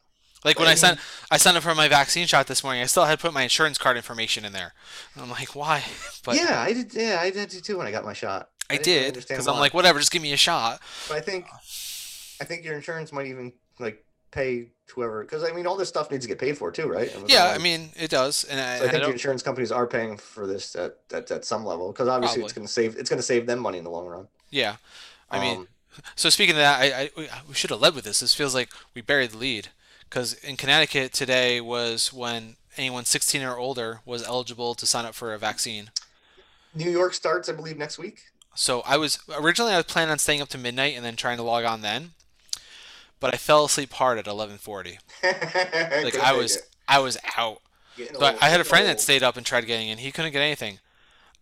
[0.45, 2.87] Like when I I sent I signed up for my vaccine shot this morning, I
[2.87, 4.75] still had to put my insurance card information in there.
[5.15, 5.83] And I'm like, why?
[6.25, 6.93] But yeah, I did.
[6.93, 8.51] Yeah, I did too when I got my shot.
[8.69, 10.81] I didn't did because I'm like, whatever, just give me a shot.
[11.09, 11.47] But I think,
[12.41, 16.11] I think your insurance might even like pay whoever because I mean all this stuff
[16.11, 17.11] needs to get paid for too, right?
[17.15, 19.13] And with Yeah, all- I mean it does, and I, So I I think the
[19.13, 22.67] insurance companies are paying for this at at, at some level because obviously it's going
[22.67, 24.29] to save it's going to save them money in the long run.
[24.51, 24.77] Yeah,
[25.31, 25.69] I mean, Um,
[26.17, 27.11] So speaking of that, I, I
[27.49, 28.21] we- should have led with this.
[28.21, 29.69] This feels like we buried the lead
[30.09, 35.15] because in Connecticut today was when anyone 16 or older was eligible to sign up
[35.15, 35.91] for a vaccine.
[36.75, 38.21] New York starts, I believe, next week.
[38.55, 41.37] So I was originally I was planning on staying up to midnight and then trying
[41.39, 42.13] to log on then,
[43.21, 44.99] but I fell asleep hard at 11:40.
[46.05, 47.61] Like I was I was out.
[47.97, 49.99] So I, I had a friend that stayed up and tried getting in.
[49.99, 50.79] He couldn't get anything.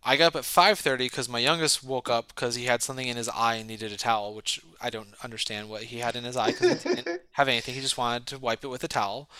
[0.04, 3.16] I got up at 5:30 because my youngest woke up because he had something in
[3.16, 6.36] his eye and needed a towel, which I don't understand what he had in his
[6.36, 7.74] eye because he didn't have anything.
[7.74, 9.30] He just wanted to wipe it with a towel.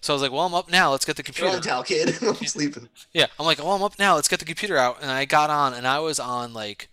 [0.00, 0.92] So I was like, "Well, I'm up now.
[0.92, 2.16] Let's get the You're on computer." towel, kid.
[2.22, 2.88] I'm sleeping.
[3.12, 4.14] Yeah, I'm like, "Well, I'm up now.
[4.14, 6.88] Let's get the computer out." And I got on, and I was on like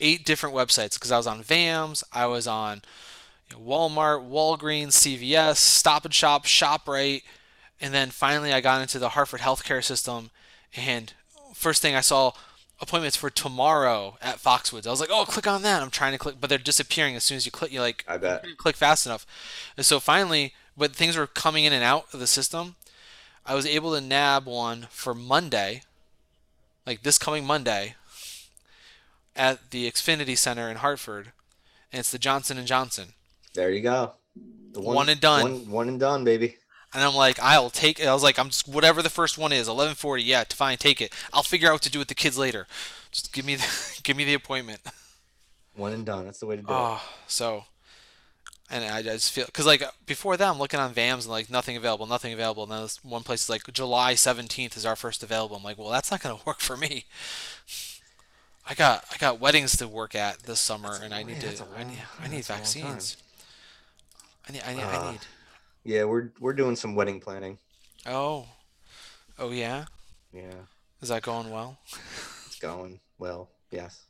[0.00, 2.82] eight different websites because I was on VAMS, I was on
[3.52, 7.22] Walmart, Walgreens, CVS, Stop and Shop, Shoprite,
[7.80, 10.30] and then finally I got into the Hartford healthcare system,
[10.76, 11.12] and
[11.54, 12.32] first thing I saw
[12.80, 14.86] appointments for tomorrow at Foxwoods.
[14.86, 15.82] I was like, oh, click on that.
[15.82, 17.72] I'm trying to click, but they're disappearing as soon as you click.
[17.72, 18.44] You like, I bet.
[18.56, 19.26] click fast enough,
[19.76, 22.76] and so finally, but things were coming in and out of the system.
[23.44, 25.82] I was able to nab one for Monday,
[26.86, 27.94] like this coming Monday,
[29.34, 31.32] at the Xfinity Center in Hartford,
[31.92, 33.14] and it's the Johnson and Johnson.
[33.54, 34.12] There you go.
[34.72, 35.42] The One and done.
[35.42, 36.56] One, one and done, baby.
[36.94, 38.06] And I'm like, I'll take it.
[38.08, 40.24] I was like, I'm just whatever the first one is, 11:40.
[40.24, 41.12] Yeah, fine, take it.
[41.32, 42.66] I'll figure out what to do with the kids later.
[43.10, 44.80] Just give me the, give me the appointment.
[45.74, 46.24] One and done.
[46.24, 47.64] That's the way to do Oh, so,
[48.70, 51.76] and I just feel because like before that, I'm looking on VAMs and like nothing
[51.76, 52.64] available, nothing available.
[52.64, 55.56] And then this one place is like July 17th is our first available.
[55.56, 57.04] I'm like, well, that's not gonna work for me.
[58.66, 61.50] I got I got weddings to work at this summer, That's and I need yeah,
[61.52, 63.04] to I need I need that's a long time.
[63.04, 63.16] vaccines.
[64.48, 65.26] I need I need I Uh, need.
[65.84, 67.58] Yeah, we're we're doing some wedding planning.
[68.06, 68.46] Oh,
[69.38, 69.86] oh yeah.
[70.32, 70.66] Yeah,
[71.00, 71.78] Is that going well?
[72.46, 73.48] it's going well.
[73.70, 74.02] Yes.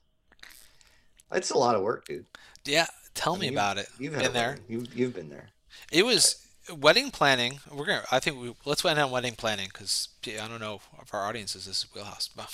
[1.32, 2.26] It's a lot of work, dude.
[2.64, 3.88] Yeah, tell I me mean, about it.
[3.98, 4.58] You've Been there.
[4.68, 5.48] You've you've been there.
[5.92, 7.60] It was wedding planning.
[7.70, 8.04] We're gonna.
[8.10, 11.54] I think we let's end on wedding planning because I don't know if our audience
[11.54, 12.28] is this wheelhouse.
[12.28, 12.50] But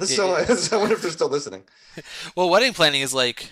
[0.06, 0.34] so
[0.72, 1.64] I wonder if they're still listening.
[2.36, 3.50] well, wedding planning is like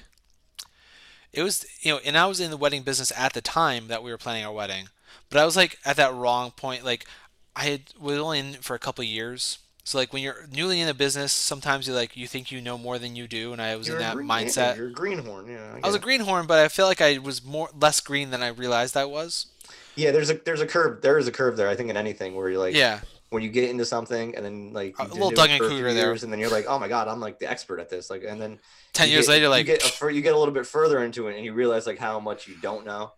[1.37, 1.65] it was.
[1.83, 4.19] You know, and I was in the wedding business at the time that we were
[4.19, 4.89] planning our wedding,
[5.31, 6.85] but I was like at that wrong point.
[6.85, 7.07] Like
[7.55, 9.59] I had was only in for a couple of years.
[9.85, 12.77] So like when you're newly in a business, sometimes you like you think you know
[12.77, 14.57] more than you do, and I was You're in that green- mindset.
[14.57, 15.47] Yeah, you're a greenhorn.
[15.49, 18.43] Yeah, I was a greenhorn, but I feel like I was more less green than
[18.43, 19.47] I realized I was.
[19.95, 21.03] Yeah, there's a there's a curve.
[21.03, 21.69] There is a curve there.
[21.69, 23.01] I think in anything where you're like, Yeah,
[23.31, 25.69] when you get into something and then like A little do it Dunning for a
[25.69, 26.13] few Kruger there.
[26.13, 28.09] and then you're like, oh my god, I'm like the expert at this.
[28.09, 28.59] Like, and then
[28.93, 31.27] ten years get- later, like you get a, you get a little bit further into
[31.29, 33.13] it, and you realize like how much you don't know,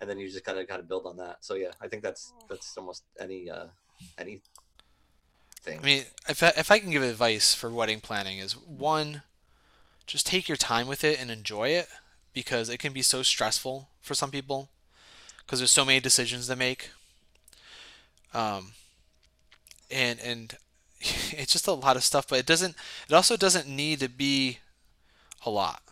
[0.00, 1.38] and then you just kind of kind of build on that.
[1.44, 3.66] So yeah, I think that's that's almost any uh
[4.18, 4.42] any
[5.62, 5.78] thing.
[5.78, 9.22] I mean, if I, if I can give advice for wedding planning is one,
[10.06, 11.88] just take your time with it and enjoy it
[12.34, 14.68] because it can be so stressful for some people
[15.38, 16.90] because there's so many decisions to make.
[18.34, 18.72] Um,
[19.90, 20.56] and and
[21.00, 22.74] it's just a lot of stuff, but it doesn't.
[23.08, 24.58] It also doesn't need to be
[25.44, 25.82] a lot.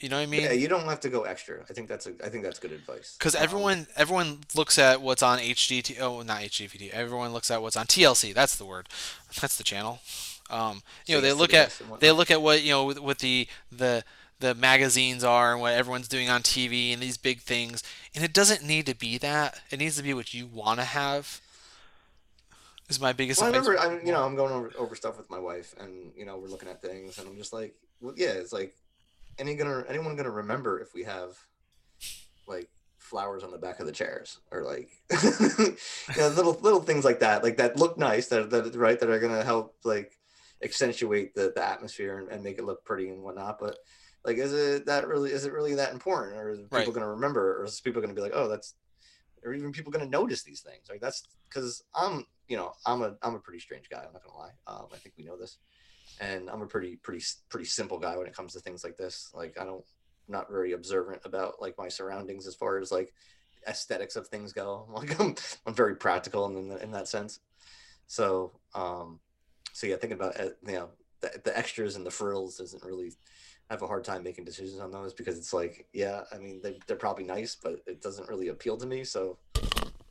[0.00, 0.42] You, know what I mean?
[0.42, 1.60] yeah, you don't have to go extra.
[1.70, 3.16] I think that's a I think that's good advice.
[3.18, 5.98] Because Um, everyone everyone looks at what's on HDT.
[5.98, 6.90] Oh, not HGTV.
[6.90, 8.34] Everyone looks at what's on TLC.
[8.34, 8.88] That's the word.
[9.40, 10.00] That's the channel.
[10.50, 13.48] Um, you know, they look at they look at what you know, what, what the
[13.70, 14.04] the
[14.40, 17.82] the magazines are and what everyone's doing on TV and these big things.
[18.14, 19.60] And it doesn't need to be that.
[19.70, 21.40] It needs to be what you want to have.
[22.92, 23.40] Is my biggest.
[23.40, 26.12] Well, I remember, I'm, you know, I'm going over, over stuff with my wife, and
[26.14, 28.74] you know, we're looking at things, and I'm just like, well, yeah, it's like,
[29.38, 31.38] any gonna anyone gonna remember if we have
[32.46, 34.90] like flowers on the back of the chairs, or like,
[35.24, 35.76] you
[36.18, 39.18] know, little little things like that, like that look nice, that that right, that are
[39.18, 40.12] gonna help like
[40.62, 43.78] accentuate the the atmosphere and, and make it look pretty and whatnot, but.
[44.24, 45.32] Like, is it that really?
[45.32, 46.86] Is it really that important, or is people Right.
[46.86, 48.76] going to remember, or is people going to be like, "Oh, that's,"
[49.44, 50.88] or even people going to notice these things?
[50.88, 54.04] Like, that's because I'm, you know, I'm a I'm a pretty strange guy.
[54.06, 54.52] I'm not gonna lie.
[54.66, 55.58] Um, I think we know this,
[56.20, 59.30] and I'm a pretty pretty pretty simple guy when it comes to things like this.
[59.34, 59.84] Like, I don't
[60.28, 63.12] not very observant about like my surroundings as far as like
[63.66, 64.88] aesthetics of things go.
[64.92, 65.34] Like, I'm
[65.66, 67.40] I'm very practical in in, that sense.
[68.06, 69.20] So, um,
[69.72, 70.88] so yeah, thinking about uh, you know
[71.20, 73.12] the, the extras and the frills doesn't really
[73.72, 76.78] have a hard time making decisions on those because it's like, yeah, I mean, they,
[76.86, 79.02] they're probably nice, but it doesn't really appeal to me.
[79.02, 79.38] So,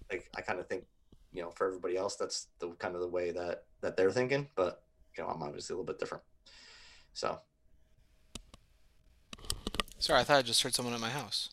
[0.10, 0.84] like, I kind of think,
[1.32, 4.48] you know, for everybody else, that's the kind of the way that that they're thinking.
[4.56, 4.82] But
[5.16, 6.24] you know, I'm obviously a little bit different.
[7.14, 7.40] So,
[10.02, 11.50] Sorry, I thought I just heard someone at my house.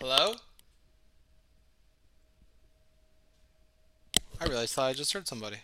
[0.00, 0.36] Hello?
[4.40, 5.56] I realized thought I just heard somebody.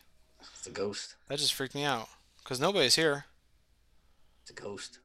[0.56, 1.14] it's a ghost.
[1.28, 2.08] That just freaked me out.
[2.42, 3.26] Because nobody's here.
[4.48, 5.00] It's a ghost.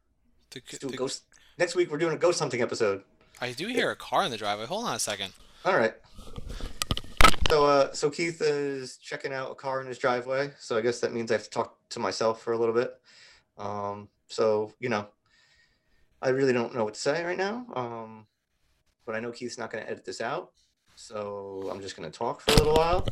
[0.52, 1.24] The, Let's do a ghost.
[1.58, 3.04] Next week, we're doing a ghost hunting episode.
[3.42, 4.66] I do hear a car in the driveway.
[4.68, 5.34] Hold on a second.
[5.66, 5.94] All right.
[7.50, 10.52] So, uh, so Keith is checking out a car in his driveway.
[10.60, 12.94] So I guess that means I have to talk to myself for a little bit.
[13.58, 15.08] Um, so you know,
[16.22, 17.66] I really don't know what to say right now.
[17.76, 18.26] Um,
[19.06, 20.52] but I know Keith's not going to edit this out,
[20.96, 23.06] so I'm just going to talk for a little while.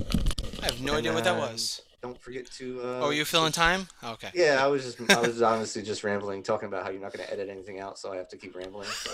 [0.61, 1.81] I have no And idea what that was.
[2.01, 2.81] Don't forget to.
[2.81, 3.87] Uh, Oh, you filling time?
[4.03, 4.29] Okay.
[4.33, 7.25] Yeah, I was just, I was honestly just rambling, talking about how you're not going
[7.25, 8.87] to edit anything out, so I have to keep rambling.
[8.87, 9.11] So.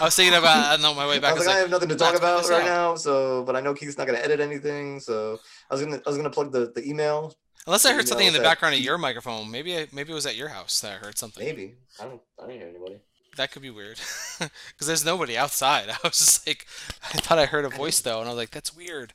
[0.00, 1.32] I was thinking about I know my way back.
[1.32, 2.94] I was like, I have nothing to talk about right out." now.
[2.94, 5.00] So, but I know Keith's not going to edit anything.
[5.00, 5.40] So,
[5.70, 7.34] I was gonna, I was gonna plug the, the email.
[7.66, 9.50] Unless I heard something in the that background of your microphone.
[9.50, 11.44] Maybe I, maybe it was at your house that I heard something.
[11.44, 13.00] Maybe I don't, I don't hear anybody.
[13.36, 13.98] that could be weird
[14.38, 15.88] because there's nobody outside.
[15.90, 16.66] I was just like,
[17.02, 19.12] I thought I heard a voice though, and I was like, that's weird.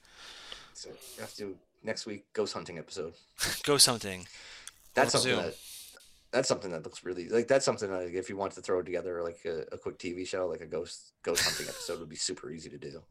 [0.74, 3.14] So you have to next week ghost hunting episode.
[3.64, 4.28] Ghost hunting.
[4.94, 5.56] That's something that
[6.32, 9.24] that's something that looks really like that's something that if you want to throw together
[9.24, 12.52] like a, a quick TV show like a ghost ghost hunting episode would be super
[12.52, 13.02] easy to do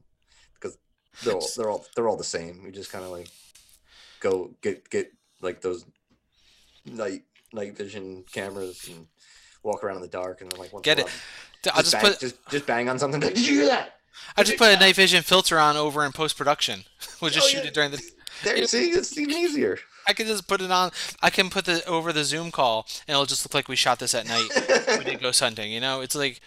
[0.55, 0.79] because
[1.25, 2.63] they're all they're all they're all the same.
[2.65, 3.29] You just kind of like
[4.21, 5.85] go get get like those
[6.85, 7.23] night
[7.53, 9.07] night vision cameras and
[9.63, 11.07] walk around in the dark and then like Get it.
[11.07, 13.21] while, I'll just bang, put just just bang on something.
[13.29, 13.95] Like, Did you hear that?
[14.37, 16.85] I just put a night vision filter on over in post production.
[17.21, 17.69] We'll oh, just Oh, shoot yeah.
[17.69, 18.03] it during the.
[18.45, 18.67] There, Yeah.
[18.67, 19.79] see, it's even easier.
[20.07, 20.91] I can just put it on.
[21.23, 23.99] I can put the over the Zoom call, and it'll just look like we shot
[23.99, 24.49] this at night.
[24.99, 25.71] we did ghost hunting.
[25.71, 26.41] You know, it's like,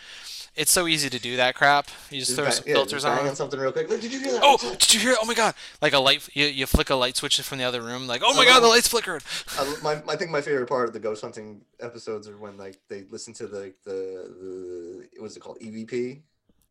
[0.55, 1.89] it's so easy to do that crap.
[2.09, 3.27] You just, Just throw bang- some filters on.
[3.27, 3.87] on something real quick.
[3.87, 4.41] Did you hear that?
[4.43, 5.11] Oh, did you hear?
[5.11, 5.17] it?
[5.21, 5.53] Oh my god!
[5.81, 8.07] Like a light, you, you flick a light switch from the other room.
[8.07, 8.69] Like, oh my god, the uh-huh.
[8.69, 9.23] lights flickered.
[9.57, 12.79] I, my, I think my favorite part of the ghost hunting episodes are when like
[12.89, 16.21] they listen to the the, the what's it called EVP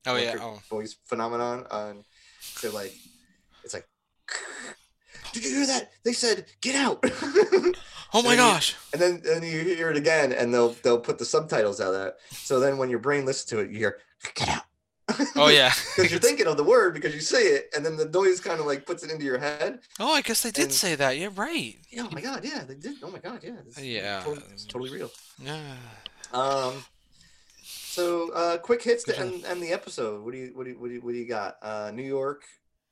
[0.06, 0.36] Oh yeah.
[0.40, 0.60] Oh.
[0.70, 2.04] voice phenomenon and
[2.62, 2.94] they're like
[3.64, 3.86] it's like
[5.32, 6.98] did you hear that they said get out
[8.12, 8.76] Oh my And you- gosh.
[8.92, 12.00] and then then you hear it again and they'll they'll put the subtitles out of
[12.00, 13.98] that so then when your brain listens to it you hear
[14.34, 14.62] get out
[15.36, 15.72] Oh yeah.
[15.96, 18.60] because you're thinking of the word because you say it and then the noise kind
[18.60, 21.18] of like puts it into your head Oh, I guess they did And- say that.
[21.18, 21.76] You're right.
[21.90, 24.22] yeah, oh my god yeah they did oh my god yeah this Yeah.
[24.22, 25.10] totally, it's totally real
[25.42, 25.74] Yeah.
[26.32, 26.84] Um.
[27.62, 30.24] So, uh, quick hits to end, end the episode.
[30.24, 31.56] What do you what do you, what do you, what do you got?
[31.60, 32.44] Uh, New York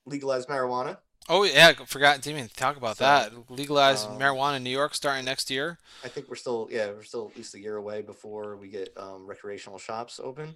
[0.06, 0.98] legalized marijuana.
[1.28, 1.68] Oh yeah.
[1.78, 2.20] I Forgot.
[2.22, 3.32] Didn't even talk about So, that.
[3.50, 5.78] Legalized um, marijuana in New York starting next year.
[6.05, 8.92] I think we're still yeah we're still at least a year away before we get
[8.96, 10.55] um, recreational shops open.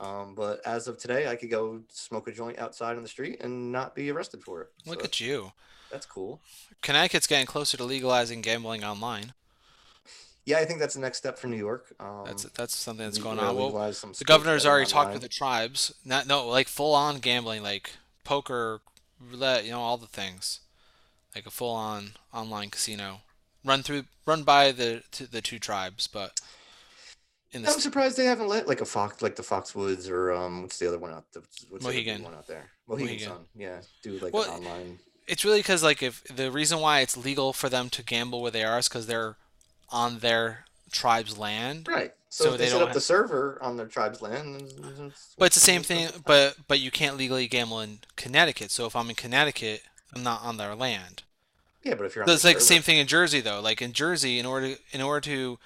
[0.00, 3.40] Um, but as of today, I could go smoke a joint outside on the street
[3.40, 4.68] and not be arrested for it.
[4.86, 5.52] Look So at you.
[5.90, 6.40] that's cool.
[6.82, 9.32] Connecticut's getting closer to legalizing gambling online.
[10.44, 11.92] Yeah, I think that's the next step for New York.
[12.00, 13.54] Um, That's that's something that's going on.
[13.54, 15.92] Well, the governor's already talked to the tribes.
[16.06, 17.90] Not no like full on gambling, like
[18.24, 18.80] poker,
[19.20, 20.60] roulette, you know, all the things,
[21.34, 23.20] like a full on online casino,
[23.64, 26.40] run through, run by the to the two tribes, but
[27.52, 30.62] in the I'm surprised they haven't let like a fox, like the Foxwoods or um,
[30.62, 31.24] what's the other one out?
[31.32, 31.40] The,
[31.70, 32.22] what's the Mohegan.
[32.22, 32.70] one out there?
[32.86, 33.28] Mohegan, Mohegan.
[33.28, 33.44] Sun.
[33.56, 34.98] Yeah, do like Well, online.
[35.26, 38.50] it's really because like if the reason why it's legal for them to gamble where
[38.50, 39.36] they are is because they're
[39.90, 41.88] on their tribe's land.
[41.88, 42.12] Right.
[42.30, 44.56] So, so if they they, set up have- the server on their tribe's land.
[44.62, 46.08] it's- But it's the same thing.
[46.26, 48.70] But but you can't legally gamble in Connecticut.
[48.70, 49.82] So if I'm in Connecticut,
[50.14, 51.22] I'm not on their land.
[51.84, 53.40] yeah, but if you're on so It's the like the server, same thing in Jersey
[53.40, 53.60] though.
[53.60, 55.58] Like in Jersey, in order in order to you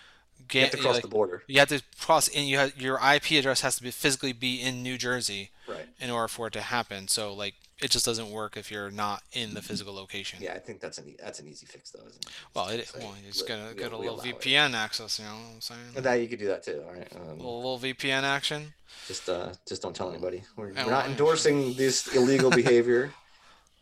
[0.48, 1.42] get have to cross like, the border.
[1.46, 4.60] you have to cross and you have your IP address has to be physically be
[4.60, 5.86] in New Jersey Right.
[6.00, 7.06] in order for it to happen.
[7.08, 10.38] So like it just doesn't work if you're not in the physical location.
[10.42, 12.30] Yeah, I think that's an e- that's an easy fix though, isn't it?
[12.54, 14.40] Well, it, Say, well, just gonna we- get a little allow it.
[14.40, 15.18] VPN access.
[15.18, 15.80] You know what I'm saying?
[15.96, 16.82] And that you could do that too.
[16.86, 17.08] All right.
[17.12, 18.72] A Um, little, little VPN action.
[19.06, 20.42] just uh, just don't tell anybody.
[20.56, 23.12] We're, we're not endorsing this illegal behavior,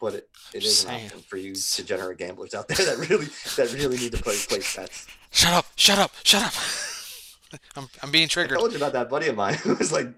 [0.01, 3.27] but it, it Just an option for you degenerate gamblers out there that really
[3.57, 5.07] that really need to play place bets.
[5.31, 5.67] Shut up!
[5.77, 6.13] Shut up!
[6.25, 6.53] Shut up!
[7.77, 8.57] I'm I'm being triggered.
[8.57, 10.09] I told you about that buddy of mine who was like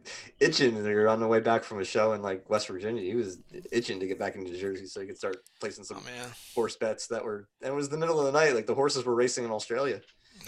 [0.41, 3.03] itching and they were on the way back from a show in like West Virginia.
[3.03, 3.39] He was
[3.71, 7.07] itching to get back into Jersey so he could start placing some Oh horse bets
[7.09, 9.45] that were and it was the middle of the night, like the horses were racing
[9.45, 10.01] in Australia.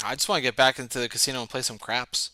[0.04, 2.30] I just want to get back into the casino and play some craps.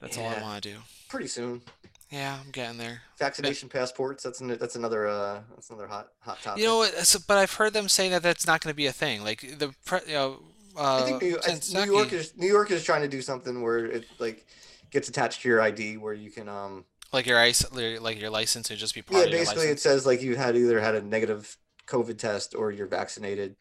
[0.00, 0.76] That's all I want to do.
[1.08, 1.62] Pretty soon.
[2.10, 3.02] Yeah, I'm getting there.
[3.18, 6.62] Vaccination passports, that's an, that's another uh that's another hot hot topic.
[6.62, 6.88] You know
[7.26, 9.24] But I've heard them say that that's not going to be a thing.
[9.24, 10.42] Like the pre, you know,
[10.76, 13.62] uh, I think New, I- New York is New York is trying to do something
[13.62, 14.46] where it like
[14.90, 18.68] gets attached to your ID where you can um like your ice, like your license
[18.70, 21.56] would just be part yeah basically it says like you had either had a negative
[21.86, 23.54] COVID test or you're vaccinated.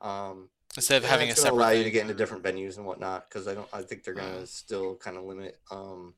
[0.00, 1.56] Um, instead of having a separate.
[1.58, 4.14] allow you to get into different venues and whatnot because I don't I think they're
[4.14, 4.46] gonna Uh.
[4.46, 6.14] still kind of limit um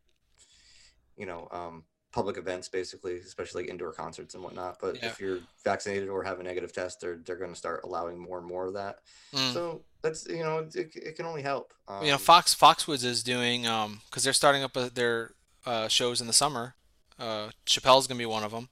[1.17, 1.85] you know um
[2.17, 5.09] public events basically especially like indoor concerts and whatnot but Yeah.
[5.11, 8.47] if you're vaccinated or have a negative test they're they're gonna start allowing more and
[8.47, 9.01] more of that
[9.35, 9.53] Mm.
[9.53, 13.23] so that's you know it, it can only help um, you know, Fox Foxwoods is
[13.23, 15.33] doing um because they're starting up their
[15.67, 16.75] uh, shows in the summer.
[17.19, 18.69] Uh, Chappelle's gonna be one of them,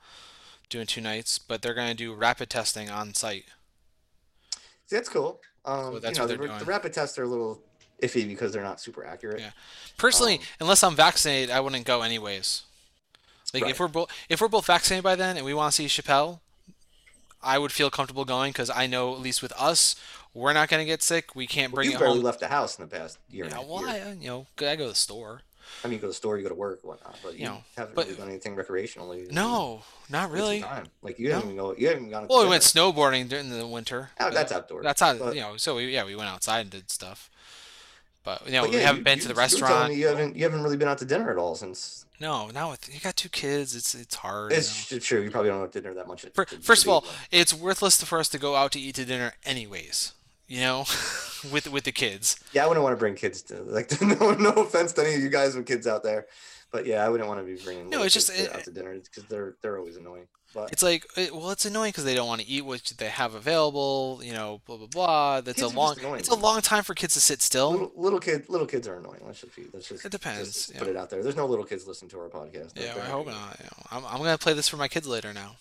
[0.71, 3.45] doing two nights, but they're gonna do rapid testing on site.
[4.87, 7.61] see, that's cool um that's you know the, the rapid tests are a little
[8.03, 9.51] iffy because they're not super accurate Yeah.
[9.97, 12.63] Personally, Um, unless I'm vaccinated, I wouldn't go anyways.
[13.55, 13.71] Like Right.
[13.71, 16.41] if we're both if we're both vaccinated by then and we want to see Chappelle,
[17.43, 19.95] I would feel comfortable going because I know at least with us,
[20.35, 21.35] we're not gonna get sick.
[21.37, 22.25] We can't Well, bring you barely home.
[22.25, 24.05] left the house in the past year, Yeah, and a well, year.
[24.09, 25.43] I, you know, I go to the store.
[25.83, 27.45] I mean, you go to the store, you go to work, whatnot, but you, You
[27.47, 29.31] know, haven't but- really done anything recreationally.
[29.31, 30.61] No, not really.
[30.61, 30.89] Time.
[31.03, 31.35] Like you No.
[31.37, 31.75] haven't even go.
[31.77, 32.27] You haven't gone.
[32.29, 34.11] Well, we went snowboarding during the winter.
[34.21, 34.83] Oh, that's outdoors.
[34.83, 35.19] That's out.
[35.19, 37.31] but- You know, so we yeah we went outside and did stuff.
[38.25, 39.95] But you know, But we haven't you- been you- to the you were telling restaurant.
[39.95, 42.07] You haven't you haven't really been out to dinner at all since.
[42.21, 44.51] No, now with you got two kids, it's it's hard.
[44.53, 44.61] you know.
[44.63, 45.21] It's true.
[45.21, 46.23] You probably don't have dinner that much.
[46.33, 48.95] Fir- to- to First of all, it's worthless for us to go out to eat
[48.97, 50.13] to dinner anyways.
[50.49, 50.81] You know,
[51.53, 52.37] with with the kids.
[52.53, 53.91] yeah, I wouldn't want to bring kids to like.
[54.01, 56.27] No, no offense to any of you guys with kids out there,
[56.75, 57.89] but yeah, I wouldn't want to be bringing.
[57.89, 60.27] No, it's just- it- out to dinner because they're they're always annoying.
[60.53, 63.09] But It's like, it, well, it's annoying because they don't want to eat what they
[63.09, 64.21] have available.
[64.23, 65.41] You know, blah blah blah.
[65.41, 65.97] That's Kids a long.
[66.19, 67.71] It's a long time for kids to sit still.
[67.73, 69.23] little, little kid little kids are annoying.
[69.25, 70.79] Let's just let's just It depends, just yeah.
[70.81, 71.23] put it out there.
[71.23, 72.73] There's no little kids listening to our podcast.
[72.77, 73.59] yeah, I hope not.
[73.61, 75.57] You know, I'm I'm gonna play this for my kids later now.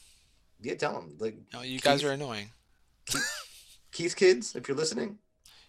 [0.61, 2.49] Yeah, tell them like No, you guys are annoying.
[3.91, 4.55] Keith's kids.
[4.55, 5.17] If you're listening,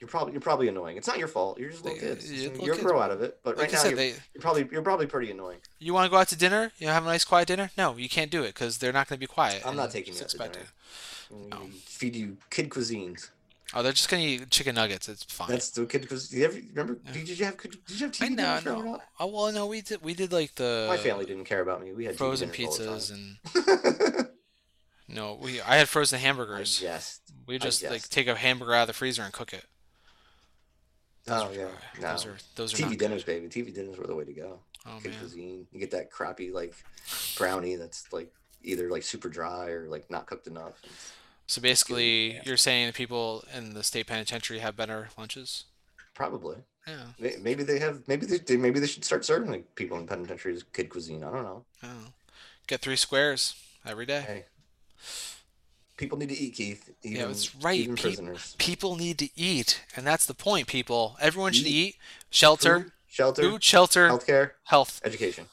[0.05, 0.97] you're probably you're probably annoying.
[0.99, 1.59] It's not your fault.
[1.59, 2.27] You're just little They- uh, kids.
[2.29, 2.87] So little You'll kids.
[2.87, 3.39] grow out of it.
[3.43, 4.09] But Like right now, said, you're, they.
[4.35, 5.59] you're probably you're probably pretty annoying.
[5.79, 6.73] You want to go out to dinner?
[6.79, 7.71] You know, have a nice quiet dinner?
[7.79, 9.63] No, you can't do it because they're not going to be quiet.
[9.65, 10.51] I'm not taking you out to dinner.
[11.51, 11.57] No.
[11.87, 13.31] Feed you kid cuisines.
[13.73, 15.09] Oh, they're just going to eat chicken nuggets.
[15.09, 15.49] It's fine.
[15.49, 16.07] That's the kid.
[16.09, 16.99] Did you ever remember?
[17.07, 17.13] Yeah.
[17.13, 19.01] Did you have did you have TV I know, growing no.
[19.19, 20.03] Oh well, no, we did.
[20.03, 21.93] We did like the My family didn't care about me.
[21.93, 23.13] We had frozen dinners all the pizzas
[24.19, 24.29] and
[25.09, 25.61] no, we.
[25.61, 26.79] I had frozen hamburgers.
[26.81, 27.23] guessed.
[27.47, 29.65] We just like take a hamburger out of the freezer and cook it.
[31.29, 31.69] Oh yeah.
[32.01, 32.11] No.
[32.13, 33.49] Those are those are TV dinners, baby.
[33.49, 34.59] TV dinners were the way to go.
[34.87, 35.21] Oh Kid man.
[35.21, 35.67] cuisine.
[35.73, 36.75] You get that crappy like
[37.39, 38.31] brownie that's like
[38.63, 40.75] either like super dry or like not cooked enough.
[41.47, 42.43] So basically, Yeah.
[42.45, 45.65] you're saying that people in the state penitentiary have better lunches?
[46.15, 46.57] Probably.
[46.87, 47.07] Yeah.
[47.41, 48.03] Maybe they have.
[48.07, 48.57] Maybe they.
[48.57, 51.25] Maybe they should start serving like people in penitentiaries kid cuisine.
[51.25, 51.65] I don't know.
[51.83, 51.89] I.
[52.67, 53.55] Get three squares
[53.87, 54.21] every day.
[54.21, 54.45] Hey,
[55.97, 56.91] people need to eat, Keith.
[57.03, 57.79] Even, Yeah, that's right.
[57.81, 58.55] Even Pe- prisoners.
[58.59, 61.17] People need to eat, and that's the point, people.
[61.21, 61.71] Everyone should Eat.
[61.95, 61.97] eat.
[62.31, 65.47] Shelter, Food, shelter, food, shelter, healthcare, health, education.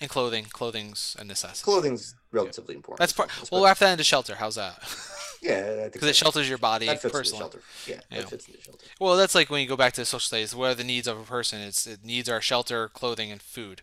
[0.00, 0.44] and clothing.
[0.50, 1.64] Clothing's a necessity.
[1.64, 2.98] Clothing's relatively important.
[3.00, 3.30] That's part.
[3.50, 4.34] Well, after that, into shelter.
[4.36, 4.76] How's that?
[5.42, 7.60] yeah, Because it shelters your body that fits into shelter.
[7.86, 8.20] Yeah, Yeah.
[8.20, 8.84] that fits into shelter.
[9.00, 10.54] Well, that's like when you go back to social studies.
[10.54, 11.60] What are the needs of a person?
[11.62, 13.80] It's it needs are shelter, clothing, and food.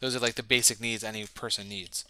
[0.00, 2.04] Those are like the basic needs any person needs.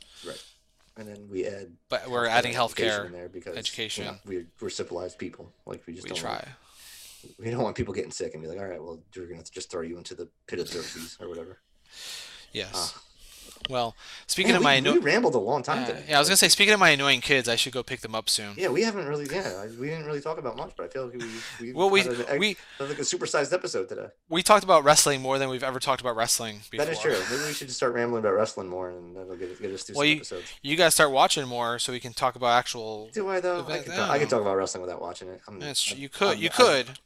[0.98, 1.72] And then we add.
[1.88, 3.04] But we're adding healthcare.
[3.06, 4.04] in there because education.
[4.06, 5.52] We're, not- we're, we're civilized people.
[5.66, 6.32] Like we just We don't try.
[6.32, 9.42] Want, we don't want people getting sick and be like, all right, well, we're gonna
[9.50, 11.58] just throw you into the pit of xerxes or whatever.
[12.52, 12.72] Yes.
[12.96, 13.02] Ah.
[13.68, 13.96] Well,
[14.26, 16.04] speaking Man, of we, my we rambled a long time yeah, today.
[16.10, 18.14] yeah, I was gonna say speaking of my annoying kids, I should go pick them
[18.14, 18.54] up soon.
[18.56, 19.26] Yeah, we haven't really.
[19.30, 21.26] Yeah, we didn't really talk about much, but I feel like we
[21.60, 24.06] we Well, we had an we like a supersized episode today.
[24.28, 26.84] we talked about wrestling more than we've ever talked about wrestling before.
[26.86, 27.18] That is true.
[27.30, 29.96] Maybe we should just start rambling about wrestling more, and that'll get, get us through
[29.96, 30.52] Well, some you- episodes.
[30.62, 33.10] You guys start watching more so we can talk about actual.
[33.12, 33.64] Do I though?
[33.68, 35.40] I I talk, I talk about wrestling without watching it.
[35.48, 36.28] I'm, That's, I'm- you could.
[36.28, 36.98] I'm- you I'm- could.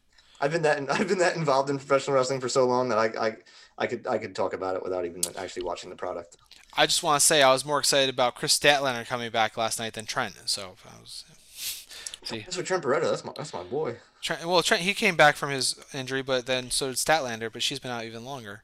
[0.42, 3.26] I've been that I've been that involved in professional wrestling for so long that I
[3.26, 3.36] I,
[3.80, 6.36] I could I could talk about it without even actually watching the product.
[6.76, 9.78] I just want to say I was more excited about Kris Statlander coming back last
[9.80, 10.34] night than Trent.
[10.44, 11.24] So I was.
[12.22, 13.10] See, That's what Trent Beretta.
[13.10, 13.96] That's my that's my boy.
[14.20, 17.62] Trent, well, Trent he came back from his injury, but then so did Statlander, but
[17.62, 18.62] she's been out even longer.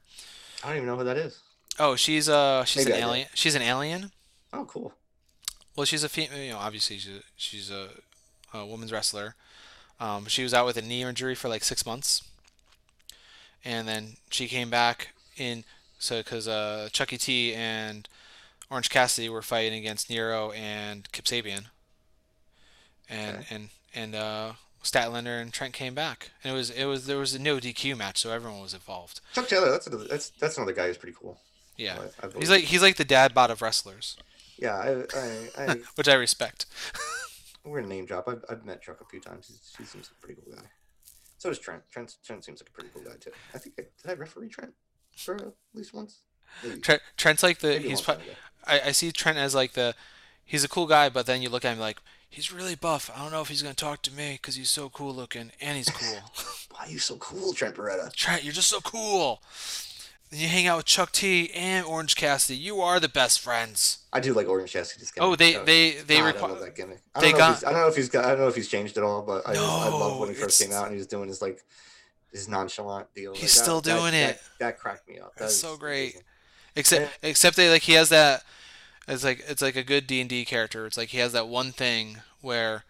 [0.63, 1.41] I don't even know who that is.
[1.79, 3.27] Oh, she's uh she's Maybe an I alien.
[3.33, 4.11] She's an alien.
[4.53, 4.93] Oh, cool.
[5.75, 6.39] Well, she's a female.
[6.41, 7.89] You know, obviously she's a, she's a,
[8.53, 9.35] a woman's wrestler.
[9.99, 12.23] Um, she was out with a knee injury for like six months,
[13.65, 15.63] and then she came back in
[15.99, 18.07] so because uh, Chucky T and
[18.69, 21.65] Orange Cassidy were fighting against Miro and Kip Sabian,
[23.09, 23.55] and Okay.
[23.55, 24.53] and and uh,
[24.83, 27.97] Statlander and Trent came back, and it was it was there was a no DQ
[27.97, 29.21] match, so everyone was involved.
[29.33, 29.69] Chuck Taylor.
[29.71, 31.39] That's another, that's that's another guy who's pretty cool.
[31.77, 34.17] Yeah, I- I he's like he's like the dad bod of wrestlers,
[34.57, 34.75] yeah.
[34.75, 36.65] I I, I which I respect.
[37.63, 38.27] we're gonna name drop.
[38.27, 39.47] I've, I've met Chuck a few times.
[39.47, 40.67] He's, he seems like a pretty cool guy.
[41.37, 41.83] So does Trent.
[41.91, 43.31] Trent Trent seems like a pretty cool guy too.
[43.53, 44.73] I think I, did I referee Trent
[45.15, 46.21] for at least once.
[46.63, 46.79] Maybe.
[46.81, 48.17] Trent, Trent's like the Maybe he's pro-
[48.65, 49.95] I, I see Trent as like the
[50.43, 51.99] he's a cool guy, but then you look at him like
[52.29, 53.11] he's really buff.
[53.15, 55.77] I don't know if he's gonna talk to me because he's so cool looking and
[55.77, 56.19] he's cool.
[56.71, 58.13] Why are you so cool, Trent Beretta?
[58.13, 59.41] Trent, you're just so cool.
[60.29, 62.57] You hang out with Chuck T and Orange Cassidy.
[62.59, 63.99] You are the best friends.
[64.11, 64.87] I do like Orange gimmick.
[65.19, 66.59] Oh, they so- they they God, I love require.
[66.65, 66.99] that gimmick.
[67.15, 68.25] I they don't, know got- if he's, I don't know if he's got.
[68.25, 70.35] I don't know if he's changed at all, but I, just, I love when he
[70.35, 71.63] first it's- came out and he was doing his like
[72.33, 73.33] his nonchalant deal.
[73.33, 74.41] He's Like, still that- doing that- it.
[74.59, 75.33] That, cracked me up.
[75.37, 76.09] That's so great.
[76.11, 76.23] amazing.
[76.75, 78.43] Except except they like he has that.
[79.07, 80.85] It's like it's like a good D and D character.
[80.85, 82.83] It's like he has that one thing where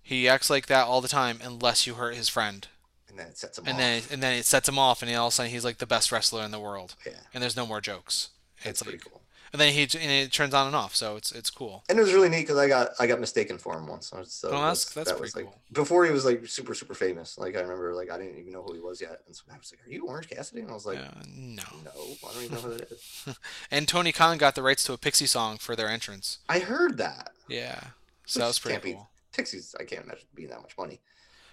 [0.00, 2.68] he acts like that all the time unless you hurt his friend.
[3.14, 3.78] And then it sets him and off.
[3.78, 5.86] then and then it sets him off, and all of a sudden he's like the
[5.86, 8.30] best wrestler in the world, yeah, and there's no more jokes.
[8.64, 9.22] that's It's pretty cool.
[9.52, 11.84] and then he and it turns on and off, so it's it's cool.
[11.88, 14.08] And it was really neat because I got I got mistaken for him once.
[14.08, 15.62] So so Oh, that's- that's that was pretty like cool.
[15.72, 17.38] before he was like super super famous.
[17.38, 19.56] Like I remember like I didn't even know who he was yet, and so I
[19.56, 21.62] was like, "Are you Orange Cassidy?" And I was like, Uh, no.
[21.84, 21.92] "No,
[22.28, 23.38] I don't even know who that is."
[23.70, 26.38] And Tony Khan got the rights to a Pixie song for their entrance.
[26.48, 27.30] I heard that.
[27.48, 27.78] Yeah,
[28.26, 29.08] so that was pretty can't be- cool.
[29.36, 31.00] Pixies, I can't imagine being that much money,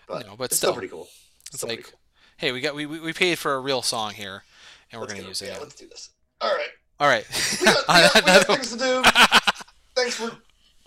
[0.07, 0.69] but No, but it's still.
[0.69, 1.07] still pretty cool.
[1.53, 1.99] It's like cool.
[2.37, 4.43] Hey, we got we, we paid for a real song here,
[4.91, 5.49] and we're Let's gonna use it.
[5.49, 6.09] Yeah, let's do this.
[6.39, 6.69] All right.
[6.99, 7.25] All right.
[7.59, 9.03] We got, we got, we got things to do.
[9.95, 10.31] Thanks for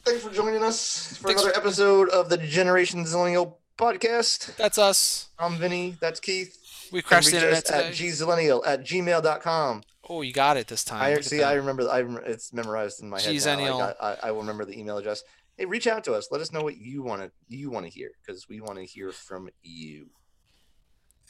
[0.05, 4.57] thanks for joining us for Thanks another episode of the Generation Zillennial podcast.
[4.57, 5.29] That's us.
[5.39, 5.97] I'm Vinny.
[6.01, 6.89] That's Keith.
[6.93, 8.09] We crashed the internet us at today.
[8.09, 9.83] gzillennial at gmail.com.
[10.09, 11.03] Oh, you got it this time.
[11.03, 11.43] I Look see.
[11.43, 11.89] I remember.
[11.89, 13.35] I rem- it's memorized in my head.
[13.45, 13.95] Now.
[14.01, 15.23] I, I, I will remember the email address.
[15.57, 16.29] Hey, reach out to us.
[16.31, 18.85] Let us know what you want to you want to hear because we want to
[18.85, 20.09] hear from you,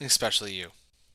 [0.01, 0.69] Especially you.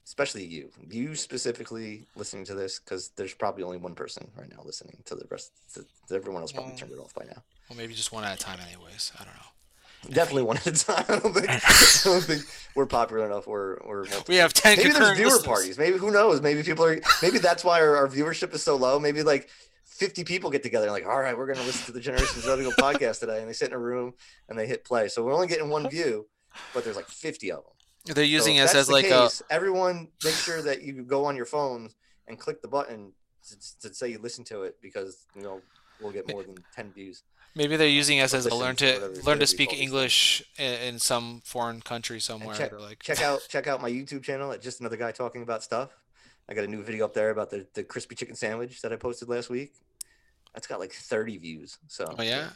[0.06, 0.69] especially you.
[0.89, 5.15] You specifically listening to this because there's probably only one person right now listening to
[5.15, 5.51] the rest.
[5.76, 7.43] To, to everyone else probably Well, turned it off by now.
[7.69, 9.11] Well, maybe just one at a time, anyways.
[9.19, 10.14] I don't know.
[10.15, 11.06] Definitely one at a time.
[11.10, 11.60] I don't think, I
[12.06, 12.41] don't think
[12.73, 13.45] we're popular enough.
[13.47, 15.45] We're we're We have ten maybe there's viewer listeners.
[15.45, 15.77] parties.
[15.77, 16.41] Maybe who knows?
[16.41, 16.99] Maybe people are.
[17.22, 18.97] Maybe that's why our, our viewership is so low.
[18.97, 19.49] Maybe like
[19.85, 22.73] 50 people get together and like, all right, we're gonna listen to the Generation Zodiac
[22.80, 24.14] podcast today, and they sit in a room
[24.47, 25.10] and they hit play.
[25.10, 26.27] So we're only getting one view,
[26.73, 27.73] but there's like 50 of them.
[28.14, 31.45] They're using so us as like case, everyone make sure that you go on your
[31.45, 31.90] phone
[32.27, 33.14] and click the button
[33.48, 35.61] to, to say you listen to it because you know
[36.02, 37.23] we'll get more than 10 views.
[37.56, 40.99] maybe they're using us as a learn to to learn to speak English in, in
[40.99, 42.56] some foreign country somewhere.
[42.56, 45.64] check- like check out check out my YouTube channel at just another guy talking about
[45.64, 45.90] stuff.
[46.48, 48.95] I got a new video up there about the, the crispy chicken sandwich that I
[48.95, 49.73] posted last week.
[50.53, 51.77] That's got like 30 views.
[51.88, 52.49] So Oh yeah.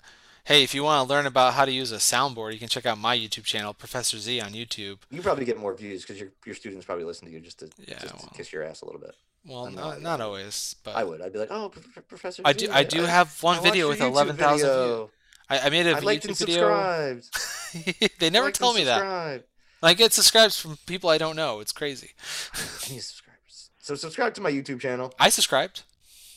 [0.45, 2.85] Hey, if you want to learn about how to use a soundboard, you can check
[2.85, 4.97] out my YouTube channel, Professor Z on YouTube.
[5.09, 7.69] you probably get more views because your your students probably listen to you just to
[7.77, 9.15] Yeah, just to kiss your ass a little bit.
[9.45, 11.21] Well, not, not- not always, but I would.
[11.21, 11.71] I'd be like, oh,
[12.09, 12.41] Professor.
[12.43, 12.71] I Z, do.
[12.73, 15.09] I do I have one watched video with eleven thousand views.
[15.49, 17.21] I, I made a I liked and YouTube video.
[17.21, 18.19] subscribed.
[18.19, 19.45] they never tell me that.
[19.81, 21.61] I get subscribes from people I don't know.
[21.61, 22.11] It's crazy.
[22.53, 23.69] I need subscribers.
[23.79, 25.13] So subscribe to my YouTube channel.
[25.19, 25.83] I subscribed.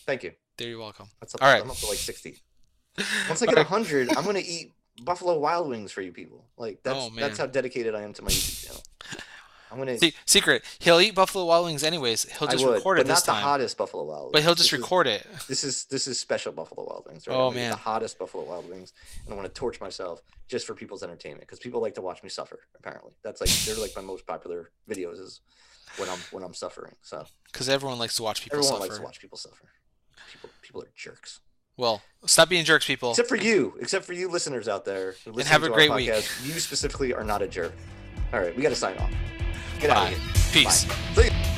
[0.05, 0.33] Thank you.
[0.59, 1.09] There, you're welcome.
[1.41, 1.63] All right.
[1.63, 2.41] I'm up to like 60.
[3.29, 6.45] Once I get 100, I'm gonna eat Buffalo Wild Wings for you people.
[6.57, 8.83] Like that's Oh, that's how dedicated I am to my YouTube channel.
[9.71, 9.99] I'm gonna.
[9.99, 10.63] See, secret.
[10.79, 12.25] He'll eat Buffalo Wild Wings anyways.
[12.39, 14.33] He'll just would, record it but this not the hottest Buffalo Wild Wings.
[14.33, 15.27] But he'll just This is- record it.
[15.49, 17.27] This is this is special Buffalo Wild Wings.
[17.27, 17.35] Right?
[17.35, 17.71] Oh, I'm man.
[17.73, 18.93] the hottest Buffalo Wild Wings,
[19.25, 22.23] and I want to torch myself just for people's entertainment because people like to watch
[22.23, 22.61] me suffer.
[22.79, 25.41] Apparently, that's like they're like my most popular videos is
[25.99, 26.95] when I'm when I'm suffering.
[27.03, 28.89] So Because everyone likes to watch people everyone suffer.
[28.89, 29.69] likes to watch people suffer.
[30.33, 31.41] People people are jerks.
[31.77, 33.11] Well, stop being jerks, people.
[33.11, 35.93] Except for you, except for you listeners out there who listen have a to great
[35.93, 36.09] week.
[36.09, 37.75] You specifically are not a jerk.
[38.33, 39.11] All right, we got to sign off.
[39.79, 40.33] Get out of here.
[40.53, 40.85] Peace.
[41.15, 41.53] Bye.